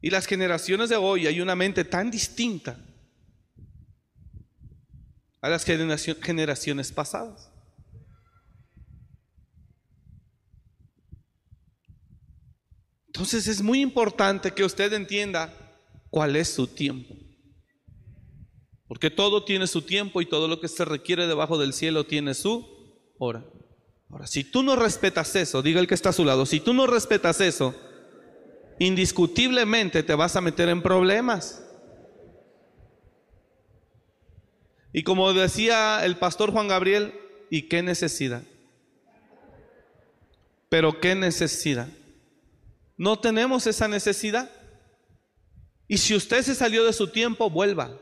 Y 0.02 0.10
las 0.10 0.26
generaciones 0.26 0.90
de 0.90 0.96
hoy 0.96 1.28
hay 1.28 1.42
una 1.42 1.56
mente 1.56 1.84
tan 1.84 2.10
distinta 2.10 2.80
a 5.42 5.50
las 5.50 5.66
generaciones 5.66 6.92
pasadas. 6.92 7.52
Entonces 13.08 13.48
es 13.48 13.62
muy 13.62 13.82
importante 13.82 14.52
que 14.52 14.64
usted 14.64 14.94
entienda 14.94 15.54
cuál 16.10 16.36
es 16.36 16.48
su 16.50 16.68
tiempo. 16.68 17.16
Porque 18.88 19.10
todo 19.12 19.44
tiene 19.44 19.68
su 19.68 19.82
tiempo 19.82 20.22
y 20.22 20.26
todo 20.26 20.48
lo 20.48 20.60
que 20.60 20.68
se 20.68 20.86
requiere 20.86 21.28
debajo 21.28 21.58
del 21.58 21.74
cielo 21.74 22.06
tiene 22.06 22.34
su 22.34 22.66
hora. 23.18 23.46
Ahora, 24.10 24.26
si 24.26 24.44
tú 24.44 24.64
no 24.64 24.76
respetas 24.76 25.36
eso, 25.36 25.62
diga 25.62 25.80
el 25.80 25.88
que 25.88 25.94
está 25.94 26.10
a 26.10 26.14
su 26.14 26.26
lado, 26.26 26.46
si 26.46 26.60
tú 26.60 26.74
no 26.74 26.88
respetas 26.88 27.42
eso, 27.42 27.76
indiscutiblemente 28.80 30.04
te 30.04 30.16
vas 30.16 30.36
a 30.36 30.42
meter 30.42 30.70
en 30.70 30.82
problemas. 30.82 31.64
Y 34.92 35.04
como 35.04 35.34
decía 35.34 36.04
el 36.04 36.18
pastor 36.18 36.52
Juan 36.52 36.68
Gabriel, 36.68 37.14
¿y 37.50 37.64
qué 37.64 37.84
necesidad? 37.84 38.42
Pero 40.70 41.00
¿qué 41.00 41.14
necesidad? 41.16 41.88
No 42.98 43.20
tenemos 43.20 43.68
esa 43.68 43.88
necesidad. 43.88 44.50
Y 45.88 45.98
si 45.98 46.16
usted 46.16 46.44
se 46.44 46.56
salió 46.56 46.86
de 46.86 46.94
su 46.94 47.08
tiempo, 47.08 47.50
vuelva. 47.50 47.98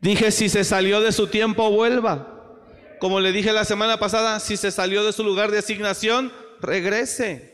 Dije, 0.00 0.30
si 0.30 0.48
se 0.48 0.64
salió 0.64 1.00
de 1.00 1.12
su 1.12 1.28
tiempo, 1.28 1.70
vuelva. 1.70 2.58
Como 2.98 3.20
le 3.20 3.32
dije 3.32 3.52
la 3.52 3.64
semana 3.64 3.98
pasada, 3.98 4.38
si 4.40 4.56
se 4.56 4.70
salió 4.70 5.04
de 5.04 5.12
su 5.12 5.24
lugar 5.24 5.50
de 5.50 5.58
asignación, 5.58 6.32
regrese. 6.60 7.51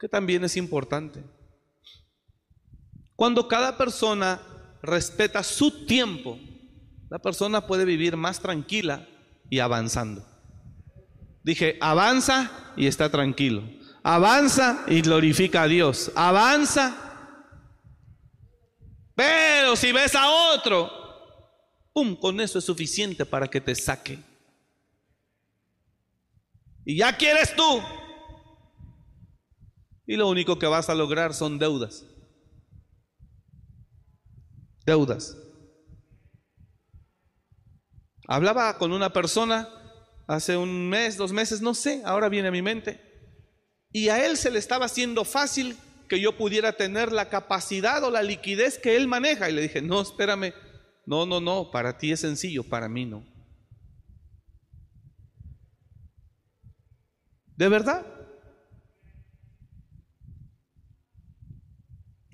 Que 0.00 0.08
también 0.08 0.42
es 0.42 0.56
importante. 0.56 1.22
Cuando 3.14 3.46
cada 3.46 3.76
persona 3.76 4.40
respeta 4.82 5.42
su 5.42 5.84
tiempo, 5.84 6.38
la 7.10 7.18
persona 7.18 7.66
puede 7.66 7.84
vivir 7.84 8.16
más 8.16 8.40
tranquila 8.40 9.06
y 9.50 9.58
avanzando. 9.58 10.26
Dije, 11.42 11.76
avanza 11.82 12.72
y 12.76 12.86
está 12.86 13.10
tranquilo. 13.10 13.62
Avanza 14.02 14.84
y 14.88 15.02
glorifica 15.02 15.64
a 15.64 15.68
Dios. 15.68 16.10
Avanza. 16.14 16.96
Pero 19.14 19.76
si 19.76 19.92
ves 19.92 20.14
a 20.14 20.30
otro, 20.54 20.90
¡pum! 21.92 22.16
Con 22.16 22.40
eso 22.40 22.58
es 22.58 22.64
suficiente 22.64 23.26
para 23.26 23.48
que 23.48 23.60
te 23.60 23.74
saque. 23.74 24.18
Y 26.86 26.96
ya 26.96 27.14
quieres 27.14 27.54
tú. 27.54 27.82
Y 30.10 30.16
lo 30.16 30.28
único 30.28 30.58
que 30.58 30.66
vas 30.66 30.90
a 30.90 30.96
lograr 30.96 31.34
son 31.34 31.56
deudas. 31.56 32.04
Deudas. 34.84 35.36
Hablaba 38.26 38.76
con 38.76 38.92
una 38.92 39.12
persona 39.12 39.68
hace 40.26 40.56
un 40.56 40.88
mes, 40.88 41.16
dos 41.16 41.30
meses, 41.30 41.62
no 41.62 41.74
sé, 41.74 42.02
ahora 42.04 42.28
viene 42.28 42.48
a 42.48 42.50
mi 42.50 42.60
mente. 42.60 43.00
Y 43.92 44.08
a 44.08 44.26
él 44.26 44.36
se 44.36 44.50
le 44.50 44.58
estaba 44.58 44.86
haciendo 44.86 45.24
fácil 45.24 45.76
que 46.08 46.20
yo 46.20 46.36
pudiera 46.36 46.72
tener 46.72 47.12
la 47.12 47.28
capacidad 47.28 48.02
o 48.02 48.10
la 48.10 48.24
liquidez 48.24 48.80
que 48.80 48.96
él 48.96 49.06
maneja. 49.06 49.48
Y 49.48 49.52
le 49.52 49.62
dije, 49.62 49.80
no, 49.80 50.00
espérame, 50.00 50.52
no, 51.06 51.24
no, 51.24 51.40
no, 51.40 51.70
para 51.70 51.98
ti 51.98 52.10
es 52.10 52.18
sencillo, 52.18 52.64
para 52.64 52.88
mí 52.88 53.06
no. 53.06 53.24
¿De 57.56 57.68
verdad? 57.68 58.19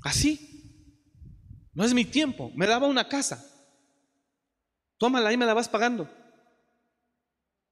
Así. 0.07 0.39
No 1.75 1.85
es 1.85 1.93
mi 1.93 2.05
tiempo. 2.05 2.53
Me 2.55 2.69
daba 2.69 2.87
una 2.87 3.09
casa. 3.09 3.45
Tómala 4.99 5.33
y 5.33 5.37
me 5.37 5.45
la 5.45 5.53
vas 5.53 5.69
pagando. 5.69 6.09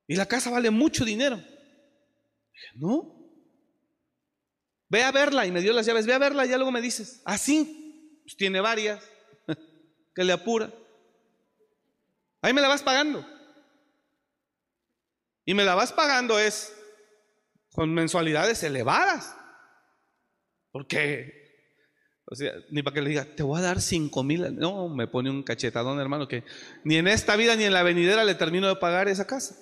Y 0.09 0.17
la 0.17 0.27
casa 0.27 0.51
vale 0.51 0.69
mucho 0.71 1.05
dinero. 1.05 1.37
Dije, 1.37 2.67
no. 2.75 3.15
Ve 4.89 5.05
a 5.05 5.13
verla 5.13 5.47
y 5.47 5.53
me 5.53 5.61
dio 5.61 5.73
las 5.73 5.87
llaves. 5.87 6.07
Ve 6.07 6.13
a 6.13 6.19
verla 6.19 6.45
y 6.45 6.49
luego 6.49 6.73
me 6.73 6.81
dices. 6.81 7.23
Así. 7.25 8.19
Pues 8.25 8.37
tiene 8.37 8.61
varias. 8.61 9.09
que 10.15 10.25
le 10.25 10.33
apura. 10.33 10.75
Ahí 12.43 12.53
me 12.53 12.61
la 12.61 12.67
vas 12.67 12.83
pagando. 12.83 13.25
Y 15.45 15.55
me 15.55 15.65
la 15.65 15.77
vas 15.77 15.93
pagando 15.93 16.37
es 16.41 16.75
con 17.71 17.95
mensualidades 17.95 18.65
elevadas. 18.65 19.37
Porque 20.73 21.44
ni 22.71 22.83
para 22.83 22.95
que 22.95 23.03
le 23.03 23.11
diga, 23.11 23.25
te 23.25 23.43
voy 23.43 23.59
a 23.59 23.63
dar 23.63 23.81
cinco 23.81 24.23
mil. 24.23 24.57
No, 24.57 24.89
me 24.89 25.07
pone 25.07 25.31
un 25.31 25.43
cachetadón, 25.43 26.01
hermano, 26.01 26.29
que 26.29 26.45
ni 26.83 26.97
en 26.97 27.09
esta 27.09 27.37
vida 27.37 27.57
ni 27.57 27.65
en 27.65 27.73
la 27.73 27.83
venidera 27.83 28.25
le 28.25 28.35
termino 28.35 28.69
de 28.69 28.77
pagar 28.77 29.09
esa 29.09 29.27
casa. 29.27 29.57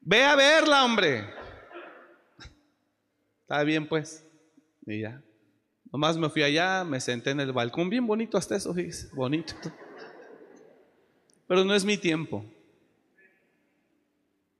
Ve 0.00 0.24
a 0.24 0.34
verla, 0.34 0.84
hombre. 0.84 1.24
Está 3.42 3.62
bien, 3.62 3.86
pues. 3.86 4.24
Y 4.86 5.00
ya. 5.00 5.22
Nomás 5.92 6.16
me 6.16 6.30
fui 6.30 6.42
allá, 6.42 6.84
me 6.84 7.00
senté 7.00 7.30
en 7.30 7.40
el 7.40 7.52
balcón, 7.52 7.90
bien 7.90 8.06
bonito 8.06 8.38
hasta 8.38 8.56
eso, 8.56 8.72
fíjese, 8.72 9.08
bonito. 9.12 9.54
Pero 11.46 11.64
no 11.64 11.74
es 11.74 11.84
mi 11.84 11.98
tiempo. 11.98 12.44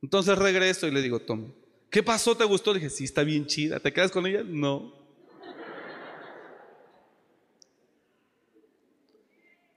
Entonces 0.03 0.37
regreso 0.37 0.87
y 0.87 0.91
le 0.91 1.01
digo, 1.01 1.21
toma 1.21 1.49
¿Qué 1.93 2.03
pasó? 2.03 2.35
¿Te 2.35 2.45
gustó? 2.45 2.73
Le 2.73 2.81
dije, 2.81 2.89
sí, 2.89 3.05
está 3.05 3.23
bien 3.23 3.47
chida. 3.47 3.79
¿Te 3.79 3.93
quedas 3.93 4.11
con 4.11 4.27
ella? 4.27 4.43
No. 4.43 4.95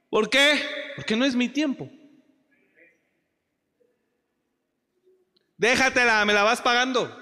¿Por 0.08 0.30
qué? 0.30 0.58
Porque 0.96 1.14
no 1.14 1.26
es 1.26 1.36
mi 1.36 1.50
tiempo. 1.50 1.90
Déjatela, 5.58 6.24
me 6.24 6.32
la 6.32 6.42
vas 6.42 6.62
pagando. 6.62 7.14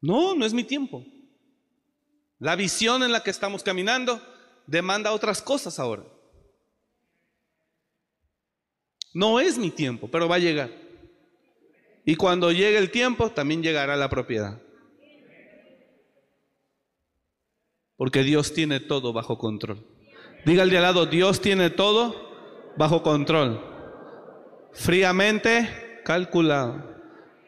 No, 0.00 0.34
no 0.34 0.46
es 0.46 0.54
mi 0.54 0.64
tiempo. 0.64 1.04
La 2.38 2.56
visión 2.56 3.02
en 3.02 3.12
la 3.12 3.22
que 3.22 3.30
estamos 3.30 3.62
caminando 3.62 4.18
demanda 4.66 5.12
otras 5.12 5.42
cosas 5.42 5.78
ahora. 5.78 6.04
No 9.12 9.40
es 9.40 9.58
mi 9.58 9.70
tiempo, 9.70 10.10
pero 10.10 10.26
va 10.26 10.36
a 10.36 10.38
llegar. 10.38 10.81
Y 12.04 12.16
cuando 12.16 12.50
llegue 12.50 12.78
el 12.78 12.90
tiempo, 12.90 13.30
también 13.30 13.62
llegará 13.62 13.96
la 13.96 14.08
propiedad. 14.08 14.60
Porque 17.96 18.24
Dios 18.24 18.52
tiene 18.52 18.80
todo 18.80 19.12
bajo 19.12 19.38
control. 19.38 19.86
Diga 20.44 20.64
al 20.64 20.70
de 20.70 20.78
al 20.78 20.82
lado, 20.82 21.06
Dios 21.06 21.40
tiene 21.40 21.70
todo 21.70 22.72
bajo 22.76 23.02
control. 23.02 23.64
Fríamente 24.72 26.00
calculado. 26.04 26.92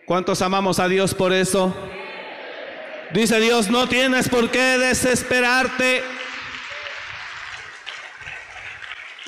¿Cuántos 0.07 0.43
amamos 0.43 0.79
a 0.79 0.87
Dios 0.87 1.15
por 1.15 1.33
eso? 1.33 1.75
Dice 3.13 3.41
Dios, 3.41 3.71
no 3.71 3.89
tienes 3.89 4.29
por 4.29 4.51
qué 4.51 4.79
desesperarte. 4.79 6.03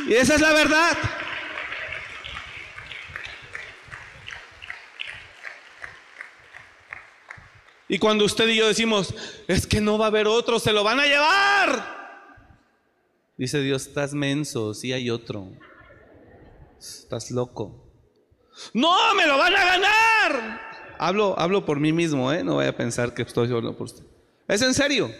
Y 0.06 0.14
esa 0.14 0.34
es 0.34 0.40
la 0.40 0.52
verdad. 0.52 0.96
Y 7.88 7.98
cuando 7.98 8.24
usted 8.24 8.48
y 8.48 8.56
yo 8.56 8.66
decimos, 8.66 9.14
es 9.46 9.66
que 9.66 9.80
no 9.80 9.98
va 9.98 10.06
a 10.06 10.08
haber 10.08 10.26
otro, 10.26 10.58
se 10.58 10.72
lo 10.72 10.82
van 10.82 11.00
a 11.00 11.06
llevar. 11.06 11.96
Dice 13.36 13.60
Dios, 13.60 13.86
estás 13.86 14.12
menso, 14.14 14.74
sí 14.74 14.92
hay 14.92 15.10
otro. 15.10 15.52
Estás 16.78 17.30
loco. 17.30 17.86
No, 18.72 19.14
me 19.14 19.26
lo 19.26 19.38
van 19.38 19.54
a 19.54 19.64
ganar. 19.64 20.60
Hablo, 20.98 21.38
hablo 21.38 21.64
por 21.64 21.78
mí 21.78 21.92
mismo, 21.92 22.32
¿eh? 22.32 22.42
no 22.42 22.56
vaya 22.56 22.70
a 22.70 22.76
pensar 22.76 23.14
que 23.14 23.22
estoy 23.22 23.48
hablando 23.48 23.76
por 23.76 23.86
usted. 23.86 24.04
Es 24.48 24.62
en 24.62 24.74
serio. 24.74 25.10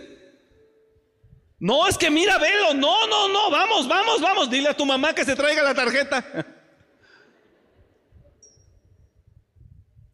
No, 1.59 1.87
es 1.87 1.97
que 1.97 2.11
mira, 2.11 2.39
velo. 2.39 2.75
No, 2.75 3.07
no, 3.07 3.29
no, 3.29 3.51
vamos, 3.51 3.89
vamos, 3.89 4.21
vamos. 4.21 4.51
Dile 4.51 4.71
a 4.71 4.77
tu 4.77 4.85
mamá 4.85 5.15
que 5.15 5.25
se 5.25 5.37
traiga 5.37 5.63
la 5.63 5.75
tarjeta. 5.75 6.25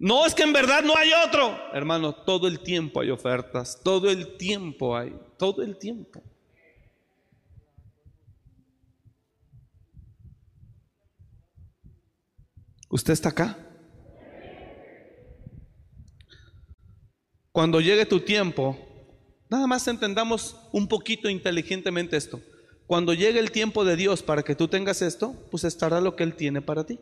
No 0.03 0.27
es 0.27 0.35
que 0.35 0.43
en 0.43 0.53
verdad 0.53 0.83
no 0.83 0.97
hay 0.97 1.13
otro. 1.25 1.57
Hermano, 1.73 2.13
todo 2.13 2.49
el 2.49 2.59
tiempo 2.59 3.01
hay 3.01 3.11
ofertas, 3.11 3.81
todo 3.85 4.11
el 4.11 4.37
tiempo 4.37 4.97
hay, 4.97 5.17
todo 5.39 5.63
el 5.63 5.79
tiempo. 5.79 6.21
¿Usted 12.89 13.13
está 13.13 13.29
acá? 13.29 13.57
cuando 17.53 17.81
llegue 17.81 18.05
tu 18.07 18.19
tiempo, 18.19 18.77
nada 19.51 19.69
más 19.69 19.87
entendamos 19.87 20.57
un 20.73 20.89
poquito 20.89 21.29
inteligentemente 21.29 22.17
esto. 22.17 22.41
Cuando 22.89 23.15
llegue 23.15 23.39
el 23.39 23.53
tiempo 23.53 23.85
de 23.85 23.95
Dios 23.95 24.23
para 24.25 24.43
que 24.43 24.57
tú 24.57 24.67
tengas 24.67 25.01
esto, 25.01 25.47
pues 25.51 25.63
estará 25.63 26.01
lo 26.01 26.17
que 26.17 26.25
Él 26.25 26.35
tiene 26.35 26.61
para 26.61 26.85
ti. 26.85 26.99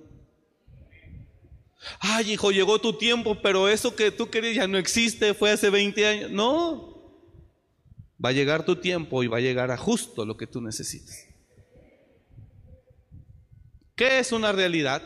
Ay, 1.99 2.33
hijo, 2.33 2.51
llegó 2.51 2.79
tu 2.79 2.99
tiempo, 2.99 3.41
pero 3.41 3.69
eso 3.69 3.97
que 3.97 4.11
tú 4.11 4.29
querías 4.29 4.57
ya 4.57 4.67
no 4.67 4.79
existe, 4.79 5.35
fue 5.35 5.51
hace 5.51 5.71
20 5.71 6.07
años. 6.07 6.31
No, 6.31 6.91
va 8.23 8.31
a 8.31 8.33
llegar 8.33 8.65
tu 8.65 8.77
tiempo 8.77 9.23
y 9.23 9.29
va 9.29 9.39
a 9.39 9.41
llegar 9.41 9.71
a 9.71 9.77
justo 9.77 10.25
lo 10.27 10.37
que 10.37 10.47
tú 10.47 10.61
necesites. 10.61 11.29
¿Qué 13.97 14.19
es 14.19 14.33
una 14.33 14.53
realidad? 14.53 15.03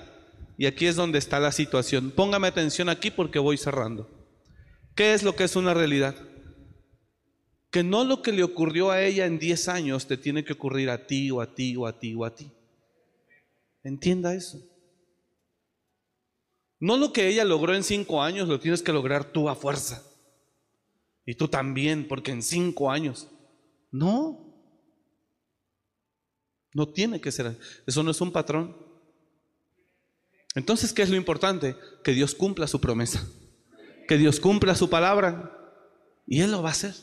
Y 0.56 0.66
aquí 0.66 0.86
es 0.86 0.96
donde 0.96 1.18
está 1.18 1.40
la 1.40 1.52
situación. 1.52 2.12
Póngame 2.12 2.48
atención 2.48 2.88
aquí 2.88 3.10
porque 3.10 3.38
voy 3.38 3.56
cerrando. 3.56 4.08
¿Qué 4.94 5.14
es 5.14 5.22
lo 5.22 5.34
que 5.34 5.44
es 5.44 5.56
una 5.56 5.74
realidad? 5.74 6.14
Que 7.70 7.82
no 7.82 8.04
lo 8.04 8.22
que 8.22 8.32
le 8.32 8.44
ocurrió 8.44 8.92
a 8.92 9.02
ella 9.02 9.26
en 9.26 9.40
10 9.40 9.68
años 9.68 10.06
te 10.06 10.16
tiene 10.16 10.44
que 10.44 10.52
ocurrir 10.52 10.90
a 10.90 11.06
ti 11.06 11.30
o 11.30 11.40
a 11.40 11.54
ti 11.54 11.76
o 11.76 11.86
a 11.86 11.98
ti 11.98 12.14
o 12.14 12.24
a 12.24 12.34
ti. 12.34 12.52
Entienda 13.82 14.34
eso. 14.34 14.60
No 16.84 16.98
lo 16.98 17.14
que 17.14 17.28
ella 17.28 17.46
logró 17.46 17.74
en 17.74 17.82
5 17.82 18.22
años 18.22 18.46
lo 18.46 18.60
tienes 18.60 18.82
que 18.82 18.92
lograr 18.92 19.32
tú 19.32 19.48
a 19.48 19.54
fuerza. 19.54 20.02
Y 21.24 21.34
tú 21.34 21.48
también, 21.48 22.06
porque 22.06 22.30
en 22.30 22.42
5 22.42 22.90
años. 22.90 23.26
No. 23.90 24.54
No 26.74 26.86
tiene 26.86 27.22
que 27.22 27.32
ser. 27.32 27.58
Eso 27.86 28.02
no 28.02 28.10
es 28.10 28.20
un 28.20 28.30
patrón. 28.30 28.76
Entonces, 30.54 30.92
¿qué 30.92 31.00
es 31.00 31.08
lo 31.08 31.16
importante? 31.16 31.74
Que 32.02 32.12
Dios 32.12 32.34
cumpla 32.34 32.66
su 32.66 32.78
promesa. 32.82 33.26
Que 34.06 34.18
Dios 34.18 34.38
cumpla 34.38 34.74
su 34.74 34.90
palabra. 34.90 35.56
Y 36.26 36.42
Él 36.42 36.50
lo 36.50 36.62
va 36.62 36.68
a 36.68 36.72
hacer. 36.72 36.94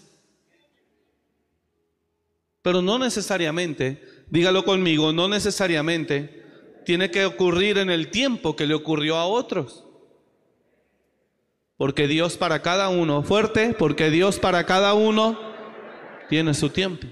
Pero 2.61 2.83
no 2.83 2.99
necesariamente, 2.99 4.07
dígalo 4.29 4.63
conmigo, 4.63 5.11
no 5.11 5.27
necesariamente 5.27 6.40
tiene 6.85 7.11
que 7.11 7.25
ocurrir 7.25 7.77
en 7.77 7.89
el 7.89 8.11
tiempo 8.11 8.55
que 8.55 8.65
le 8.65 8.73
ocurrió 8.73 9.17
a 9.17 9.25
otros. 9.25 9.85
Porque 11.77 12.07
Dios 12.07 12.37
para 12.37 12.61
cada 12.61 12.89
uno, 12.89 13.23
fuerte, 13.23 13.73
porque 13.73 14.09
Dios 14.09 14.39
para 14.39 14.65
cada 14.65 14.93
uno 14.93 15.39
tiene 16.29 16.53
su 16.53 16.69
tiempo. 16.69 17.07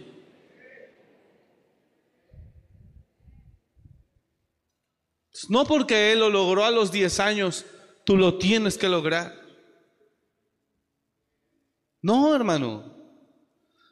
No 5.47 5.65
porque 5.65 6.11
Él 6.11 6.19
lo 6.19 6.29
logró 6.29 6.65
a 6.65 6.71
los 6.71 6.91
10 6.91 7.19
años, 7.19 7.65
tú 8.03 8.17
lo 8.17 8.37
tienes 8.37 8.77
que 8.77 8.89
lograr. 8.89 9.33
No, 12.01 12.35
hermano. 12.35 12.95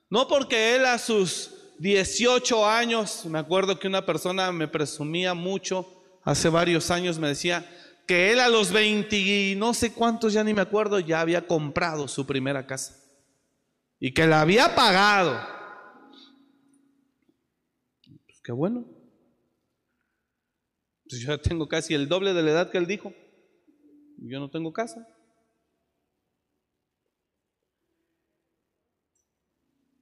No 0.10 0.28
porque 0.28 0.76
Él 0.76 0.86
a 0.86 0.98
sus 0.98 1.57
18 1.80 2.66
años, 2.68 3.26
me 3.26 3.40
acuerdo 3.40 3.78
que 3.78 3.88
una 3.88 4.06
persona 4.06 4.52
me 4.52 4.68
presumía 4.68 5.34
mucho, 5.34 5.88
hace 6.24 6.50
varios 6.50 6.90
años 6.92 7.20
me 7.20 7.28
decía 7.28 7.66
que 8.08 8.32
Él 8.32 8.40
a 8.40 8.50
los 8.50 8.72
20 8.72 9.56
no 9.58 9.74
sé 9.74 9.94
cuántos, 9.94 10.34
ya 10.34 10.44
ni 10.44 10.54
me 10.54 10.62
acuerdo, 10.62 11.00
ya 11.00 11.22
había 11.22 11.46
comprado 11.46 12.08
su 12.08 12.26
primera 12.26 12.66
casa. 12.66 12.96
Y 14.00 14.14
que 14.14 14.26
la 14.26 14.42
había 14.42 14.76
pagado. 14.76 15.40
Pues 18.06 18.42
qué 18.44 18.52
bueno. 18.52 18.86
Pues 21.10 21.22
yo 21.22 21.40
tengo 21.40 21.68
casi 21.68 21.94
el 21.94 22.08
doble 22.08 22.34
de 22.34 22.44
la 22.44 22.52
edad 22.52 22.72
que 22.72 22.78
él 22.78 22.86
dijo. 22.86 23.14
Yo 24.18 24.40
no 24.40 24.50
tengo 24.50 24.72
casa. 24.74 25.08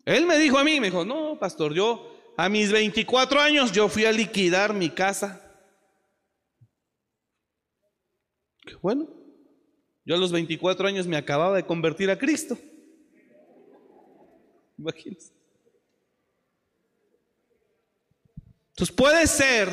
Él 0.06 0.26
me 0.26 0.38
dijo 0.38 0.58
a 0.58 0.64
mí, 0.64 0.80
me 0.80 0.88
dijo, 0.88 1.04
no, 1.04 1.38
pastor, 1.40 1.74
yo 1.74 2.34
a 2.38 2.48
mis 2.48 2.72
24 2.72 3.42
años 3.42 3.72
yo 3.72 3.90
fui 3.90 4.06
a 4.06 4.12
liquidar 4.12 4.74
mi 4.74 4.90
casa. 4.90 5.42
Bueno. 8.82 9.08
Yo 10.06 10.14
a 10.14 10.20
los 10.20 10.32
24 10.32 10.88
años 10.88 11.08
me 11.08 11.18
acababa 11.18 11.56
de 11.56 11.66
convertir 11.66 12.12
a 12.12 12.20
Cristo. 12.20 12.56
Imagínense. 14.78 15.34
Entonces 18.70 18.96
puede 18.96 19.26
ser 19.26 19.68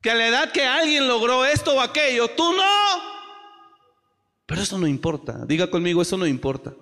que 0.00 0.10
a 0.10 0.14
la 0.14 0.28
edad 0.28 0.52
que 0.52 0.64
alguien 0.64 1.08
logró 1.08 1.44
esto 1.44 1.74
o 1.74 1.80
aquello, 1.80 2.28
tú 2.28 2.52
no. 2.52 2.62
Pero 4.46 4.62
eso 4.62 4.78
no 4.78 4.86
importa. 4.86 5.44
Diga 5.46 5.68
conmigo, 5.68 6.02
eso 6.02 6.16
no 6.16 6.26
importa. 6.26 6.74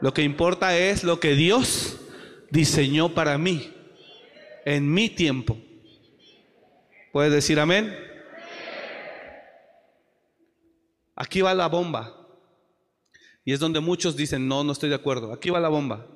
Lo 0.00 0.14
que 0.14 0.22
importa 0.22 0.76
es 0.76 1.02
lo 1.02 1.18
que 1.18 1.34
Dios 1.34 1.98
diseñó 2.50 3.14
para 3.14 3.36
mí, 3.36 3.72
en 4.64 4.92
mi 4.92 5.10
tiempo. 5.10 5.58
¿Puedes 7.12 7.32
decir 7.32 7.58
amén? 7.58 7.96
Aquí 11.16 11.40
va 11.40 11.52
la 11.54 11.66
bomba. 11.66 12.14
Y 13.44 13.52
es 13.52 13.60
donde 13.60 13.80
muchos 13.80 14.16
dicen, 14.16 14.46
no, 14.46 14.62
no 14.62 14.72
estoy 14.72 14.88
de 14.88 14.94
acuerdo. 14.94 15.32
Aquí 15.32 15.50
va 15.50 15.58
la 15.58 15.68
bomba. 15.68 16.06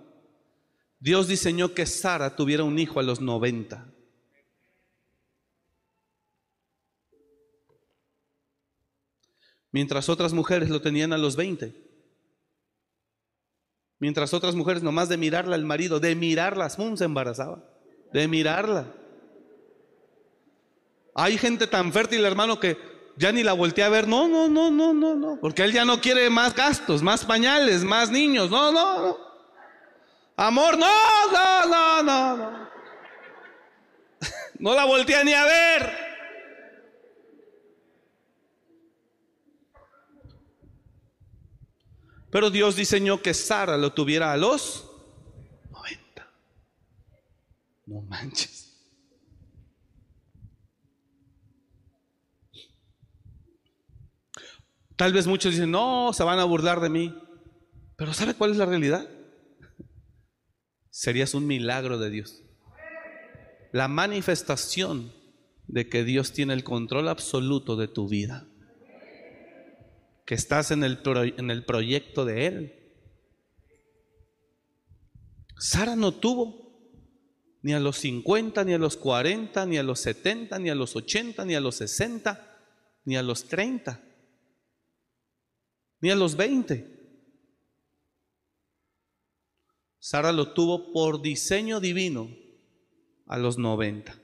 Dios 1.00 1.26
diseñó 1.26 1.74
que 1.74 1.86
Sara 1.86 2.36
tuviera 2.36 2.62
un 2.62 2.78
hijo 2.78 3.00
a 3.00 3.02
los 3.02 3.20
90. 3.20 3.92
Mientras 9.72 10.08
otras 10.08 10.32
mujeres 10.34 10.68
lo 10.68 10.80
tenían 10.80 11.12
a 11.12 11.18
los 11.18 11.34
20. 11.34 11.74
Mientras 14.02 14.34
otras 14.34 14.56
mujeres 14.56 14.82
nomás 14.82 15.08
de 15.08 15.16
mirarla 15.16 15.54
al 15.54 15.64
marido, 15.64 16.00
de 16.00 16.16
mirarla, 16.16 16.68
¡pum! 16.70 16.96
se 16.96 17.04
embarazaba. 17.04 17.62
De 18.12 18.26
mirarla. 18.26 18.86
Hay 21.14 21.38
gente 21.38 21.68
tan 21.68 21.92
fértil, 21.92 22.24
hermano, 22.24 22.58
que 22.58 22.76
ya 23.16 23.30
ni 23.30 23.44
la 23.44 23.52
voltea 23.52 23.86
a 23.86 23.90
ver. 23.90 24.08
No, 24.08 24.26
no, 24.26 24.48
no, 24.48 24.72
no, 24.72 24.92
no, 24.92 25.14
no. 25.14 25.38
Porque 25.40 25.62
él 25.62 25.72
ya 25.72 25.84
no 25.84 26.00
quiere 26.00 26.28
más 26.30 26.52
gastos, 26.52 27.00
más 27.00 27.24
pañales, 27.24 27.84
más 27.84 28.10
niños. 28.10 28.50
No, 28.50 28.72
no, 28.72 29.02
no. 29.02 29.18
Amor, 30.36 30.76
no, 30.76 30.88
no, 31.32 31.66
no, 31.68 32.02
no, 32.02 32.36
no. 32.36 32.68
No 34.58 34.74
la 34.74 34.84
voltea 34.84 35.22
ni 35.22 35.32
a 35.32 35.44
ver. 35.44 36.01
Pero 42.32 42.48
Dios 42.48 42.76
diseñó 42.76 43.20
que 43.20 43.34
Sara 43.34 43.76
lo 43.76 43.92
tuviera 43.92 44.32
a 44.32 44.38
los 44.38 44.90
90. 45.70 46.32
No 47.84 48.00
manches. 48.00 48.72
Tal 54.96 55.12
vez 55.12 55.26
muchos 55.26 55.52
dicen, 55.52 55.70
no, 55.70 56.14
se 56.14 56.24
van 56.24 56.38
a 56.38 56.44
burlar 56.44 56.80
de 56.80 56.88
mí. 56.88 57.14
Pero 57.96 58.14
¿sabe 58.14 58.32
cuál 58.32 58.52
es 58.52 58.56
la 58.56 58.64
realidad? 58.64 59.06
Serías 60.88 61.34
un 61.34 61.46
milagro 61.46 61.98
de 61.98 62.08
Dios. 62.08 62.42
La 63.72 63.88
manifestación 63.88 65.12
de 65.66 65.86
que 65.86 66.02
Dios 66.02 66.32
tiene 66.32 66.54
el 66.54 66.64
control 66.64 67.08
absoluto 67.08 67.76
de 67.76 67.88
tu 67.88 68.08
vida 68.08 68.48
que 70.24 70.34
estás 70.34 70.70
en 70.70 70.84
el, 70.84 71.00
en 71.36 71.50
el 71.50 71.64
proyecto 71.64 72.24
de 72.24 72.46
Él. 72.46 72.82
Sara 75.58 75.96
no 75.96 76.12
tuvo 76.12 76.62
ni 77.62 77.72
a 77.72 77.80
los 77.80 77.98
50, 77.98 78.64
ni 78.64 78.74
a 78.74 78.78
los 78.78 78.96
40, 78.96 79.66
ni 79.66 79.78
a 79.78 79.82
los 79.82 80.00
70, 80.00 80.58
ni 80.58 80.70
a 80.70 80.74
los 80.74 80.96
80, 80.96 81.44
ni 81.44 81.54
a 81.54 81.60
los 81.60 81.76
60, 81.76 82.58
ni 83.04 83.16
a 83.16 83.22
los 83.22 83.44
30, 83.44 84.00
ni 86.00 86.10
a 86.10 86.16
los 86.16 86.36
20. 86.36 86.92
Sara 90.00 90.32
lo 90.32 90.52
tuvo 90.52 90.92
por 90.92 91.22
diseño 91.22 91.78
divino 91.78 92.28
a 93.26 93.38
los 93.38 93.58
90. 93.58 94.18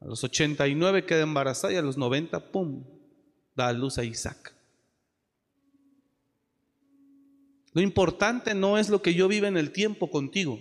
A 0.00 0.04
los 0.04 0.22
89 0.22 1.04
queda 1.06 1.22
embarazada 1.22 1.72
y 1.72 1.76
a 1.76 1.82
los 1.82 1.96
90, 1.96 2.52
¡pum!, 2.52 2.84
da 3.54 3.68
a 3.68 3.72
luz 3.72 3.98
a 3.98 4.04
Isaac. 4.04 4.54
Lo 7.72 7.80
importante 7.80 8.54
no 8.54 8.78
es 8.78 8.88
lo 8.88 9.00
que 9.00 9.14
yo 9.14 9.28
vive 9.28 9.48
en 9.48 9.56
el 9.56 9.72
tiempo 9.72 10.10
contigo. 10.10 10.58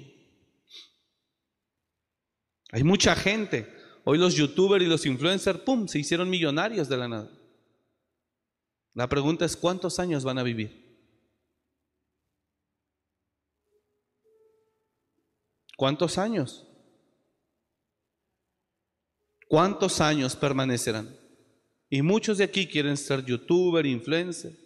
Hay 2.71 2.83
mucha 2.83 3.15
gente. 3.15 3.71
Hoy 4.03 4.17
los 4.17 4.35
youtubers 4.35 4.83
y 4.83 4.87
los 4.87 5.05
influencers, 5.05 5.59
¡pum!, 5.59 5.87
se 5.87 5.99
hicieron 5.99 6.29
millonarios 6.29 6.87
de 6.87 6.97
la 6.97 7.07
nada. 7.07 7.29
La 8.93 9.07
pregunta 9.07 9.45
es, 9.45 9.55
¿cuántos 9.55 9.99
años 9.99 10.23
van 10.23 10.37
a 10.37 10.43
vivir? 10.43 10.81
¿Cuántos 15.77 16.17
años? 16.17 16.67
¿Cuántos 19.47 19.99
años 19.99 20.35
permanecerán? 20.35 21.20
Y 21.93 22.01
muchos 22.01 22.37
de 22.37 22.45
aquí 22.45 22.67
quieren 22.67 22.95
ser 22.95 23.25
youtuber, 23.25 23.85
influencer. 23.85 24.57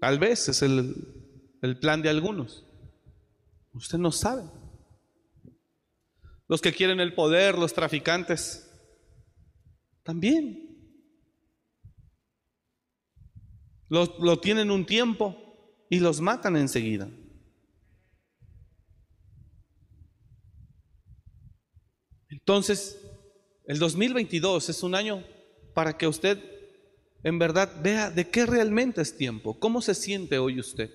Tal 0.00 0.18
vez 0.18 0.48
es 0.48 0.62
el, 0.62 0.94
el 1.60 1.78
plan 1.78 2.00
de 2.00 2.08
algunos. 2.08 2.64
Usted 3.74 3.98
no 3.98 4.10
sabe. 4.10 4.50
Los 6.48 6.62
que 6.62 6.72
quieren 6.72 6.98
el 6.98 7.14
poder, 7.14 7.58
los 7.58 7.74
traficantes, 7.74 8.72
también. 10.02 10.74
Lo, 13.90 14.18
lo 14.18 14.40
tienen 14.40 14.70
un 14.70 14.86
tiempo 14.86 15.86
y 15.90 16.00
los 16.00 16.22
matan 16.22 16.56
enseguida. 16.56 17.10
Entonces, 22.30 23.02
el 23.66 23.78
2022 23.78 24.68
es 24.68 24.82
un 24.82 24.94
año 24.94 25.24
para 25.74 25.98
que 25.98 26.06
usted 26.06 26.38
en 27.22 27.38
verdad 27.38 27.72
vea 27.82 28.10
de 28.10 28.28
qué 28.30 28.46
realmente 28.46 29.00
es 29.00 29.16
tiempo, 29.16 29.58
cómo 29.58 29.82
se 29.82 29.94
siente 29.94 30.38
hoy 30.38 30.60
usted. 30.60 30.90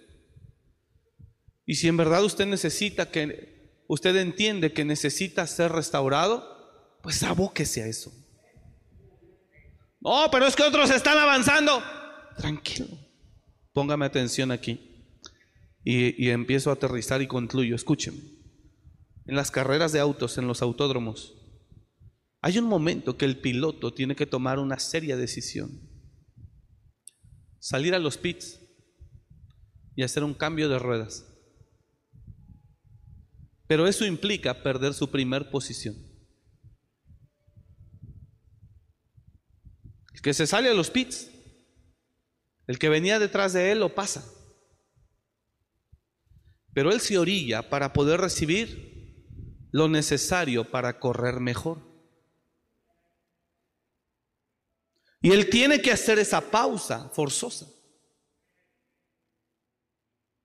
Y 1.66 1.76
si 1.76 1.88
en 1.88 1.98
verdad 1.98 2.24
usted 2.24 2.46
necesita 2.46 3.12
que, 3.12 3.84
usted 3.88 4.16
entiende 4.16 4.72
que 4.72 4.86
necesita 4.86 5.46
ser 5.48 5.74
restaurado, 5.74 7.00
pues 7.04 7.22
abóquese 7.24 7.84
a 7.84 7.88
eso. 7.88 8.12
No, 10.00 10.30
pero 10.32 10.48
es 10.48 10.56
que 10.56 10.64
otros 10.64 10.90
están 10.90 11.18
avanzando. 11.18 11.84
Tranquilo, 12.38 12.88
póngame 13.74 14.06
atención 14.06 14.52
aquí. 14.52 14.88
Y, 15.84 16.26
y 16.26 16.30
empiezo 16.30 16.70
a 16.70 16.74
aterrizar 16.74 17.22
y 17.22 17.28
concluyo. 17.28 17.76
Escúcheme. 17.76 18.20
En 19.26 19.36
las 19.36 19.52
carreras 19.52 19.92
de 19.92 20.00
autos, 20.00 20.38
en 20.38 20.48
los 20.48 20.62
autódromos, 20.62 21.41
hay 22.42 22.58
un 22.58 22.66
momento 22.66 23.18
que 23.18 23.26
el 23.26 23.40
piloto 23.40 23.94
tiene 23.94 24.16
que 24.16 24.26
tomar 24.26 24.58
una 24.58 24.80
seria 24.80 25.16
decisión. 25.16 25.88
Salir 27.60 27.94
a 27.94 28.00
los 28.00 28.18
pits 28.18 28.60
y 29.96 30.02
hacer 30.02 30.24
un 30.24 30.34
cambio 30.34 30.68
de 30.68 30.80
ruedas. 30.80 31.28
Pero 33.68 33.88
eso 33.88 34.06
implica 34.06 34.64
perder 34.64 34.96
su 34.96 35.12
primer 35.12 35.52
posición. 35.52 35.96
El 40.14 40.22
que 40.22 40.34
se 40.34 40.48
sale 40.48 40.70
a 40.70 40.74
los 40.74 40.90
pits, 40.90 41.30
el 42.66 42.80
que 42.80 42.90
venía 42.90 43.20
detrás 43.20 43.54
de 43.54 43.72
él 43.72 43.80
lo 43.80 43.94
pasa. 43.94 44.26
Pero 46.74 46.92
él 46.92 47.02
se 47.02 47.20
orilla 47.20 47.70
para 47.70 47.94
poder 47.94 48.20
recibir 48.20 49.70
lo 49.72 49.88
necesario 49.88 50.72
para 50.72 51.00
correr 51.00 51.40
mejor. 51.40 51.91
Y 55.22 55.32
él 55.32 55.50
tiene 55.50 55.82
que 55.82 55.92
hacer 55.92 56.18
esa 56.20 56.42
pausa 56.42 57.10
forzosa 57.10 57.68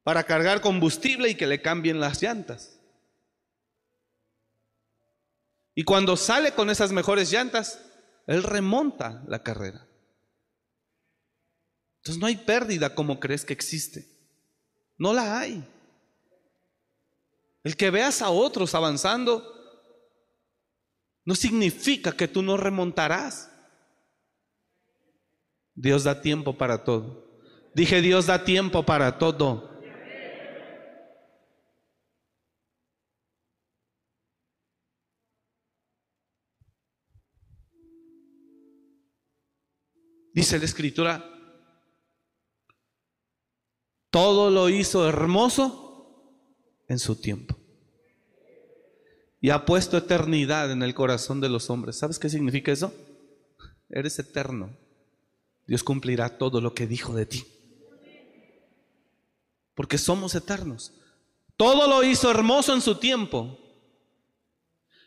para 0.02 0.22
cargar 0.24 0.60
combustible 0.60 1.30
y 1.30 1.34
que 1.34 1.46
le 1.46 1.62
cambien 1.62 1.98
las 1.98 2.22
llantas. 2.22 2.78
Y 5.74 5.84
cuando 5.84 6.16
sale 6.16 6.52
con 6.52 6.70
esas 6.70 6.92
mejores 6.92 7.30
llantas, 7.30 7.80
él 8.26 8.42
remonta 8.42 9.22
la 9.26 9.42
carrera. 9.42 9.86
Entonces 11.98 12.20
no 12.20 12.26
hay 12.26 12.36
pérdida 12.36 12.94
como 12.94 13.18
crees 13.18 13.44
que 13.44 13.52
existe. 13.52 14.08
No 14.96 15.12
la 15.12 15.38
hay. 15.38 15.64
El 17.64 17.76
que 17.76 17.90
veas 17.90 18.22
a 18.22 18.30
otros 18.30 18.74
avanzando 18.74 19.52
no 21.24 21.34
significa 21.34 22.12
que 22.12 22.28
tú 22.28 22.42
no 22.42 22.56
remontarás. 22.56 23.50
Dios 25.76 26.04
da 26.04 26.22
tiempo 26.22 26.56
para 26.56 26.84
todo. 26.84 27.26
Dije, 27.74 28.00
Dios 28.00 28.26
da 28.26 28.42
tiempo 28.42 28.84
para 28.84 29.18
todo. 29.18 29.76
Dice 40.32 40.58
la 40.58 40.64
escritura, 40.64 41.24
todo 44.10 44.50
lo 44.50 44.68
hizo 44.68 45.08
hermoso 45.08 46.34
en 46.88 46.98
su 46.98 47.16
tiempo. 47.16 47.56
Y 49.40 49.50
ha 49.50 49.64
puesto 49.64 49.96
eternidad 49.96 50.70
en 50.70 50.82
el 50.82 50.94
corazón 50.94 51.40
de 51.40 51.48
los 51.48 51.68
hombres. 51.70 51.98
¿Sabes 51.98 52.18
qué 52.18 52.28
significa 52.28 52.72
eso? 52.72 52.92
Eres 53.88 54.18
eterno. 54.18 54.85
Dios 55.66 55.82
cumplirá 55.82 56.38
todo 56.38 56.60
lo 56.60 56.74
que 56.74 56.86
dijo 56.86 57.14
de 57.14 57.26
ti. 57.26 57.44
Porque 59.74 59.98
somos 59.98 60.34
eternos. 60.34 60.92
Todo 61.56 61.88
lo 61.88 62.04
hizo 62.04 62.30
hermoso 62.30 62.72
en 62.72 62.80
su 62.80 62.96
tiempo. 62.96 63.58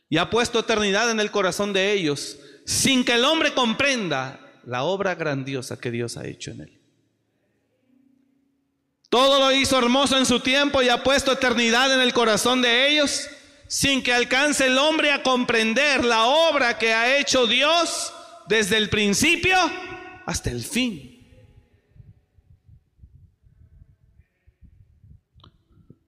Y 0.10 0.18
ha 0.18 0.30
puesto 0.30 0.60
eternidad 0.60 1.10
en 1.12 1.20
el 1.20 1.32
corazón 1.32 1.72
de 1.72 1.94
ellos, 1.94 2.40
sin 2.66 3.06
que 3.06 3.14
el 3.14 3.26
hombre 3.26 3.54
comprenda 3.54 4.40
la 4.66 4.84
obra 4.84 5.16
grandiosa 5.16 5.80
que 5.80 5.92
Dios 5.92 6.18
ha 6.18 6.28
hecho 6.28 6.52
en 6.52 6.62
él. 6.62 6.82
Todo 9.10 9.40
lo 9.40 9.52
hizo 9.52 9.78
hermoso 9.78 10.18
en 10.18 10.26
su 10.26 10.40
tiempo 10.40 10.82
y 10.82 10.90
ha 10.90 11.04
puesto 11.04 11.32
eternidad 11.32 11.92
en 11.94 12.02
el 12.02 12.14
corazón 12.14 12.62
de 12.62 12.90
ellos, 12.90 13.28
sin 13.68 14.04
que 14.04 14.14
alcance 14.14 14.68
el 14.68 14.78
hombre 14.78 15.12
a 15.12 15.24
comprender 15.24 16.04
la 16.04 16.26
obra 16.26 16.78
que 16.78 16.94
ha 16.94 17.18
hecho 17.18 17.48
Dios 17.48 18.14
desde 18.48 18.78
el 18.78 18.90
principio 18.90 19.58
hasta 20.30 20.52
el 20.52 20.64
fin. 20.64 21.28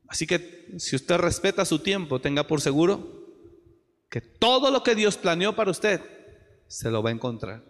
Así 0.08 0.28
que 0.28 0.76
si 0.78 0.96
usted 0.96 1.18
respeta 1.18 1.66
su 1.66 1.80
tiempo, 1.80 2.22
tenga 2.22 2.46
por 2.46 2.62
seguro 2.62 3.26
que 4.12 4.22
todo 4.22 4.70
lo 4.70 4.84
que 4.84 4.94
Dios 4.94 5.18
planeó 5.18 5.56
para 5.56 5.72
usted 5.72 6.02
se 6.68 6.92
lo 6.92 7.02
va 7.02 7.10
a 7.10 7.14
encontrar. 7.14 7.64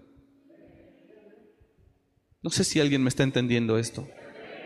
No 2.42 2.50
sé 2.50 2.66
si 2.66 2.82
alguien 2.82 3.02
me 3.02 3.08
está 3.08 3.24
entendiendo 3.24 3.78
esto. 3.78 4.06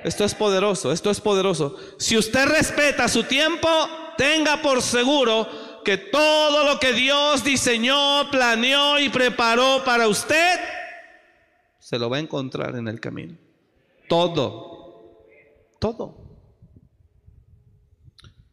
Esto 0.03 0.25
es 0.25 0.33
poderoso, 0.33 0.91
esto 0.91 1.11
es 1.11 1.21
poderoso. 1.21 1.77
Si 1.99 2.17
usted 2.17 2.47
respeta 2.47 3.07
su 3.07 3.25
tiempo, 3.25 3.69
tenga 4.17 4.59
por 4.63 4.81
seguro 4.81 5.47
que 5.83 5.97
todo 5.97 6.63
lo 6.63 6.79
que 6.79 6.93
Dios 6.93 7.43
diseñó, 7.43 8.31
planeó 8.31 8.97
y 8.99 9.09
preparó 9.09 9.83
para 9.86 10.07
usted, 10.07 10.59
se 11.86 11.99
lo 11.99 12.09
va 12.09 12.17
a 12.17 12.19
encontrar 12.19 12.75
en 12.77 12.88
el 12.88 12.99
camino. 12.99 13.38
Todo, 14.09 15.23
todo. 15.79 16.17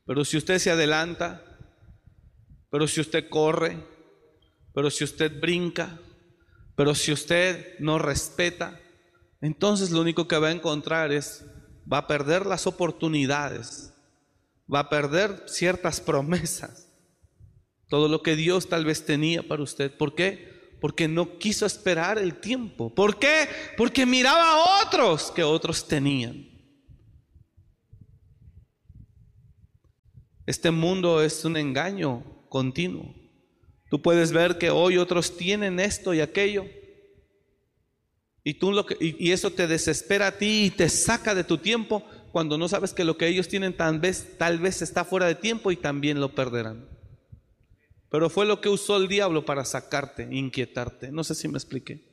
Pero 0.04 0.22
si 0.26 0.36
usted 0.36 0.58
se 0.58 0.70
adelanta, 0.70 1.42
pero 2.68 2.86
si 2.86 3.00
usted 3.00 3.30
corre, 3.30 3.82
pero 4.74 4.90
si 4.90 5.04
usted 5.04 5.40
brinca, 5.40 5.98
pero 6.76 6.94
si 6.94 7.10
usted 7.10 7.78
no 7.78 7.98
respeta, 7.98 8.78
entonces 9.40 9.90
lo 9.92 10.02
único 10.02 10.28
que 10.28 10.36
va 10.36 10.48
a 10.48 10.52
encontrar 10.52 11.10
es, 11.10 11.42
va 11.90 11.98
a 11.98 12.06
perder 12.06 12.44
las 12.44 12.66
oportunidades, 12.66 13.94
va 14.70 14.80
a 14.80 14.90
perder 14.90 15.44
ciertas 15.46 16.02
promesas, 16.02 16.86
todo 17.88 18.08
lo 18.08 18.22
que 18.22 18.36
Dios 18.36 18.68
tal 18.68 18.84
vez 18.84 19.06
tenía 19.06 19.42
para 19.42 19.62
usted. 19.62 19.96
¿Por 19.96 20.14
qué? 20.14 20.51
Porque 20.82 21.06
no 21.06 21.38
quiso 21.38 21.64
esperar 21.64 22.18
el 22.18 22.40
tiempo. 22.40 22.92
¿Por 22.92 23.16
qué? 23.16 23.46
Porque 23.76 24.04
miraba 24.04 24.50
a 24.50 24.82
otros 24.84 25.30
que 25.30 25.44
otros 25.44 25.86
tenían. 25.86 26.50
Este 30.44 30.72
mundo 30.72 31.22
es 31.22 31.44
un 31.44 31.56
engaño 31.56 32.24
continuo. 32.48 33.14
Tú 33.90 34.02
puedes 34.02 34.32
ver 34.32 34.58
que 34.58 34.70
hoy 34.70 34.98
otros 34.98 35.36
tienen 35.36 35.78
esto 35.78 36.14
y 36.14 36.20
aquello. 36.20 36.66
Y, 38.42 38.54
tú 38.54 38.72
lo 38.72 38.84
que, 38.84 38.96
eso 39.20 39.52
te 39.52 39.68
desespera 39.68 40.26
a 40.26 40.38
ti 40.38 40.64
y 40.64 40.70
te 40.70 40.88
saca 40.88 41.32
de 41.36 41.44
tu 41.44 41.58
tiempo 41.58 42.04
cuando 42.32 42.58
no 42.58 42.66
sabes 42.66 42.92
que 42.92 43.04
lo 43.04 43.16
que 43.16 43.28
ellos 43.28 43.46
tienen 43.46 43.76
tal 43.76 44.00
vez, 44.00 44.36
tal 44.36 44.58
vez 44.58 44.82
está 44.82 45.04
fuera 45.04 45.26
de 45.26 45.36
tiempo 45.36 45.70
y 45.70 45.76
también 45.76 46.18
lo 46.18 46.34
perderán. 46.34 46.88
Pero 48.12 48.28
fue 48.28 48.44
lo 48.44 48.60
que 48.60 48.68
usó 48.68 48.98
el 48.98 49.08
diablo 49.08 49.46
para 49.46 49.64
sacarte, 49.64 50.28
inquietarte. 50.30 51.10
No 51.10 51.24
sé 51.24 51.34
si 51.34 51.48
me 51.48 51.56
expliqué. 51.56 52.04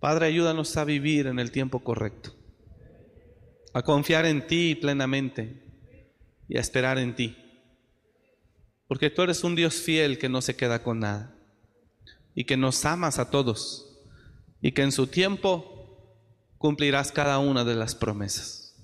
Padre, 0.00 0.28
ayúdanos 0.28 0.74
a 0.78 0.84
vivir 0.84 1.26
en 1.26 1.38
el 1.38 1.50
tiempo 1.50 1.84
correcto, 1.84 2.34
a 3.74 3.82
confiar 3.82 4.24
en 4.24 4.46
ti 4.46 4.74
plenamente 4.74 5.62
y 6.48 6.56
a 6.56 6.60
esperar 6.60 6.96
en 6.96 7.14
ti. 7.14 7.36
Porque 8.88 9.10
tú 9.10 9.20
eres 9.20 9.44
un 9.44 9.56
Dios 9.56 9.74
fiel 9.74 10.18
que 10.18 10.30
no 10.30 10.40
se 10.40 10.56
queda 10.56 10.82
con 10.82 11.00
nada 11.00 11.36
y 12.34 12.44
que 12.44 12.56
nos 12.56 12.82
amas 12.86 13.18
a 13.18 13.30
todos 13.30 14.00
y 14.62 14.72
que 14.72 14.82
en 14.82 14.92
su 14.92 15.06
tiempo 15.06 16.16
cumplirás 16.56 17.12
cada 17.12 17.40
una 17.40 17.62
de 17.62 17.74
las 17.74 17.94
promesas. 17.94 18.74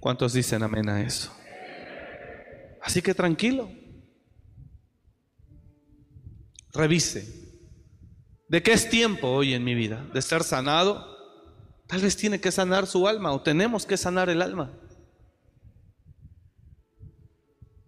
¿Cuántos 0.00 0.32
dicen 0.32 0.62
amén 0.62 0.88
a 0.88 1.02
eso? 1.02 1.41
Así 2.82 3.00
que 3.00 3.14
tranquilo. 3.14 3.70
Revise. 6.72 7.42
¿De 8.48 8.62
qué 8.62 8.72
es 8.72 8.90
tiempo 8.90 9.28
hoy 9.28 9.54
en 9.54 9.64
mi 9.64 9.74
vida? 9.74 10.04
¿De 10.12 10.20
ser 10.20 10.42
sanado? 10.42 11.12
Tal 11.86 12.00
vez 12.00 12.16
tiene 12.16 12.40
que 12.40 12.50
sanar 12.50 12.86
su 12.86 13.06
alma 13.06 13.32
o 13.32 13.40
tenemos 13.40 13.86
que 13.86 13.96
sanar 13.96 14.28
el 14.28 14.42
alma. 14.42 14.70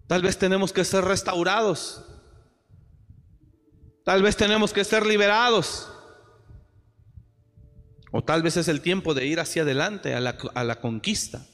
Tal 0.06 0.22
vez 0.22 0.38
tenemos 0.38 0.72
que 0.72 0.84
ser 0.84 1.04
restaurados. 1.04 2.04
Tal 4.04 4.22
vez 4.22 4.36
tenemos 4.36 4.72
que 4.72 4.84
ser 4.84 5.04
liberados. 5.06 5.90
O 8.12 8.22
tal 8.22 8.42
vez 8.42 8.56
es 8.56 8.68
el 8.68 8.80
tiempo 8.80 9.12
de 9.12 9.26
ir 9.26 9.40
hacia 9.40 9.62
adelante 9.62 10.14
a 10.14 10.20
la, 10.20 10.36
a 10.54 10.62
la 10.62 10.80
conquista. 10.80 11.46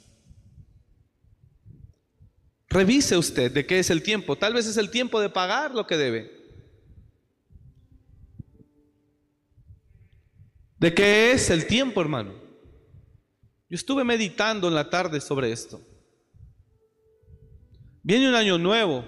Revise 2.70 3.16
usted 3.16 3.50
de 3.50 3.66
qué 3.66 3.80
es 3.80 3.90
el 3.90 4.00
tiempo. 4.00 4.36
Tal 4.36 4.54
vez 4.54 4.64
es 4.66 4.76
el 4.76 4.90
tiempo 4.90 5.20
de 5.20 5.28
pagar 5.28 5.74
lo 5.74 5.88
que 5.88 5.96
debe. 5.96 6.30
¿De 10.78 10.94
qué 10.94 11.32
es 11.32 11.50
el 11.50 11.66
tiempo, 11.66 12.00
hermano? 12.00 12.32
Yo 13.68 13.74
estuve 13.74 14.04
meditando 14.04 14.68
en 14.68 14.74
la 14.74 14.88
tarde 14.88 15.20
sobre 15.20 15.50
esto. 15.50 15.80
Viene 18.04 18.28
un 18.28 18.36
año 18.36 18.56
nuevo. 18.56 19.04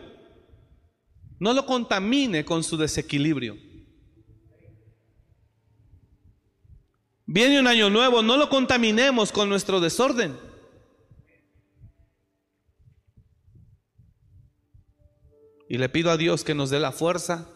No 1.39 1.53
lo 1.53 1.65
contamine 1.65 2.45
con 2.45 2.65
su 2.65 2.77
desequilibrio. 2.77 3.57
Viene 7.27 7.61
un 7.61 7.67
año 7.67 7.89
nuevo, 7.89 8.23
no 8.23 8.37
lo 8.37 8.49
contaminemos 8.49 9.33
con 9.33 9.49
nuestro 9.49 9.81
desorden. 9.81 10.37
Y 15.73 15.79
le 15.79 15.89
pido 15.89 16.11
a 16.11 16.19
Dios 16.19 16.45
que 16.45 16.55
nos 16.55 16.69
dé 16.69 16.79
la 16.81 16.93
fuerza 16.93 17.49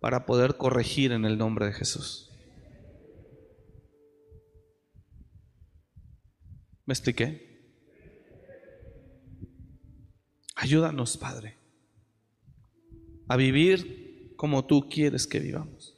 para 0.00 0.24
poder 0.24 0.56
corregir 0.56 1.12
en 1.12 1.26
el 1.26 1.36
nombre 1.36 1.66
de 1.66 1.74
Jesús. 1.74 2.30
¿Me 6.86 6.94
expliqué? 6.94 7.76
Ayúdanos, 10.54 11.18
Padre, 11.18 11.58
a 13.28 13.36
vivir 13.36 14.34
como 14.38 14.64
tú 14.64 14.88
quieres 14.88 15.26
que 15.26 15.38
vivamos, 15.38 15.94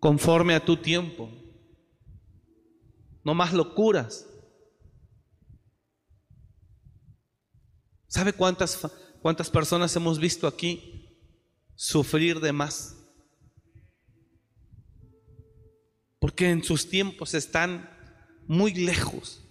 conforme 0.00 0.54
a 0.54 0.64
tu 0.64 0.78
tiempo, 0.78 1.30
no 3.22 3.34
más 3.34 3.52
locuras. 3.52 4.26
¿Sabe 8.06 8.32
cuántas, 8.32 8.80
cuántas 9.22 9.50
personas 9.50 9.94
hemos 9.96 10.18
visto 10.18 10.46
aquí 10.46 11.16
sufrir 11.74 12.40
de 12.40 12.52
más? 12.52 12.96
Porque 16.18 16.50
en 16.50 16.64
sus 16.64 16.88
tiempos 16.88 17.34
están 17.34 17.88
muy 18.46 18.74
lejos 18.74 19.44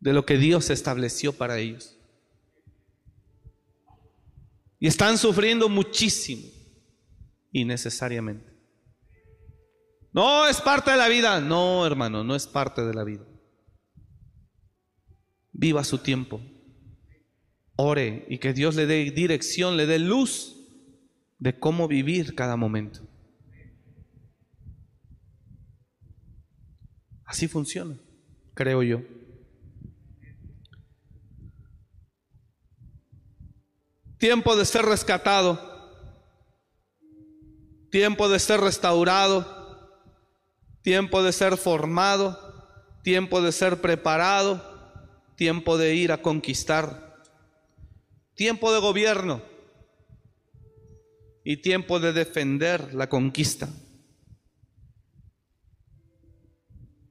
de 0.00 0.12
lo 0.12 0.24
que 0.24 0.38
Dios 0.38 0.70
estableció 0.70 1.32
para 1.32 1.58
ellos. 1.58 1.96
Y 4.80 4.86
están 4.86 5.18
sufriendo 5.18 5.68
muchísimo, 5.68 6.48
innecesariamente. 7.52 8.48
No 10.12 10.46
es 10.46 10.60
parte 10.60 10.90
de 10.90 10.96
la 10.96 11.08
vida. 11.08 11.40
No, 11.40 11.84
hermano, 11.84 12.24
no 12.24 12.34
es 12.34 12.46
parte 12.46 12.82
de 12.84 12.94
la 12.94 13.04
vida. 13.04 13.24
Viva 15.52 15.82
su 15.84 15.98
tiempo. 15.98 16.40
Ore 17.80 18.26
y 18.28 18.38
que 18.38 18.52
Dios 18.52 18.74
le 18.74 18.86
dé 18.86 19.08
dirección, 19.12 19.76
le 19.76 19.86
dé 19.86 20.00
luz 20.00 20.56
de 21.38 21.56
cómo 21.60 21.86
vivir 21.86 22.34
cada 22.34 22.56
momento. 22.56 23.06
Así 27.24 27.46
funciona, 27.46 27.96
creo 28.54 28.82
yo. 28.82 29.02
Tiempo 34.18 34.56
de 34.56 34.64
ser 34.64 34.84
rescatado. 34.84 35.60
Tiempo 37.92 38.28
de 38.28 38.40
ser 38.40 38.60
restaurado. 38.60 39.46
Tiempo 40.82 41.22
de 41.22 41.32
ser 41.32 41.56
formado. 41.56 42.36
Tiempo 43.04 43.40
de 43.40 43.52
ser 43.52 43.80
preparado. 43.80 44.64
Tiempo 45.36 45.78
de 45.78 45.94
ir 45.94 46.10
a 46.10 46.22
conquistar. 46.22 47.07
Tiempo 48.38 48.72
de 48.72 48.78
gobierno. 48.78 49.42
Y 51.42 51.56
tiempo 51.56 51.98
de 51.98 52.12
defender 52.12 52.94
la 52.94 53.08
conquista. 53.08 53.68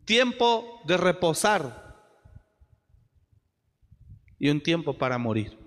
Tiempo 0.06 0.82
de 0.86 0.96
reposar. 0.96 1.98
Y 4.40 4.50
un 4.50 4.64
tiempo 4.64 4.98
para 4.98 5.18
morir. 5.18 5.58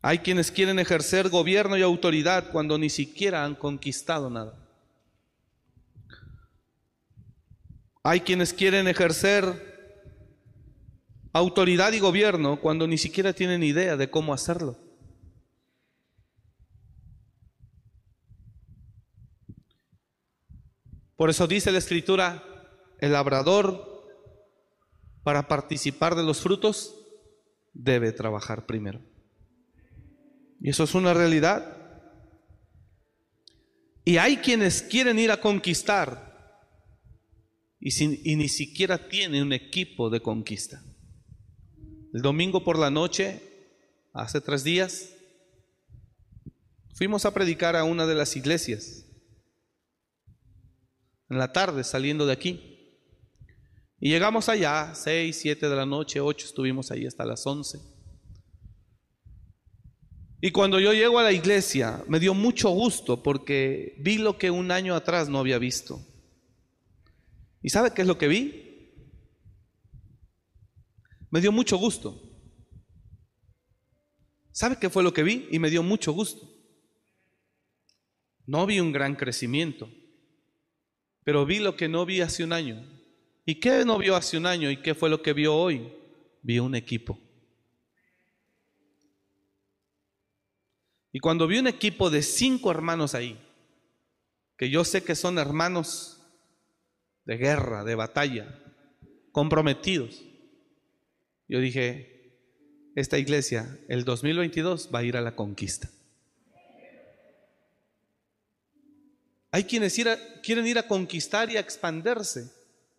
Hay 0.00 0.18
quienes 0.18 0.50
quieren 0.50 0.80
ejercer 0.80 1.28
gobierno 1.28 1.76
y 1.76 1.82
autoridad 1.82 2.50
cuando 2.50 2.76
ni 2.76 2.90
siquiera 2.90 3.44
han 3.44 3.54
conquistado 3.54 4.28
nada. 4.28 4.58
Hay 8.02 8.22
quienes 8.22 8.52
quieren 8.52 8.88
ejercer 8.88 9.71
autoridad 11.32 11.92
y 11.92 11.98
gobierno 11.98 12.60
cuando 12.60 12.86
ni 12.86 12.98
siquiera 12.98 13.32
tienen 13.32 13.62
idea 13.62 13.96
de 13.96 14.10
cómo 14.10 14.34
hacerlo. 14.34 14.78
Por 21.16 21.30
eso 21.30 21.46
dice 21.46 21.70
la 21.70 21.78
escritura, 21.78 22.42
el 22.98 23.12
labrador 23.12 23.92
para 25.22 25.46
participar 25.46 26.14
de 26.14 26.24
los 26.24 26.40
frutos 26.40 26.96
debe 27.72 28.12
trabajar 28.12 28.66
primero. 28.66 29.00
Y 30.60 30.70
eso 30.70 30.84
es 30.84 30.94
una 30.94 31.14
realidad. 31.14 31.76
Y 34.04 34.16
hay 34.16 34.38
quienes 34.38 34.82
quieren 34.82 35.18
ir 35.18 35.30
a 35.30 35.40
conquistar 35.40 36.32
y, 37.80 38.36
ni 38.36 38.48
siquiera 38.48 39.08
tienen 39.08 39.42
un 39.42 39.52
equipo 39.52 40.08
de 40.10 40.20
conquista. 40.20 40.82
El 42.12 42.20
domingo 42.20 42.62
por 42.62 42.78
la 42.78 42.90
noche, 42.90 43.40
hace 44.12 44.42
tres 44.42 44.62
días, 44.64 45.14
fuimos 46.94 47.24
a 47.24 47.32
predicar 47.32 47.74
a 47.74 47.84
una 47.84 48.06
de 48.06 48.14
las 48.14 48.36
iglesias. 48.36 49.06
En 51.30 51.38
la 51.38 51.52
tarde, 51.52 51.84
saliendo 51.84 52.26
de 52.26 52.34
aquí. 52.34 52.98
Y 53.98 54.10
llegamos 54.10 54.50
allá, 54.50 54.94
seis, 54.94 55.38
siete 55.40 55.70
de 55.70 55.76
la 55.76 55.86
noche, 55.86 56.20
ocho, 56.20 56.44
estuvimos 56.44 56.90
ahí 56.90 57.06
hasta 57.06 57.24
las 57.24 57.46
once. 57.46 57.80
Y 60.42 60.50
cuando 60.50 60.80
yo 60.80 60.92
llego 60.92 61.18
a 61.18 61.22
la 61.22 61.32
iglesia, 61.32 62.04
me 62.08 62.20
dio 62.20 62.34
mucho 62.34 62.68
gusto 62.70 63.22
porque 63.22 63.94
vi 64.00 64.18
lo 64.18 64.36
que 64.36 64.50
un 64.50 64.70
año 64.70 64.94
atrás 64.94 65.30
no 65.30 65.38
había 65.38 65.56
visto. 65.56 66.04
¿Y 67.62 67.70
sabe 67.70 67.94
qué 67.94 68.02
es 68.02 68.08
lo 68.08 68.18
que 68.18 68.28
vi? 68.28 68.71
Me 71.32 71.40
dio 71.40 71.50
mucho 71.50 71.78
gusto. 71.78 72.22
¿Sabe 74.52 74.78
qué 74.78 74.90
fue 74.90 75.02
lo 75.02 75.14
que 75.14 75.22
vi? 75.22 75.48
Y 75.50 75.58
me 75.58 75.70
dio 75.70 75.82
mucho 75.82 76.12
gusto. 76.12 76.46
No 78.44 78.66
vi 78.66 78.80
un 78.80 78.92
gran 78.92 79.16
crecimiento, 79.16 79.88
pero 81.24 81.46
vi 81.46 81.58
lo 81.58 81.74
que 81.74 81.88
no 81.88 82.04
vi 82.04 82.20
hace 82.20 82.44
un 82.44 82.52
año. 82.52 82.86
¿Y 83.46 83.60
qué 83.60 83.82
no 83.86 83.96
vio 83.96 84.14
hace 84.14 84.36
un 84.36 84.44
año 84.44 84.70
y 84.70 84.82
qué 84.82 84.94
fue 84.94 85.08
lo 85.08 85.22
que 85.22 85.32
vio 85.32 85.54
hoy? 85.56 85.90
Vi 86.42 86.58
un 86.58 86.74
equipo. 86.74 87.18
Y 91.12 91.18
cuando 91.18 91.46
vi 91.46 91.58
un 91.58 91.66
equipo 91.66 92.10
de 92.10 92.20
cinco 92.20 92.70
hermanos 92.70 93.14
ahí, 93.14 93.40
que 94.58 94.68
yo 94.68 94.84
sé 94.84 95.02
que 95.02 95.14
son 95.14 95.38
hermanos 95.38 96.20
de 97.24 97.38
guerra, 97.38 97.84
de 97.84 97.94
batalla, 97.94 98.62
comprometidos, 99.32 100.22
yo 101.52 101.60
dije, 101.60 102.40
esta 102.96 103.18
iglesia 103.18 103.78
el 103.86 104.06
2022 104.06 104.88
va 104.92 105.00
a 105.00 105.04
ir 105.04 105.18
a 105.18 105.20
la 105.20 105.36
conquista. 105.36 105.90
Hay 109.50 109.64
quienes 109.64 109.94
quieren 110.42 110.66
ir 110.66 110.78
a 110.78 110.88
conquistar 110.88 111.50
y 111.50 111.58
a 111.58 111.60
expandirse 111.60 112.50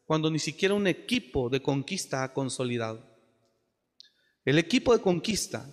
cuando 0.06 0.30
ni 0.30 0.38
siquiera 0.38 0.76
un 0.76 0.86
equipo 0.86 1.50
de 1.50 1.64
conquista 1.64 2.24
ha 2.24 2.32
consolidado. 2.32 3.04
El 4.46 4.60
equipo 4.60 4.96
de 4.96 5.02
conquista 5.02 5.68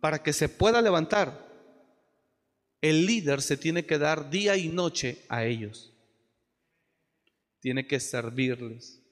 para 0.00 0.22
que 0.22 0.32
se 0.32 0.48
pueda 0.48 0.80
levantar, 0.80 1.44
el 2.80 3.04
líder 3.04 3.42
se 3.42 3.56
tiene 3.56 3.84
que 3.84 3.98
dar 3.98 4.30
día 4.30 4.56
y 4.56 4.68
noche 4.68 5.24
a 5.28 5.44
ellos. 5.44 5.92
Tiene 7.58 7.88
que 7.88 7.98
servirles. 7.98 9.02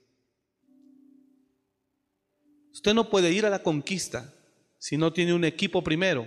Usted 2.76 2.92
no 2.92 3.08
puede 3.08 3.32
ir 3.32 3.46
a 3.46 3.50
la 3.50 3.62
conquista 3.62 4.34
si 4.76 4.98
no 4.98 5.10
tiene 5.10 5.32
un 5.32 5.46
equipo 5.46 5.82
primero 5.82 6.26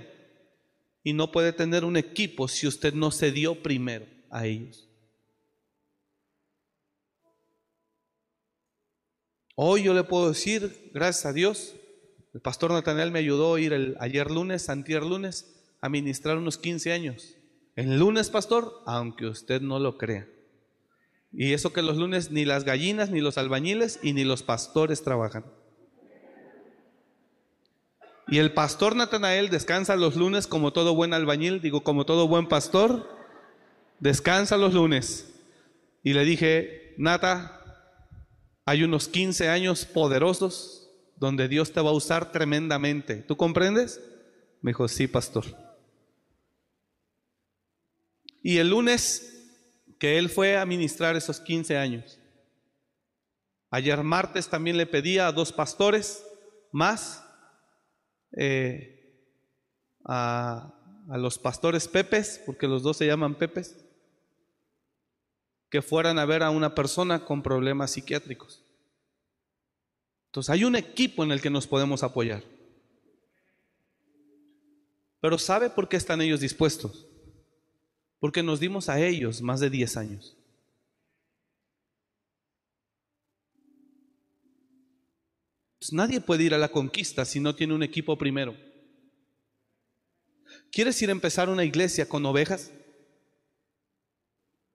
y 1.04 1.14
no 1.14 1.32
puede 1.32 1.54
tener 1.54 1.86
un 1.86 1.96
equipo 1.96 2.48
si 2.48 2.66
usted 2.66 2.96
no 2.96 3.12
se 3.12 3.32
dio 3.32 3.62
primero 3.62 4.08
a 4.32 4.48
ellos. 4.48 4.90
Hoy 9.54 9.84
yo 9.84 9.94
le 9.94 10.04
puedo 10.04 10.30
decir, 10.30 10.90
gracias 10.92 11.28
a 11.28 11.34
Dios, 11.34 11.76
el 12.34 12.42
pastor 12.42 12.72
Nathaniel 12.72 13.12
me 13.12 13.20
ayudó 13.20 13.54
a 13.54 13.62
ir 13.62 13.72
el, 13.72 13.96
ayer 14.00 14.32
lunes, 14.32 14.70
antier 14.70 15.04
lunes, 15.04 15.56
a 15.82 15.88
ministrar 15.88 16.40
unos 16.40 16.58
15 16.58 16.92
años. 16.92 17.36
El 17.76 18.00
lunes, 18.00 18.32
pastor, 18.32 18.82
aunque 18.88 19.28
usted 19.28 19.62
no 19.62 19.78
lo 19.78 20.00
crea. 20.00 20.28
Y 21.32 21.54
eso 21.54 21.74
que 21.74 21.84
los 21.84 21.98
lunes 21.98 22.32
ni 22.32 22.44
las 22.44 22.64
gallinas, 22.64 23.12
ni 23.12 23.22
los 23.22 23.38
albañiles 23.38 24.00
y 24.02 24.14
ni 24.14 24.24
los 24.24 24.42
pastores 24.42 25.04
trabajan. 25.04 25.46
Y 28.32 28.38
el 28.38 28.54
pastor 28.54 28.96
Natanael 28.96 29.50
descansa 29.50 29.96
los 29.96 30.16
lunes 30.16 30.46
como 30.46 30.72
todo 30.72 30.94
buen 30.94 31.14
albañil, 31.14 31.62
digo, 31.62 31.82
como 31.82 32.06
todo 32.06 32.28
buen 32.28 32.48
pastor, 32.48 33.10
descansa 34.00 34.56
los 34.58 34.76
lunes. 34.76 35.34
Y 36.04 36.14
le 36.14 36.24
dije, 36.26 36.94
Nata, 36.98 37.60
hay 38.66 38.84
unos 38.84 39.08
15 39.08 39.50
años 39.50 39.86
poderosos 39.86 40.92
donde 41.16 41.48
Dios 41.48 41.74
te 41.74 41.82
va 41.82 41.90
a 41.90 41.94
usar 41.94 42.32
tremendamente. 42.32 43.16
¿Tú 43.16 43.36
comprendes? 43.36 44.00
Me 44.62 44.72
dijo, 44.72 44.88
sí, 44.88 45.08
pastor. 45.08 45.46
Y 48.44 48.58
el 48.58 48.70
lunes 48.70 49.48
que 49.98 50.20
él 50.20 50.30
fue 50.30 50.56
a 50.56 50.66
ministrar 50.68 51.16
esos 51.16 51.40
15 51.40 51.78
años, 51.78 52.20
ayer 53.72 54.04
martes 54.04 54.48
también 54.48 54.78
le 54.78 54.86
pedía 54.86 55.26
a 55.26 55.32
dos 55.32 55.52
pastores 55.52 56.24
más 56.72 57.26
eh, 58.38 59.24
a, 60.06 60.74
a 61.10 61.18
los 61.18 61.38
pastores 61.40 61.88
Pepes, 61.88 62.42
porque 62.46 62.68
los 62.68 62.84
dos 62.84 62.98
se 62.98 63.08
llaman 63.08 63.36
Pepes, 63.36 63.78
que 65.70 65.82
fueran 65.82 66.20
a 66.20 66.26
ver 66.26 66.44
a 66.44 66.50
una 66.50 66.74
persona 66.76 67.26
con 67.26 67.44
problemas 67.44 67.92
psiquiátricos. 67.92 68.64
Entonces 70.28 70.50
hay 70.52 70.64
un 70.64 70.76
equipo 70.76 71.24
en 71.24 71.32
el 71.32 71.42
que 71.42 71.50
nos 71.50 71.68
podemos 71.68 72.04
apoyar. 72.04 72.44
Pero 75.22 75.38
¿sabe 75.38 75.70
por 75.70 75.90
qué 75.90 75.98
están 75.98 76.22
ellos 76.22 76.40
dispuestos? 76.40 77.08
Porque 78.20 78.44
nos 78.44 78.60
dimos 78.60 78.90
a 78.90 79.00
ellos 79.00 79.42
más 79.42 79.60
de 79.60 79.70
10 79.70 79.98
años. 79.98 80.38
Pues 85.80 85.94
nadie 85.94 86.20
puede 86.20 86.44
ir 86.44 86.54
a 86.54 86.58
la 86.58 86.70
conquista 86.70 87.24
si 87.24 87.40
no 87.40 87.56
tiene 87.56 87.74
un 87.74 87.84
equipo 87.84 88.18
primero. 88.18 88.56
¿Quieres 90.72 91.02
ir 91.02 91.10
a 91.10 91.14
empezar 91.14 91.50
una 91.50 91.64
iglesia 91.64 92.08
con 92.08 92.26
ovejas? 92.26 92.72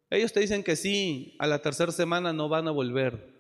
Ellos 0.09 0.33
te 0.33 0.41
dicen 0.41 0.65
que 0.65 0.77
sí, 0.77 1.37
a 1.39 1.47
la 1.47 1.61
tercera 1.61 1.93
semana 1.93 2.33
no 2.33 2.49
van 2.49 2.69
a 2.69 2.71
volver. 2.71 3.35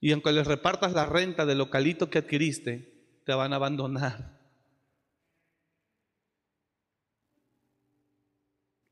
Y 0.00 0.12
aunque 0.12 0.32
les 0.32 0.46
repartas 0.46 0.92
la 0.92 1.06
renta 1.06 1.46
del 1.46 1.58
localito 1.58 2.10
que 2.10 2.18
adquiriste, 2.18 3.20
te 3.24 3.32
van 3.32 3.52
a 3.52 3.56
abandonar. 3.56 4.36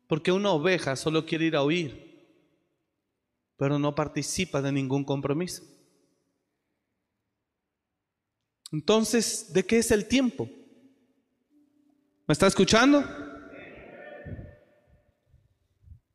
Porque 0.06 0.32
una 0.32 0.50
oveja 0.50 0.96
solo 0.96 1.26
quiere 1.26 1.46
ir 1.46 1.56
a 1.56 1.62
oír, 1.62 2.14
pero 3.56 3.78
no 3.78 3.94
participa 3.94 4.62
de 4.62 4.70
ningún 4.70 5.04
compromiso. 5.04 5.73
Entonces, 8.74 9.52
¿de 9.52 9.64
qué 9.64 9.78
es 9.78 9.92
el 9.92 10.08
tiempo? 10.08 10.50
¿Me 12.26 12.32
está 12.32 12.48
escuchando? 12.48 13.04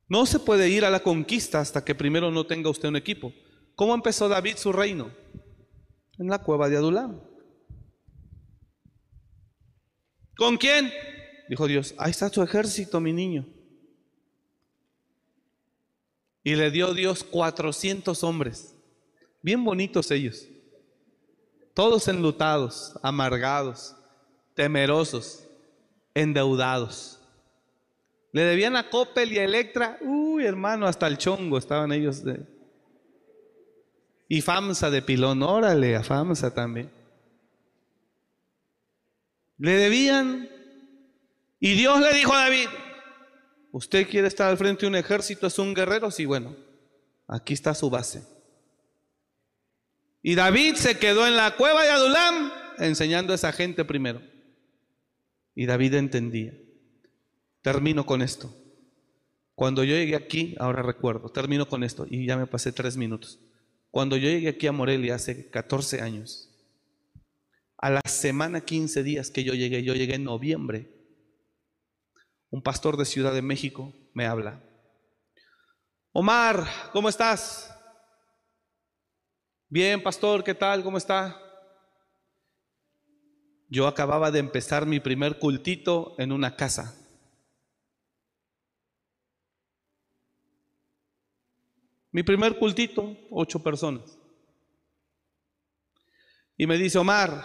No 0.06 0.26
se 0.26 0.38
puede 0.38 0.68
ir 0.68 0.84
a 0.84 0.90
la 0.90 1.00
conquista 1.00 1.60
hasta 1.60 1.82
que 1.82 1.94
primero 1.94 2.30
no 2.30 2.46
tenga 2.46 2.68
usted 2.68 2.90
un 2.90 2.96
equipo. 2.96 3.32
¿Cómo 3.74 3.94
empezó 3.94 4.28
David 4.28 4.58
su 4.58 4.74
reino? 4.74 5.10
En 6.18 6.28
la 6.28 6.42
cueva 6.42 6.68
de 6.68 6.76
Adulam. 6.76 7.22
¿Con 10.36 10.58
quién? 10.58 10.92
Dijo 11.48 11.66
Dios, 11.66 11.94
ahí 11.96 12.10
está 12.10 12.28
tu 12.28 12.42
ejército, 12.42 13.00
mi 13.00 13.14
niño. 13.14 13.48
Y 16.44 16.56
le 16.56 16.70
dio 16.70 16.92
Dios 16.92 17.24
400 17.24 18.22
hombres, 18.22 18.76
bien 19.40 19.64
bonitos 19.64 20.10
ellos, 20.10 20.49
todos 21.80 22.08
enlutados, 22.08 22.92
amargados, 23.02 23.96
temerosos, 24.52 25.46
endeudados. 26.12 27.18
Le 28.32 28.42
debían 28.42 28.76
a 28.76 28.90
Coppel 28.90 29.32
y 29.32 29.38
a 29.38 29.44
Electra, 29.44 29.96
uy 30.02 30.44
hermano, 30.44 30.86
hasta 30.86 31.06
el 31.06 31.16
chongo 31.16 31.56
estaban 31.56 31.90
ellos 31.90 32.22
de, 32.22 32.44
y 34.28 34.42
FAMSA 34.42 34.90
de 34.90 35.00
pilón, 35.00 35.42
órale, 35.42 35.96
a 35.96 36.02
FAMSA 36.02 36.52
también. 36.52 36.90
Le 39.56 39.72
debían. 39.72 40.50
Y 41.60 41.72
Dios 41.76 41.98
le 41.98 42.12
dijo 42.12 42.34
a 42.34 42.42
David, 42.42 42.68
¿usted 43.72 44.06
quiere 44.06 44.28
estar 44.28 44.50
al 44.50 44.58
frente 44.58 44.82
de 44.82 44.88
un 44.88 44.96
ejército? 44.96 45.46
¿Es 45.46 45.58
un 45.58 45.72
guerrero? 45.72 46.10
Sí, 46.10 46.26
bueno, 46.26 46.54
aquí 47.26 47.54
está 47.54 47.72
su 47.72 47.88
base. 47.88 48.39
Y 50.22 50.34
David 50.34 50.74
se 50.74 50.98
quedó 50.98 51.26
en 51.26 51.36
la 51.36 51.56
cueva 51.56 51.82
de 51.82 51.90
Adulam 51.90 52.52
enseñando 52.78 53.32
a 53.32 53.36
esa 53.36 53.52
gente 53.52 53.84
primero. 53.84 54.20
Y 55.54 55.66
David 55.66 55.94
entendía. 55.94 56.54
Termino 57.62 58.06
con 58.06 58.22
esto. 58.22 58.54
Cuando 59.54 59.84
yo 59.84 59.94
llegué 59.94 60.16
aquí, 60.16 60.54
ahora 60.58 60.82
recuerdo, 60.82 61.28
termino 61.28 61.68
con 61.68 61.84
esto 61.84 62.06
y 62.08 62.24
ya 62.26 62.38
me 62.38 62.46
pasé 62.46 62.72
tres 62.72 62.96
minutos. 62.96 63.40
Cuando 63.90 64.16
yo 64.16 64.28
llegué 64.28 64.48
aquí 64.48 64.66
a 64.66 64.72
Morelia 64.72 65.16
hace 65.16 65.50
14 65.50 66.00
años, 66.00 66.48
a 67.76 67.90
la 67.90 68.00
semana 68.06 68.62
15 68.62 69.02
días 69.02 69.30
que 69.30 69.44
yo 69.44 69.52
llegué, 69.52 69.82
yo 69.82 69.94
llegué 69.94 70.14
en 70.14 70.24
noviembre, 70.24 70.90
un 72.48 72.62
pastor 72.62 72.96
de 72.96 73.04
Ciudad 73.04 73.34
de 73.34 73.42
México 73.42 73.92
me 74.14 74.26
habla. 74.26 74.62
Omar, 76.12 76.66
¿cómo 76.92 77.08
estás? 77.08 77.70
Bien, 79.72 80.02
pastor, 80.02 80.42
¿qué 80.42 80.52
tal? 80.52 80.82
¿Cómo 80.82 80.98
está? 80.98 81.40
Yo 83.68 83.86
acababa 83.86 84.32
de 84.32 84.40
empezar 84.40 84.84
mi 84.84 84.98
primer 84.98 85.38
cultito 85.38 86.16
en 86.18 86.32
una 86.32 86.56
casa. 86.56 86.92
Mi 92.10 92.24
primer 92.24 92.58
cultito, 92.58 93.16
ocho 93.30 93.62
personas. 93.62 94.18
Y 96.56 96.66
me 96.66 96.76
dice, 96.76 96.98
Omar, 96.98 97.44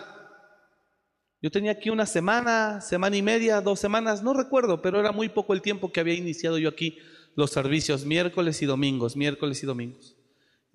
yo 1.43 1.51
tenía 1.51 1.73
aquí 1.73 1.91
una 1.91 2.07
semana, 2.07 2.81
semana 2.81 3.15
y 3.15 3.21
media, 3.21 3.61
dos 3.61 3.79
semanas, 3.79 4.23
no 4.23 4.33
recuerdo, 4.33 4.81
pero 4.81 4.99
era 4.99 5.11
muy 5.11 5.29
poco 5.29 5.53
el 5.53 5.61
tiempo 5.61 5.91
que 5.91 5.99
había 5.99 6.15
iniciado 6.15 6.57
yo 6.57 6.69
aquí 6.69 6.97
los 7.35 7.51
servicios 7.51 8.03
miércoles 8.03 8.63
y 8.63 8.65
domingos, 8.65 9.15
miércoles 9.15 9.61
y 9.61 9.67
domingos. 9.67 10.14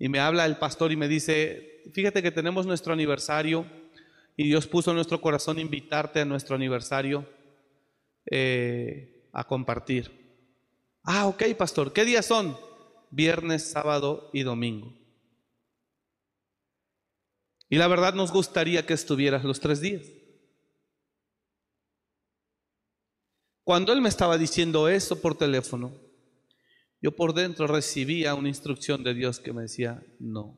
Y 0.01 0.09
me 0.09 0.19
habla 0.19 0.47
el 0.47 0.57
pastor 0.57 0.91
y 0.91 0.95
me 0.95 1.07
dice, 1.07 1.83
fíjate 1.93 2.23
que 2.23 2.31
tenemos 2.31 2.65
nuestro 2.65 2.91
aniversario 2.91 3.67
y 4.35 4.47
Dios 4.47 4.65
puso 4.65 4.89
en 4.89 4.95
nuestro 4.95 5.21
corazón 5.21 5.59
invitarte 5.59 6.21
a 6.21 6.25
nuestro 6.25 6.55
aniversario 6.55 7.29
eh, 8.25 9.27
a 9.31 9.43
compartir. 9.43 10.11
Ah, 11.03 11.27
ok, 11.27 11.43
pastor, 11.55 11.93
¿qué 11.93 12.03
días 12.03 12.25
son? 12.25 12.57
viernes, 13.11 13.69
sábado 13.69 14.31
y 14.33 14.41
domingo. 14.41 14.91
Y 17.69 17.75
la 17.75 17.87
verdad 17.87 18.15
nos 18.15 18.31
gustaría 18.31 18.83
que 18.87 18.93
estuvieras 18.93 19.43
los 19.43 19.59
tres 19.59 19.81
días. 19.81 20.07
Cuando 23.63 23.93
él 23.93 24.01
me 24.01 24.09
estaba 24.09 24.39
diciendo 24.39 24.89
eso 24.89 25.21
por 25.21 25.37
teléfono, 25.37 25.93
yo 27.01 27.15
por 27.15 27.33
dentro 27.33 27.65
recibía 27.65 28.35
una 28.35 28.47
instrucción 28.47 29.03
de 29.03 29.15
Dios 29.15 29.39
que 29.39 29.53
me 29.53 29.63
decía, 29.63 30.03
no. 30.19 30.57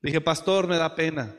Le 0.00 0.10
dije, 0.10 0.20
pastor, 0.20 0.66
me 0.66 0.76
da 0.76 0.94
pena. 0.94 1.36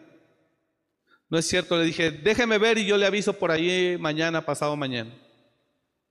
No 1.29 1.37
es 1.37 1.47
cierto, 1.47 1.77
le 1.77 1.85
dije, 1.85 2.11
déjeme 2.11 2.57
ver 2.57 2.77
y 2.77 2.85
yo 2.85 2.97
le 2.97 3.05
aviso 3.05 3.33
por 3.33 3.51
ahí 3.51 3.97
mañana, 3.99 4.45
pasado 4.45 4.75
mañana. 4.77 5.13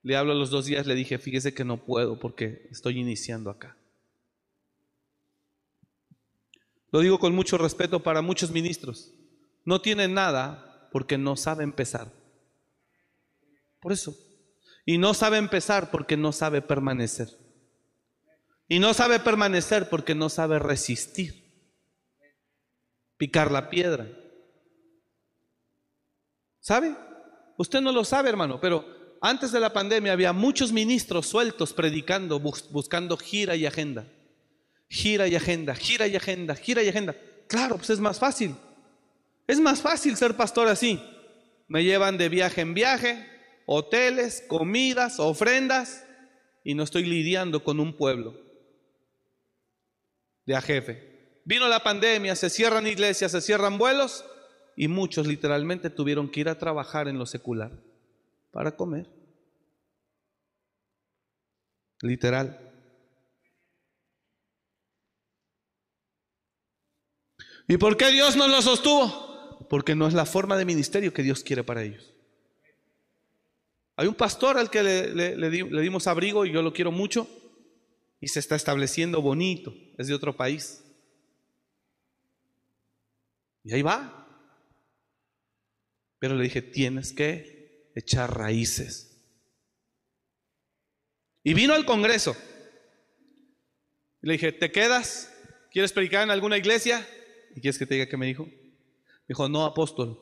Le 0.02 0.16
hablo 0.16 0.32
a 0.32 0.36
los 0.36 0.50
dos 0.50 0.66
días, 0.66 0.86
le 0.86 0.94
dije, 0.94 1.18
fíjese 1.18 1.54
que 1.54 1.64
no 1.64 1.84
puedo 1.84 2.18
porque 2.18 2.66
estoy 2.70 2.98
iniciando 2.98 3.50
acá. 3.50 3.76
Lo 6.90 7.00
digo 7.00 7.18
con 7.18 7.34
mucho 7.34 7.58
respeto 7.58 8.02
para 8.02 8.22
muchos 8.22 8.50
ministros. 8.50 9.12
No 9.64 9.80
tienen 9.80 10.14
nada 10.14 10.88
porque 10.92 11.18
no 11.18 11.36
sabe 11.36 11.64
empezar. 11.64 12.12
Por 13.86 13.92
eso. 13.92 14.16
Y 14.84 14.98
no 14.98 15.14
sabe 15.14 15.36
empezar 15.36 15.92
porque 15.92 16.16
no 16.16 16.32
sabe 16.32 16.60
permanecer. 16.60 17.28
Y 18.66 18.80
no 18.80 18.92
sabe 18.94 19.20
permanecer 19.20 19.88
porque 19.88 20.16
no 20.16 20.28
sabe 20.28 20.58
resistir. 20.58 21.44
picar 23.16 23.52
la 23.52 23.70
piedra. 23.70 24.08
¿Sabe? 26.58 26.96
Usted 27.58 27.80
no 27.80 27.92
lo 27.92 28.04
sabe, 28.04 28.28
hermano, 28.28 28.60
pero 28.60 28.84
antes 29.20 29.52
de 29.52 29.60
la 29.60 29.72
pandemia 29.72 30.14
había 30.14 30.32
muchos 30.32 30.72
ministros 30.72 31.28
sueltos 31.28 31.72
predicando, 31.72 32.40
buscando 32.40 33.16
gira 33.16 33.54
y 33.54 33.66
agenda. 33.66 34.04
Gira 34.88 35.28
y 35.28 35.36
agenda, 35.36 35.76
gira 35.76 36.08
y 36.08 36.16
agenda, 36.16 36.56
gira 36.56 36.82
y 36.82 36.88
agenda. 36.88 37.14
Claro, 37.46 37.76
pues 37.76 37.90
es 37.90 38.00
más 38.00 38.18
fácil. 38.18 38.56
Es 39.46 39.60
más 39.60 39.80
fácil 39.80 40.16
ser 40.16 40.36
pastor 40.36 40.66
así. 40.66 41.00
Me 41.68 41.84
llevan 41.84 42.18
de 42.18 42.28
viaje 42.28 42.62
en 42.62 42.74
viaje, 42.74 43.35
hoteles, 43.66 44.42
comidas, 44.48 45.20
ofrendas, 45.20 46.06
y 46.64 46.74
no 46.74 46.82
estoy 46.82 47.04
lidiando 47.04 47.62
con 47.62 47.78
un 47.78 47.96
pueblo 47.96 48.34
de 50.46 50.56
a 50.56 50.62
jefe. 50.62 51.42
Vino 51.44 51.68
la 51.68 51.82
pandemia, 51.82 52.34
se 52.34 52.50
cierran 52.50 52.86
iglesias, 52.86 53.32
se 53.32 53.40
cierran 53.40 53.78
vuelos, 53.78 54.24
y 54.76 54.88
muchos 54.88 55.26
literalmente 55.26 55.90
tuvieron 55.90 56.30
que 56.30 56.40
ir 56.40 56.48
a 56.48 56.58
trabajar 56.58 57.08
en 57.08 57.18
lo 57.18 57.26
secular 57.26 57.72
para 58.50 58.76
comer. 58.76 59.08
Literal. 62.02 62.62
¿Y 67.68 67.76
por 67.78 67.96
qué 67.96 68.10
Dios 68.10 68.36
no 68.36 68.48
lo 68.48 68.62
sostuvo? 68.62 69.66
Porque 69.68 69.94
no 69.94 70.06
es 70.06 70.14
la 70.14 70.26
forma 70.26 70.56
de 70.56 70.64
ministerio 70.64 71.12
que 71.12 71.22
Dios 71.22 71.42
quiere 71.42 71.64
para 71.64 71.82
ellos. 71.82 72.15
Hay 73.96 74.06
un 74.06 74.14
pastor 74.14 74.58
al 74.58 74.70
que 74.70 74.82
le, 74.82 75.50
dimos 75.80 76.06
abrigo 76.06 76.44
y 76.44 76.52
yo 76.52 76.60
lo 76.62 76.72
quiero 76.72 76.92
mucho 76.92 77.26
y 78.20 78.28
se 78.28 78.40
está 78.40 78.54
estableciendo 78.54 79.22
bonito, 79.22 79.74
es 79.96 80.06
de 80.06 80.14
otro 80.14 80.36
país. 80.36 80.84
Y 83.64 83.72
ahí 83.72 83.82
va. 83.82 84.22
Pero 86.18 86.34
le 86.34 86.44
dije, 86.44 86.60
tienes 86.62 87.12
que 87.12 87.90
echar 87.94 88.36
raíces. 88.36 89.24
Y 91.42 91.54
vino 91.54 91.74
al 91.74 91.86
Congreso. 91.86 92.36
Le 94.20 94.34
dije, 94.34 94.52
¿te 94.52 94.70
quedas? 94.70 95.32
¿Quieres 95.70 95.92
predicar 95.92 96.22
en 96.22 96.30
alguna 96.30 96.58
iglesia? 96.58 97.06
¿Y 97.54 97.60
quieres 97.60 97.78
que 97.78 97.86
te 97.86 97.94
diga 97.94 98.08
qué 98.08 98.16
me 98.16 98.26
dijo? 98.26 98.44
Me 98.44 99.28
dijo, 99.28 99.48
no, 99.48 99.64
apóstol, 99.64 100.20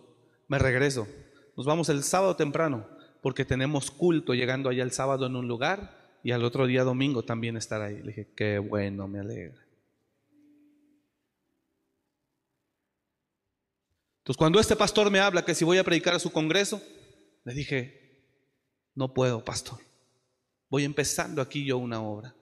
me 0.49 0.59
regreso. 0.59 1.09
Nos 1.57 1.67
vamos 1.67 1.89
el 1.89 2.03
sábado 2.03 2.37
temprano, 2.37 2.89
porque 3.25 3.47
tenemos 3.47 3.91
culto 3.91 4.35
llegando 4.35 4.69
allá 4.69 4.83
el 4.83 4.93
sábado 4.93 5.25
en 5.25 5.35
un 5.35 5.49
lugar 5.49 6.19
y 6.23 6.33
al 6.33 6.45
otro 6.45 6.67
día 6.67 6.85
domingo 6.85 7.23
también 7.23 7.57
estar 7.57 7.81
ahí. 7.81 7.97
Le 8.03 8.09
dije, 8.09 8.35
qué 8.37 8.59
bueno, 8.59 9.09
me 9.09 9.19
alegra. 9.19 9.67
Entonces, 14.19 14.37
cuando 14.37 14.61
este 14.61 14.77
pastor 14.77 15.11
me 15.11 15.21
habla 15.21 15.43
que 15.43 15.55
si 15.55 15.65
voy 15.65 15.79
a 15.79 15.85
predicar 15.85 16.13
a 16.13 16.19
su 16.19 16.33
congreso, 16.33 16.83
le 17.45 17.55
dije, 17.55 18.29
no 18.95 19.15
puedo, 19.15 19.43
pastor. 19.43 19.81
Voy 20.69 20.85
empezando 20.85 21.41
aquí 21.41 21.65
yo 21.65 21.79
una 21.79 22.03
obra. 22.03 22.37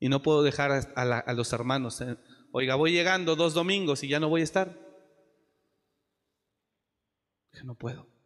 Y 0.00 0.08
no 0.08 0.22
puedo 0.22 0.42
dejar 0.42 0.70
a, 0.96 1.32
los 1.34 1.52
hermanos 1.52 2.02
Oiga, 2.50 2.76
voy 2.76 2.92
llegando 2.92 3.36
dos 3.36 3.52
domingos 3.52 4.02
y 4.02 4.08
ya 4.08 4.20
no 4.20 4.30
voy 4.30 4.40
a 4.40 4.44
estar. 4.44 4.74
Que 7.52 7.62
no 7.62 7.74
puedo. 7.74 8.17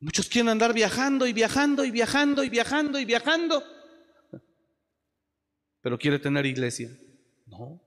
Muchos 0.00 0.28
quieren 0.28 0.48
andar 0.48 0.72
viajando 0.72 1.26
y 1.26 1.32
viajando 1.32 1.84
y 1.84 1.90
viajando 1.90 2.42
y 2.42 2.48
viajando 2.48 2.98
y 2.98 3.04
viajando. 3.04 3.62
Pero 5.82 5.98
quiere 5.98 6.18
tener 6.18 6.46
iglesia. 6.46 6.90
No. 7.46 7.80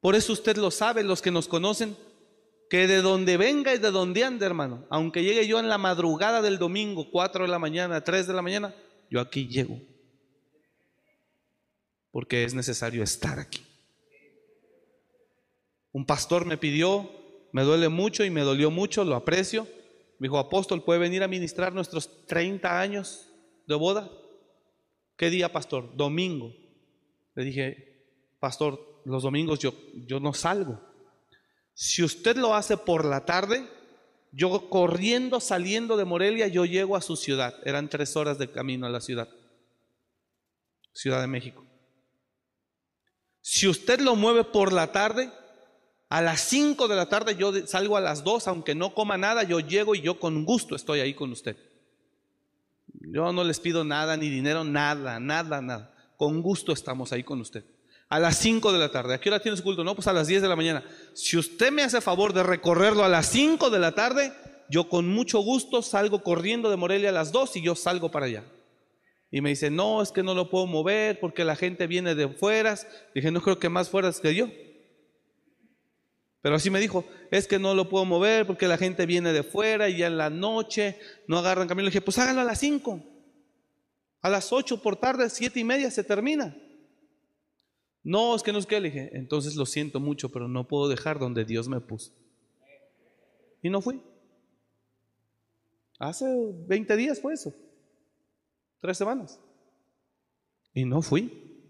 Por 0.00 0.14
eso 0.14 0.32
usted 0.32 0.56
lo 0.56 0.70
sabe, 0.70 1.02
los 1.02 1.22
que 1.22 1.30
nos 1.30 1.48
conocen, 1.48 1.96
que 2.70 2.86
de 2.86 3.02
donde 3.02 3.36
venga 3.36 3.74
y 3.74 3.78
de 3.78 3.90
donde 3.90 4.24
ande, 4.24 4.46
hermano, 4.46 4.86
aunque 4.90 5.22
llegue 5.22 5.46
yo 5.46 5.58
en 5.58 5.68
la 5.68 5.78
madrugada 5.78 6.42
del 6.42 6.58
domingo, 6.58 7.10
4 7.10 7.44
de 7.44 7.50
la 7.50 7.58
mañana, 7.58 8.04
3 8.04 8.26
de 8.26 8.34
la 8.34 8.42
mañana, 8.42 8.74
yo 9.10 9.20
aquí 9.20 9.48
llego 9.48 9.80
porque 12.16 12.44
es 12.44 12.54
necesario 12.54 13.02
estar 13.02 13.38
aquí. 13.38 13.62
Un 15.92 16.06
pastor 16.06 16.46
me 16.46 16.56
pidió, 16.56 17.10
me 17.52 17.60
duele 17.60 17.90
mucho 17.90 18.24
y 18.24 18.30
me 18.30 18.40
dolió 18.40 18.70
mucho, 18.70 19.04
lo 19.04 19.16
aprecio. 19.16 19.68
Me 20.18 20.26
dijo, 20.26 20.38
apóstol, 20.38 20.82
¿puede 20.82 21.00
venir 21.00 21.22
a 21.22 21.28
ministrar 21.28 21.72
nuestros 21.72 22.26
30 22.26 22.80
años 22.80 23.28
de 23.66 23.74
boda? 23.74 24.10
¿Qué 25.16 25.30
día, 25.30 25.52
pastor? 25.52 25.94
Domingo. 25.96 26.52
Le 27.34 27.44
dije, 27.44 28.06
pastor, 28.40 29.02
los 29.04 29.22
domingos 29.22 29.58
yo, 29.58 29.74
yo 30.06 30.20
no 30.20 30.32
salgo. 30.32 30.80
Si 31.74 32.02
usted 32.02 32.36
lo 32.36 32.54
hace 32.54 32.76
por 32.76 33.04
la 33.04 33.24
tarde, 33.26 33.68
yo 34.32 34.68
corriendo, 34.70 35.40
saliendo 35.40 35.96
de 35.96 36.04
Morelia, 36.04 36.48
yo 36.48 36.64
llego 36.64 36.96
a 36.96 37.02
su 37.02 37.16
ciudad. 37.16 37.54
Eran 37.64 37.88
tres 37.88 38.16
horas 38.16 38.38
de 38.38 38.50
camino 38.50 38.86
a 38.86 38.90
la 38.90 39.00
ciudad. 39.00 39.28
Ciudad 40.92 41.20
de 41.20 41.26
México. 41.26 41.64
Si 43.42 43.68
usted 43.68 44.00
lo 44.00 44.16
mueve 44.16 44.44
por 44.44 44.72
la 44.72 44.90
tarde, 44.92 45.30
a 46.08 46.22
las 46.22 46.40
5 46.42 46.86
de 46.88 46.96
la 46.96 47.08
tarde 47.08 47.36
yo 47.36 47.52
salgo 47.66 47.96
a 47.96 48.00
las 48.00 48.22
2, 48.22 48.46
aunque 48.48 48.74
no 48.74 48.94
coma 48.94 49.16
nada, 49.16 49.42
yo 49.42 49.60
llego 49.60 49.94
y 49.94 50.02
yo 50.02 50.20
con 50.20 50.44
gusto 50.44 50.76
estoy 50.76 51.00
ahí 51.00 51.14
con 51.14 51.32
usted. 51.32 51.56
Yo 53.00 53.32
no 53.32 53.44
les 53.44 53.60
pido 53.60 53.84
nada, 53.84 54.16
ni 54.16 54.28
dinero, 54.30 54.64
nada, 54.64 55.18
nada, 55.18 55.60
nada. 55.60 55.94
Con 56.16 56.42
gusto 56.42 56.72
estamos 56.72 57.12
ahí 57.12 57.22
con 57.22 57.40
usted. 57.40 57.64
A 58.08 58.20
las 58.20 58.36
5 58.38 58.72
de 58.72 58.78
la 58.78 58.90
tarde. 58.90 59.14
¿A 59.14 59.20
qué 59.20 59.28
hora 59.28 59.40
tiene 59.40 59.56
su 59.56 59.64
culto? 59.64 59.82
No, 59.82 59.94
pues 59.94 60.06
a 60.06 60.12
las 60.12 60.28
10 60.28 60.42
de 60.42 60.48
la 60.48 60.56
mañana. 60.56 60.84
Si 61.12 61.36
usted 61.36 61.72
me 61.72 61.82
hace 61.82 62.00
favor 62.00 62.32
de 62.32 62.44
recorrerlo 62.44 63.04
a 63.04 63.08
las 63.08 63.26
5 63.26 63.68
de 63.70 63.78
la 63.80 63.92
tarde, 63.92 64.32
yo 64.70 64.88
con 64.88 65.08
mucho 65.08 65.40
gusto 65.40 65.82
salgo 65.82 66.22
corriendo 66.22 66.70
de 66.70 66.76
Morelia 66.76 67.08
a 67.08 67.12
las 67.12 67.32
2 67.32 67.56
y 67.56 67.62
yo 67.62 67.74
salgo 67.74 68.10
para 68.10 68.26
allá. 68.26 68.44
Y 69.30 69.40
me 69.40 69.50
dice, 69.50 69.70
no, 69.70 70.02
es 70.02 70.12
que 70.12 70.22
no 70.22 70.34
lo 70.34 70.50
puedo 70.50 70.66
mover 70.66 71.18
porque 71.18 71.44
la 71.44 71.56
gente 71.56 71.88
viene 71.88 72.14
de 72.14 72.28
fueras. 72.28 72.86
Dije, 73.14 73.32
no 73.32 73.42
creo 73.42 73.58
que 73.58 73.68
más 73.68 73.88
fueras 73.88 74.20
que 74.20 74.34
yo. 74.34 74.48
Pero 76.46 76.54
así 76.54 76.70
me 76.70 76.78
dijo, 76.78 77.04
es 77.32 77.48
que 77.48 77.58
no 77.58 77.74
lo 77.74 77.88
puedo 77.88 78.04
mover 78.04 78.46
porque 78.46 78.68
la 78.68 78.78
gente 78.78 79.04
viene 79.04 79.32
de 79.32 79.42
fuera 79.42 79.88
y 79.88 79.96
ya 79.96 80.06
en 80.06 80.16
la 80.16 80.30
noche 80.30 80.96
no 81.26 81.38
agarran 81.38 81.66
camino. 81.66 81.86
Le 81.86 81.90
dije, 81.90 82.00
pues 82.00 82.20
hágalo 82.20 82.40
a 82.40 82.44
las 82.44 82.60
5. 82.60 83.02
A 84.22 84.30
las 84.30 84.52
8 84.52 84.80
por 84.80 84.94
tarde, 84.94 85.28
siete 85.28 85.58
y 85.58 85.64
media 85.64 85.90
se 85.90 86.04
termina. 86.04 86.56
No, 88.04 88.36
es 88.36 88.44
que 88.44 88.52
no 88.52 88.60
es 88.60 88.66
que 88.66 88.78
le 88.78 88.90
dije, 88.90 89.10
entonces 89.14 89.56
lo 89.56 89.66
siento 89.66 89.98
mucho, 89.98 90.28
pero 90.28 90.46
no 90.46 90.68
puedo 90.68 90.86
dejar 90.86 91.18
donde 91.18 91.44
Dios 91.44 91.66
me 91.66 91.80
puso. 91.80 92.12
Y 93.60 93.68
no 93.68 93.80
fui. 93.80 94.00
Hace 95.98 96.26
20 96.68 96.96
días 96.96 97.20
fue 97.20 97.34
eso. 97.34 97.52
Tres 98.80 98.96
semanas. 98.96 99.40
Y 100.72 100.84
no 100.84 101.02
fui. 101.02 101.66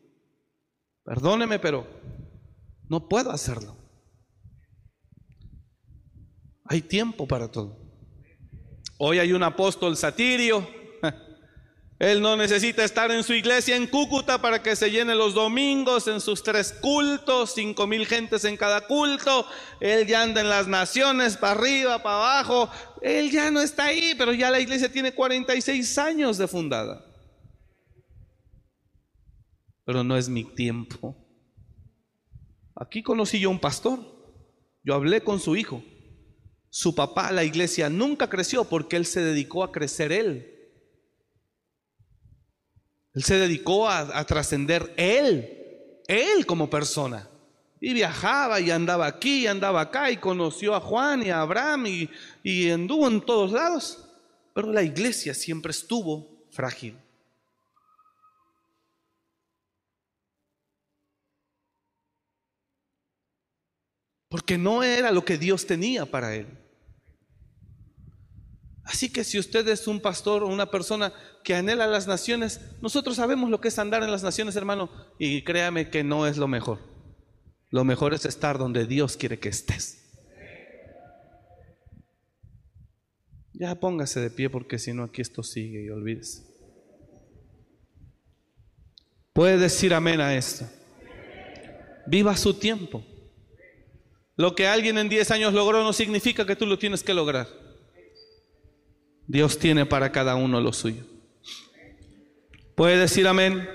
Perdóneme, 1.02 1.58
pero 1.58 1.86
no 2.90 3.08
puedo 3.08 3.30
hacerlo. 3.30 3.75
Hay 6.68 6.82
tiempo 6.82 7.26
para 7.26 7.50
todo. 7.50 7.78
Hoy 8.98 9.18
hay 9.18 9.32
un 9.32 9.42
apóstol 9.42 9.96
satirio. 9.96 10.66
Él 11.98 12.20
no 12.20 12.36
necesita 12.36 12.84
estar 12.84 13.10
en 13.10 13.22
su 13.22 13.34
iglesia 13.34 13.76
en 13.76 13.86
Cúcuta 13.86 14.40
para 14.40 14.62
que 14.62 14.74
se 14.76 14.90
llene 14.90 15.14
los 15.14 15.34
domingos 15.34 16.08
en 16.08 16.20
sus 16.20 16.42
tres 16.42 16.72
cultos, 16.72 17.52
cinco 17.54 17.86
mil 17.86 18.06
gentes 18.06 18.44
en 18.44 18.56
cada 18.56 18.86
culto. 18.86 19.46
Él 19.80 20.06
ya 20.06 20.22
anda 20.22 20.40
en 20.40 20.48
las 20.48 20.66
naciones, 20.66 21.36
para 21.36 21.52
arriba, 21.52 22.02
para 22.02 22.16
abajo. 22.16 22.70
Él 23.00 23.30
ya 23.30 23.50
no 23.50 23.60
está 23.60 23.84
ahí, 23.86 24.14
pero 24.18 24.32
ya 24.32 24.50
la 24.50 24.60
iglesia 24.60 24.90
tiene 24.90 25.14
46 25.14 25.98
años 25.98 26.38
de 26.38 26.48
fundada. 26.48 27.04
Pero 29.84 30.02
no 30.02 30.16
es 30.16 30.28
mi 30.28 30.44
tiempo. 30.44 31.16
Aquí 32.74 33.02
conocí 33.02 33.40
yo 33.40 33.50
un 33.50 33.60
pastor. 33.60 34.00
Yo 34.82 34.94
hablé 34.94 35.22
con 35.22 35.40
su 35.40 35.56
hijo. 35.56 35.82
Su 36.70 36.94
papá, 36.94 37.32
la 37.32 37.44
iglesia, 37.44 37.88
nunca 37.88 38.28
creció 38.28 38.64
porque 38.64 38.96
él 38.96 39.06
se 39.06 39.20
dedicó 39.20 39.64
a 39.64 39.72
crecer 39.72 40.12
él. 40.12 40.52
Él 43.14 43.24
se 43.24 43.38
dedicó 43.38 43.88
a, 43.88 44.24
trascender 44.24 44.92
él, 44.96 46.02
él 46.06 46.44
como 46.44 46.68
persona. 46.68 47.28
Y 47.80 47.94
viajaba 47.94 48.60
y 48.60 48.70
andaba 48.70 49.06
aquí 49.06 49.44
y 49.44 49.46
andaba 49.46 49.80
acá 49.80 50.10
y 50.10 50.18
conoció 50.18 50.74
a 50.74 50.80
Juan 50.80 51.22
y 51.24 51.30
a 51.30 51.40
Abraham 51.40 51.86
y, 51.86 52.10
y 52.42 52.70
anduvo 52.70 53.08
en 53.08 53.20
todos 53.22 53.52
lados. 53.52 54.04
Pero 54.52 54.72
la 54.72 54.82
iglesia 54.82 55.32
siempre 55.32 55.70
estuvo 55.70 56.46
frágil. 56.50 56.96
Porque 64.36 64.58
no 64.58 64.82
era 64.82 65.12
lo 65.12 65.24
que 65.24 65.38
Dios 65.38 65.66
tenía 65.66 66.04
para 66.04 66.34
él. 66.34 66.46
Así 68.84 69.10
que 69.10 69.24
si 69.24 69.38
usted 69.38 69.66
es 69.68 69.88
un 69.88 69.98
pastor 69.98 70.42
o 70.42 70.48
una 70.48 70.70
persona 70.70 71.10
que 71.42 71.54
anhela 71.54 71.86
las 71.86 72.06
naciones, 72.06 72.60
nosotros 72.82 73.16
sabemos 73.16 73.48
lo 73.48 73.62
que 73.62 73.68
es 73.68 73.78
andar 73.78 74.02
en 74.02 74.10
las 74.10 74.22
naciones, 74.22 74.54
hermano, 74.54 74.90
y 75.18 75.42
créame 75.42 75.88
que 75.88 76.04
no 76.04 76.26
es 76.26 76.36
lo 76.36 76.48
mejor. 76.48 76.80
Lo 77.70 77.82
mejor 77.82 78.12
es 78.12 78.26
estar 78.26 78.58
donde 78.58 78.84
Dios 78.84 79.16
quiere 79.16 79.38
que 79.38 79.48
estés. 79.48 80.02
Ya 83.54 83.74
póngase 83.80 84.20
de 84.20 84.28
pie 84.28 84.50
porque 84.50 84.78
si 84.78 84.92
no 84.92 85.04
aquí 85.04 85.22
esto 85.22 85.42
sigue 85.42 85.82
y 85.82 85.88
olvídese. 85.88 86.42
Puede 89.32 89.56
decir 89.56 89.94
amén 89.94 90.20
a 90.20 90.36
esto. 90.36 90.66
Viva 92.06 92.36
su 92.36 92.52
tiempo. 92.52 93.02
Lo 94.36 94.54
que 94.54 94.68
alguien 94.68 94.98
en 94.98 95.08
10 95.08 95.30
años 95.30 95.54
logró 95.54 95.82
no 95.82 95.92
significa 95.92 96.46
que 96.46 96.56
tú 96.56 96.66
lo 96.66 96.78
tienes 96.78 97.02
que 97.02 97.14
lograr. 97.14 97.48
Dios 99.26 99.58
tiene 99.58 99.86
para 99.86 100.12
cada 100.12 100.36
uno 100.36 100.60
lo 100.60 100.72
suyo. 100.72 101.04
¿Puede 102.74 102.98
decir 102.98 103.26
amén? 103.26 103.66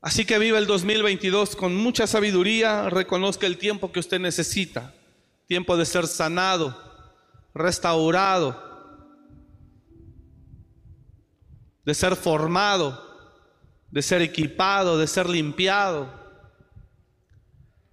Así 0.00 0.24
que 0.24 0.38
viva 0.38 0.58
el 0.58 0.66
2022 0.66 1.56
con 1.56 1.74
mucha 1.74 2.06
sabiduría, 2.06 2.90
reconozca 2.90 3.46
el 3.46 3.58
tiempo 3.58 3.90
que 3.90 4.00
usted 4.00 4.20
necesita, 4.20 4.94
tiempo 5.46 5.76
de 5.76 5.86
ser 5.86 6.06
sanado, 6.06 6.78
restaurado, 7.54 8.62
de 11.84 11.94
ser 11.94 12.16
formado, 12.16 13.13
de 13.94 14.02
ser 14.02 14.22
equipado, 14.22 14.98
de 14.98 15.06
ser 15.06 15.28
limpiado. 15.28 16.12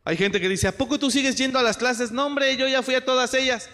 Hay 0.04 0.18
gente 0.18 0.42
que 0.42 0.50
dice, 0.50 0.68
¿a 0.68 0.76
poco 0.76 0.98
tú 0.98 1.12
sigues 1.12 1.36
yendo 1.36 1.60
a 1.60 1.64
las 1.64 1.78
clases? 1.78 2.12
No, 2.12 2.26
hombre, 2.26 2.58
yo 2.58 2.68
ya 2.68 2.82
fui 2.82 2.96
a 2.96 3.06
todas 3.06 3.36
ellas. 3.36 3.70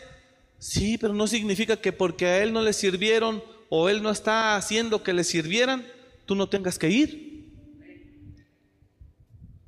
Sí, 0.59 0.97
pero 0.97 1.13
no 1.13 1.25
significa 1.25 1.77
que 1.77 1.93
porque 1.93 2.25
a 2.25 2.43
él 2.43 2.51
no 2.51 2.61
le 2.61 2.73
sirvieron 2.73 3.41
o 3.69 3.87
él 3.87 4.03
no 4.03 4.11
está 4.11 4.57
haciendo 4.57 5.03
que 5.03 5.13
le 5.13 5.23
sirvieran, 5.23 5.87
tú 6.25 6.35
no 6.35 6.49
tengas 6.49 6.77
que 6.77 6.89
ir. 6.89 7.49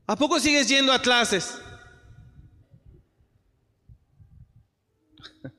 ¿A 0.06 0.18
poco 0.18 0.38
sigues 0.38 0.68
yendo 0.68 0.92
a 0.92 1.02
clases? 1.02 1.58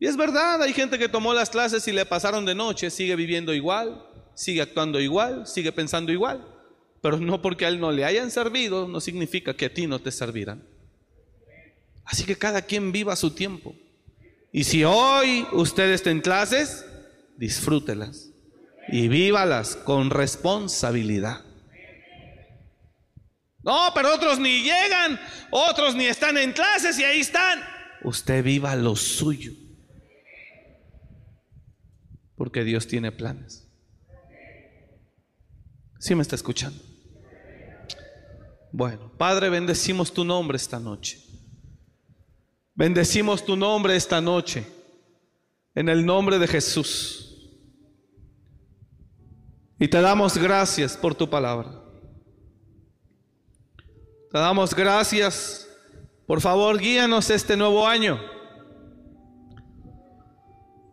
Y 0.00 0.06
es 0.06 0.16
verdad, 0.16 0.60
hay 0.62 0.72
gente 0.72 0.98
que 0.98 1.10
tomó 1.10 1.34
las 1.34 1.50
clases 1.50 1.86
y 1.86 1.92
le 1.92 2.06
pasaron 2.06 2.46
de 2.46 2.54
noche, 2.54 2.90
sigue 2.90 3.14
viviendo 3.14 3.52
igual, 3.52 4.09
sigue 4.40 4.62
actuando 4.62 4.98
igual, 5.00 5.46
sigue 5.46 5.70
pensando 5.70 6.10
igual. 6.10 6.46
Pero 7.02 7.18
no 7.18 7.42
porque 7.42 7.66
a 7.66 7.68
él 7.68 7.78
no 7.78 7.92
le 7.92 8.06
hayan 8.06 8.30
servido, 8.30 8.88
no 8.88 9.00
significa 9.00 9.54
que 9.54 9.66
a 9.66 9.74
ti 9.74 9.86
no 9.86 9.98
te 9.98 10.10
servirán. 10.10 10.66
Así 12.04 12.24
que 12.24 12.36
cada 12.36 12.62
quien 12.62 12.90
viva 12.90 13.14
su 13.16 13.32
tiempo. 13.32 13.74
Y 14.50 14.64
si 14.64 14.82
hoy 14.82 15.46
usted 15.52 15.90
está 15.92 16.10
en 16.10 16.22
clases, 16.22 16.86
disfrútelas 17.36 18.30
y 18.88 19.08
vívalas 19.08 19.76
con 19.76 20.08
responsabilidad. 20.08 21.44
No, 23.62 23.90
pero 23.94 24.14
otros 24.14 24.38
ni 24.38 24.62
llegan, 24.62 25.20
otros 25.50 25.94
ni 25.94 26.06
están 26.06 26.38
en 26.38 26.52
clases 26.52 26.98
y 26.98 27.04
ahí 27.04 27.20
están. 27.20 27.60
Usted 28.02 28.42
viva 28.42 28.74
lo 28.74 28.96
suyo. 28.96 29.52
Porque 32.36 32.64
Dios 32.64 32.86
tiene 32.86 33.12
planes. 33.12 33.69
¿Sí 36.00 36.14
me 36.14 36.22
está 36.22 36.34
escuchando? 36.34 36.82
Bueno, 38.72 39.12
Padre, 39.18 39.50
bendecimos 39.50 40.10
tu 40.10 40.24
nombre 40.24 40.56
esta 40.56 40.80
noche. 40.80 41.22
Bendecimos 42.74 43.44
tu 43.44 43.54
nombre 43.54 43.94
esta 43.94 44.18
noche. 44.18 44.66
En 45.74 45.90
el 45.90 46.06
nombre 46.06 46.38
de 46.38 46.48
Jesús. 46.48 47.36
Y 49.78 49.88
te 49.88 50.00
damos 50.00 50.38
gracias 50.38 50.96
por 50.96 51.14
tu 51.14 51.28
palabra. 51.28 51.84
Te 54.32 54.38
damos 54.38 54.74
gracias. 54.74 55.68
Por 56.26 56.40
favor, 56.40 56.78
guíanos 56.78 57.28
este 57.28 57.58
nuevo 57.58 57.86
año. 57.86 58.18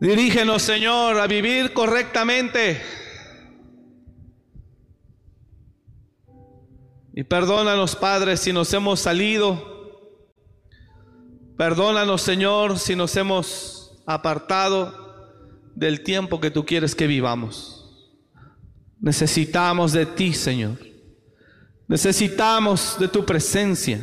Dirígenos, 0.00 0.60
Señor, 0.62 1.18
a 1.18 1.26
vivir 1.26 1.72
correctamente. 1.72 2.82
Y 7.18 7.24
perdónanos, 7.24 7.96
Padre, 7.96 8.36
si 8.36 8.52
nos 8.52 8.72
hemos 8.72 9.00
salido. 9.00 10.06
Perdónanos, 11.56 12.22
Señor, 12.22 12.78
si 12.78 12.94
nos 12.94 13.16
hemos 13.16 13.90
apartado 14.06 15.34
del 15.74 16.04
tiempo 16.04 16.40
que 16.40 16.52
tú 16.52 16.64
quieres 16.64 16.94
que 16.94 17.08
vivamos. 17.08 18.06
Necesitamos 19.00 19.90
de 19.90 20.06
ti, 20.06 20.32
Señor. 20.32 20.76
Necesitamos 21.88 22.96
de 23.00 23.08
tu 23.08 23.26
presencia. 23.26 23.98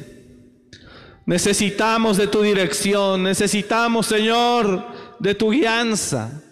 Necesitamos 1.25 2.17
de 2.17 2.27
tu 2.27 2.41
dirección. 2.41 3.23
Necesitamos, 3.23 4.07
Señor, 4.07 4.87
de 5.19 5.33
tu 5.35 5.51
guianza. 5.51 6.43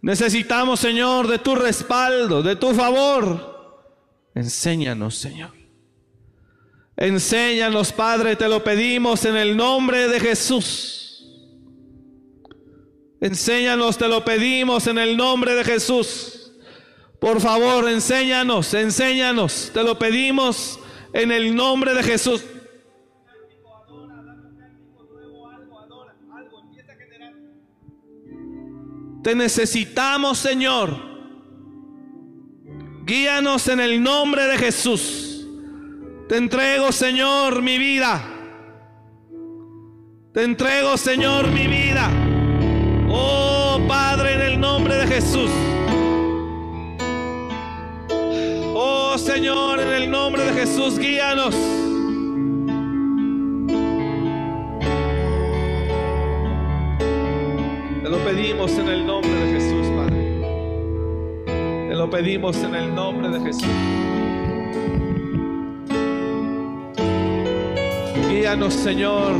Necesitamos, 0.00 0.80
Señor, 0.80 1.28
de 1.28 1.40
tu 1.40 1.54
respaldo, 1.54 2.42
de 2.42 2.56
tu 2.56 2.72
favor. 2.72 3.84
Enséñanos, 4.34 5.14
Señor. 5.16 5.55
Enséñanos, 6.96 7.92
Padre, 7.92 8.36
te 8.36 8.48
lo 8.48 8.64
pedimos 8.64 9.24
en 9.26 9.36
el 9.36 9.56
nombre 9.56 10.08
de 10.08 10.18
Jesús. 10.18 10.96
Enséñanos, 13.20 13.98
te 13.98 14.08
lo 14.08 14.24
pedimos 14.24 14.86
en 14.86 14.98
el 14.98 15.16
nombre 15.16 15.54
de 15.54 15.64
Jesús. 15.64 16.52
Por 17.20 17.40
favor, 17.40 17.88
enséñanos, 17.88 18.72
enséñanos. 18.72 19.70
Te 19.74 19.82
lo 19.82 19.98
pedimos 19.98 20.78
en 21.12 21.32
el 21.32 21.54
nombre 21.54 21.94
de 21.94 22.02
Jesús. 22.02 22.44
Te 29.22 29.34
necesitamos, 29.34 30.38
Señor. 30.38 30.96
Guíanos 33.04 33.68
en 33.68 33.80
el 33.80 34.02
nombre 34.02 34.46
de 34.46 34.56
Jesús. 34.56 35.35
Te 36.28 36.36
entrego, 36.36 36.90
Señor, 36.90 37.62
mi 37.62 37.78
vida. 37.78 38.20
Te 40.32 40.42
entrego, 40.42 40.96
Señor, 40.96 41.46
mi 41.52 41.68
vida. 41.68 42.10
Oh 43.08 43.78
Padre, 43.86 44.34
en 44.34 44.40
el 44.40 44.60
nombre 44.60 44.96
de 44.96 45.06
Jesús. 45.06 45.50
Oh 48.74 49.16
Señor, 49.16 49.78
en 49.78 49.92
el 49.92 50.10
nombre 50.10 50.44
de 50.46 50.52
Jesús, 50.52 50.98
guíanos. 50.98 51.54
Te 58.02 58.10
lo 58.10 58.18
pedimos 58.18 58.72
en 58.72 58.88
el 58.88 59.06
nombre 59.06 59.32
de 59.32 59.60
Jesús, 59.60 59.86
Padre. 59.96 61.86
Te 61.88 61.94
lo 61.94 62.10
pedimos 62.10 62.56
en 62.56 62.74
el 62.74 62.92
nombre 62.92 63.28
de 63.28 63.40
Jesús. 63.40 64.05
Guíanos, 68.36 68.74
Señor, 68.74 69.32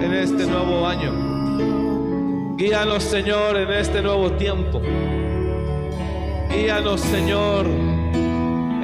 en 0.00 0.14
este 0.14 0.46
nuevo 0.46 0.86
año. 0.86 2.54
Guíanos, 2.56 3.02
Señor, 3.02 3.56
en 3.56 3.68
este 3.72 4.00
nuevo 4.00 4.30
tiempo. 4.34 4.80
Guíanos, 6.50 7.00
Señor 7.00 7.66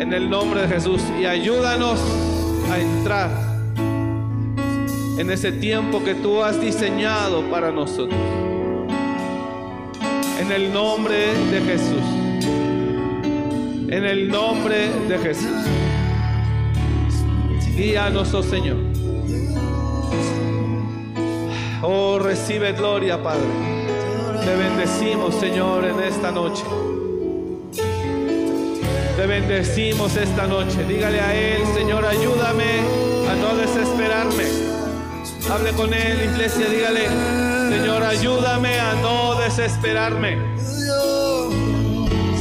en 0.01 0.13
el 0.13 0.29
nombre 0.29 0.63
de 0.63 0.69
Jesús 0.69 1.03
y 1.21 1.25
ayúdanos 1.25 2.01
a 2.69 2.81
entrar 2.81 3.31
en 5.17 5.31
ese 5.31 5.53
tiempo 5.53 6.03
que 6.03 6.17
tú 6.17 6.43
has 6.43 6.61
diseñado 6.61 7.49
para 7.49 7.71
nosotros. 7.71 8.19
En 10.41 10.51
el 10.51 10.73
nombre 10.73 11.29
de 11.53 11.61
Jesús. 11.61 12.03
En 13.89 14.05
el 14.05 14.29
nombre 14.29 14.89
de 15.09 15.19
Jesús. 15.19 15.65
Guíanos, 17.77 18.35
oh 18.35 18.43
Señor. 18.43 18.90
Oh, 21.83 22.19
recibe 22.19 22.73
gloria, 22.73 23.23
Padre. 23.23 23.47
Te 24.45 24.55
bendecimos, 24.55 25.35
Señor, 25.35 25.85
en 25.87 26.01
esta 26.01 26.31
noche. 26.31 26.63
Te 29.17 29.27
bendecimos 29.27 30.15
esta 30.17 30.47
noche. 30.47 30.85
Dígale 30.87 31.21
a 31.21 31.35
Él, 31.35 31.63
Señor, 31.75 32.05
ayúdame 32.05 32.81
a 33.31 33.35
no 33.35 33.57
desesperarme. 33.57 34.45
Hable 35.51 35.73
con 35.73 35.95
Él, 35.95 36.31
iglesia, 36.33 36.67
dígale, 36.69 37.09
Señor, 37.71 38.03
ayúdame 38.03 38.79
a 38.79 38.95
no 38.97 39.35
desesperarme. 39.37 40.39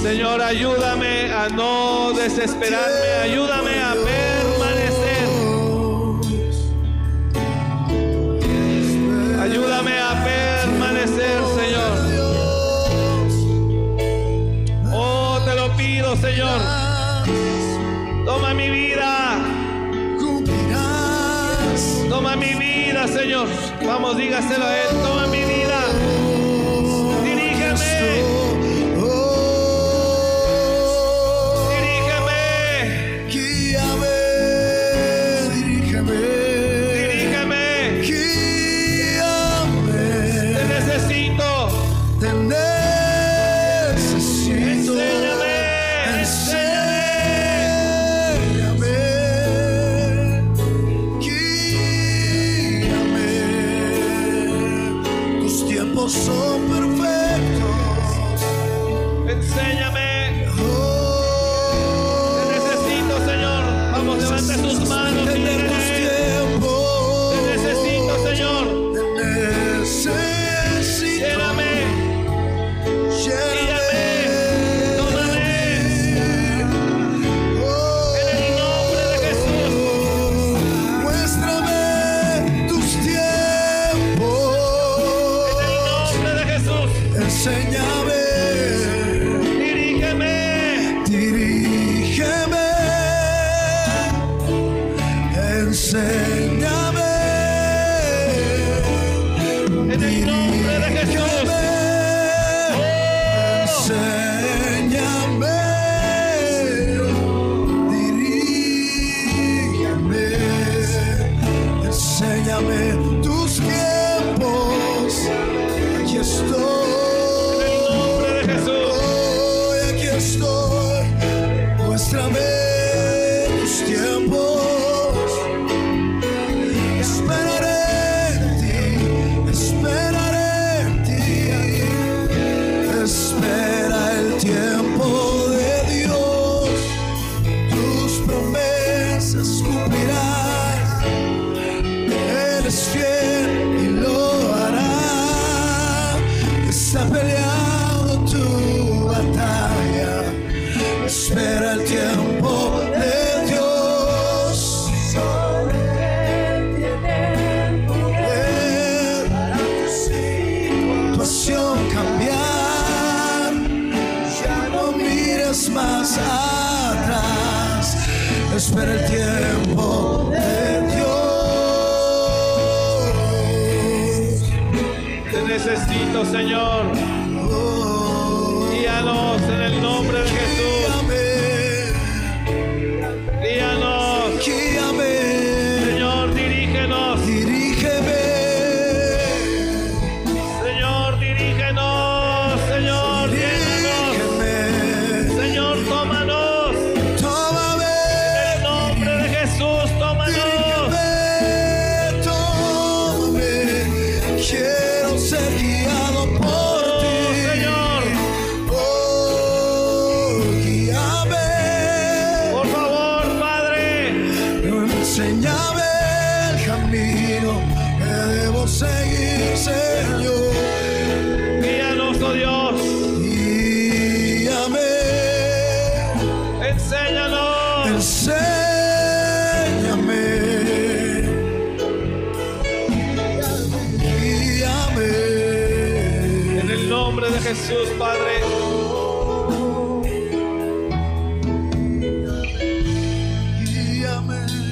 Señor, 0.02 0.42
ayúdame 0.42 1.32
a 1.32 1.48
no 1.50 2.12
desesperarme. 2.12 3.12
Ayúdame 3.24 3.80
a 3.82 3.94
permanecer. 3.94 4.19
Señor. 23.10 23.48
Vamos, 23.86 24.18
dígaselo 24.18 24.66
a 24.66 24.78
Él. 24.78 24.88
Toma 25.04 25.28
mi 25.28 25.49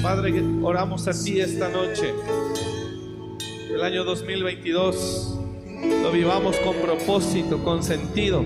Padre, 0.08 0.42
oramos 0.62 1.06
a 1.06 1.12
ti 1.12 1.38
esta 1.38 1.68
noche. 1.68 2.14
El 3.70 3.82
año 3.82 4.04
2022 4.04 5.38
lo 6.02 6.10
vivamos 6.10 6.56
con 6.60 6.76
propósito, 6.76 7.62
con 7.62 7.82
sentido 7.82 8.42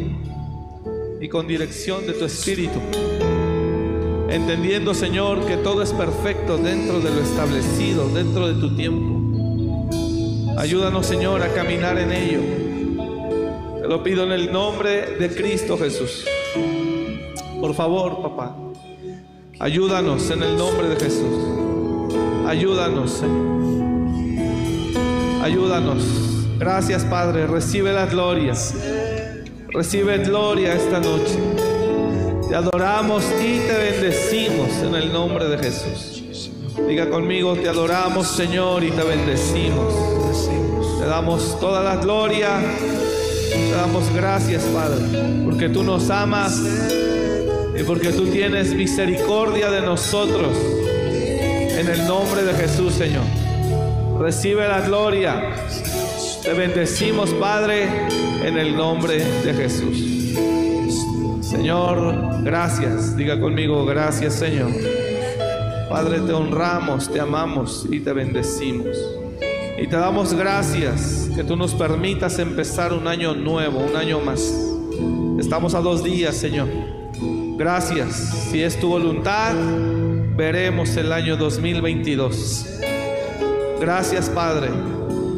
y 1.21 1.29
con 1.29 1.47
dirección 1.47 2.05
de 2.05 2.15
tu 2.15 2.25
Espíritu. 2.25 2.81
Entendiendo, 4.29 4.93
Señor, 4.93 5.47
que 5.47 5.57
todo 5.57 5.85
es 5.85 5.93
perfecto 5.93 6.59
dentro 6.59 6.99
de 6.99 7.11
lo 7.11 7.21
establecido, 7.21 8.09
dentro 8.09 8.49
de 8.49 8.61
tu 8.61 8.75
tiempo. 8.75 9.89
Ayúdanos, 10.59 11.07
Señor, 11.07 11.45
a 11.45 11.55
caminar 11.55 11.97
en 11.97 12.11
ello. 12.11 12.41
Te 13.83 13.87
lo 13.87 14.03
pido 14.03 14.25
en 14.25 14.33
el 14.33 14.53
nombre 14.53 15.17
de 15.17 15.33
Cristo 15.33 15.79
Jesús. 15.79 16.27
Por 17.61 17.73
favor, 17.73 18.21
papá, 18.21 18.62
ayúdanos 19.63 20.29
en 20.31 20.43
el 20.43 20.59
nombre 20.59 20.89
de 20.89 20.97
Jesús. 20.97 22.15
Ayúdanos, 22.47 23.13
Señor. 23.13 23.53
Ayúdanos. 25.43 26.05
Gracias, 26.59 27.05
Padre. 27.05 27.47
Recibe 27.47 27.93
la 27.93 28.07
gloria. 28.07 28.55
Recibe 29.69 30.19
gloria 30.19 30.75
esta 30.75 30.99
noche. 30.99 31.39
Te 32.49 32.57
adoramos 32.57 33.25
y 33.41 33.61
te 33.61 33.73
bendecimos 33.73 34.69
en 34.83 34.97
el 34.97 35.13
nombre 35.13 35.47
de 35.47 35.59
Jesús. 35.59 36.51
Diga 36.89 37.09
conmigo, 37.09 37.55
te 37.55 37.69
adoramos, 37.69 38.27
Señor, 38.27 38.83
y 38.83 38.91
te 38.91 39.03
bendecimos. 39.05 39.95
Te 40.99 41.07
damos 41.07 41.59
toda 41.61 41.83
la 41.83 41.97
gloria. 41.97 42.61
Te 43.51 43.71
damos 43.71 44.13
gracias, 44.13 44.65
Padre, 44.65 45.45
porque 45.45 45.69
tú 45.69 45.83
nos 45.85 46.11
amas 46.11 46.61
y 47.79 47.83
porque 47.85 48.11
tú 48.11 48.27
tienes 48.27 48.75
misericordia 48.75 49.71
de 49.71 49.81
nosotros. 49.81 50.57
En 51.79 51.89
el 51.89 52.07
nombre 52.07 52.43
de 52.45 52.53
Jesús, 52.55 52.95
Señor. 52.95 53.25
Recibe 54.21 54.69
la 54.69 54.81
gloria. 54.83 55.55
Te 56.43 56.53
bendecimos, 56.53 57.31
Padre, 57.35 57.89
en 58.45 58.59
el 58.59 58.77
nombre 58.77 59.19
de 59.19 59.55
Jesús. 59.55 60.13
Señor, 61.41 62.43
gracias. 62.43 63.17
Diga 63.17 63.41
conmigo, 63.41 63.85
gracias, 63.85 64.35
Señor. 64.35 64.71
Padre, 65.89 66.21
te 66.21 66.33
honramos, 66.33 67.13
te 67.13 67.21
amamos 67.21 67.87
y 67.91 68.01
te 68.01 68.13
bendecimos. 68.13 68.97
Y 69.79 69.87
te 69.87 69.97
damos 69.97 70.35
gracias 70.35 71.31
que 71.35 71.43
tú 71.43 71.57
nos 71.57 71.75
permitas 71.75 72.39
empezar 72.39 72.93
un 72.93 73.09
año 73.09 73.35
nuevo, 73.35 73.81
un 73.81 73.97
año 73.97 74.21
más. 74.21 74.55
Estamos 75.39 75.75
a 75.75 75.81
dos 75.81 76.05
días, 76.05 76.37
Señor. 76.37 77.02
Gracias. 77.63 78.17
Si 78.51 78.61
es 78.61 78.81
tu 78.81 78.89
voluntad, 78.89 79.55
veremos 80.37 80.97
el 80.97 81.13
año 81.13 81.37
2022. 81.37 82.67
Gracias, 83.81 84.29
Padre, 84.29 84.69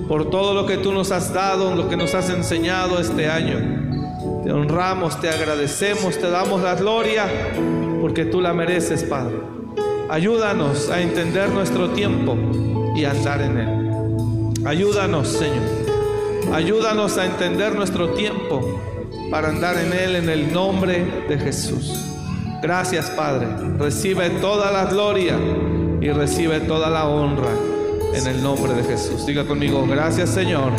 por 0.09 0.30
todo 0.30 0.55
lo 0.55 0.64
que 0.64 0.78
tú 0.78 0.90
nos 0.90 1.12
has 1.12 1.34
dado, 1.34 1.74
lo 1.74 1.86
que 1.90 1.98
nos 1.98 2.14
has 2.14 2.30
enseñado 2.30 2.98
este 2.98 3.28
año. 3.28 4.42
Te 4.42 4.51
honramos, 4.51 5.20
te 5.20 5.28
agradecemos, 5.28 6.16
te 6.18 6.30
damos 6.30 6.62
la 6.62 6.76
gloria, 6.76 7.26
porque 8.01 8.24
tú 8.24 8.40
la 8.40 8.55
mereces, 8.55 9.05
Padre. 9.05 9.36
Ayúdanos 10.09 10.88
a 10.88 11.02
entender 11.02 11.51
nuestro 11.51 11.90
tiempo 11.90 12.38
y 12.96 13.05
andar 13.05 13.42
en 13.42 13.59
él. 13.59 14.66
Ayúdanos, 14.66 15.28
Señor. 15.28 16.55
Ayúdanos 16.55 17.18
a 17.18 17.26
entender 17.26 17.74
nuestro 17.74 18.14
tiempo 18.14 18.80
para 19.30 19.48
andar 19.48 19.76
en 19.76 19.92
él 19.92 20.16
en 20.16 20.30
el 20.30 20.55
nombre 20.55 21.05
de 21.28 21.38
Jesús. 21.38 22.14
Gracias, 22.62 23.10
Padre. 23.10 23.47
Recibe 23.78 24.31
toda 24.31 24.70
la 24.70 24.86
gloria 24.86 25.36
y 26.01 26.10
recibe 26.10 26.60
toda 26.60 26.90
la 26.90 27.06
honra 27.06 27.51
en 28.14 28.26
el 28.26 28.43
nombre 28.43 28.72
de 28.74 28.85
Jesús. 28.85 29.26
Diga 29.26 29.44
conmigo, 29.44 29.86
gracias, 29.86 30.31
Señor. 30.31 30.72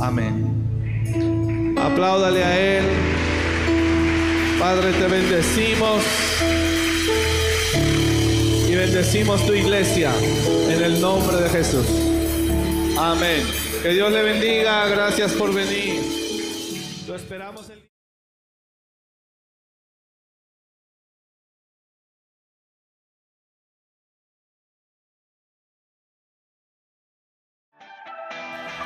Amén. 0.00 1.74
Apláudale 1.78 2.42
a 2.42 2.58
Él. 2.58 2.84
Padre, 4.58 4.92
te 4.92 5.06
bendecimos. 5.06 6.02
Y 8.68 8.74
bendecimos 8.74 9.44
tu 9.46 9.52
iglesia 9.52 10.12
en 10.68 10.82
el 10.82 11.00
nombre 11.00 11.36
de 11.36 11.48
Jesús. 11.48 11.86
Amén. 12.98 13.42
Que 13.82 13.90
Dios 13.90 14.10
le 14.10 14.22
bendiga. 14.22 14.88
Gracias 14.88 15.32
por 15.32 15.52
venir. 15.52 16.00
Lo 17.06 17.14
esperamos 17.14 17.70
el 17.70 17.86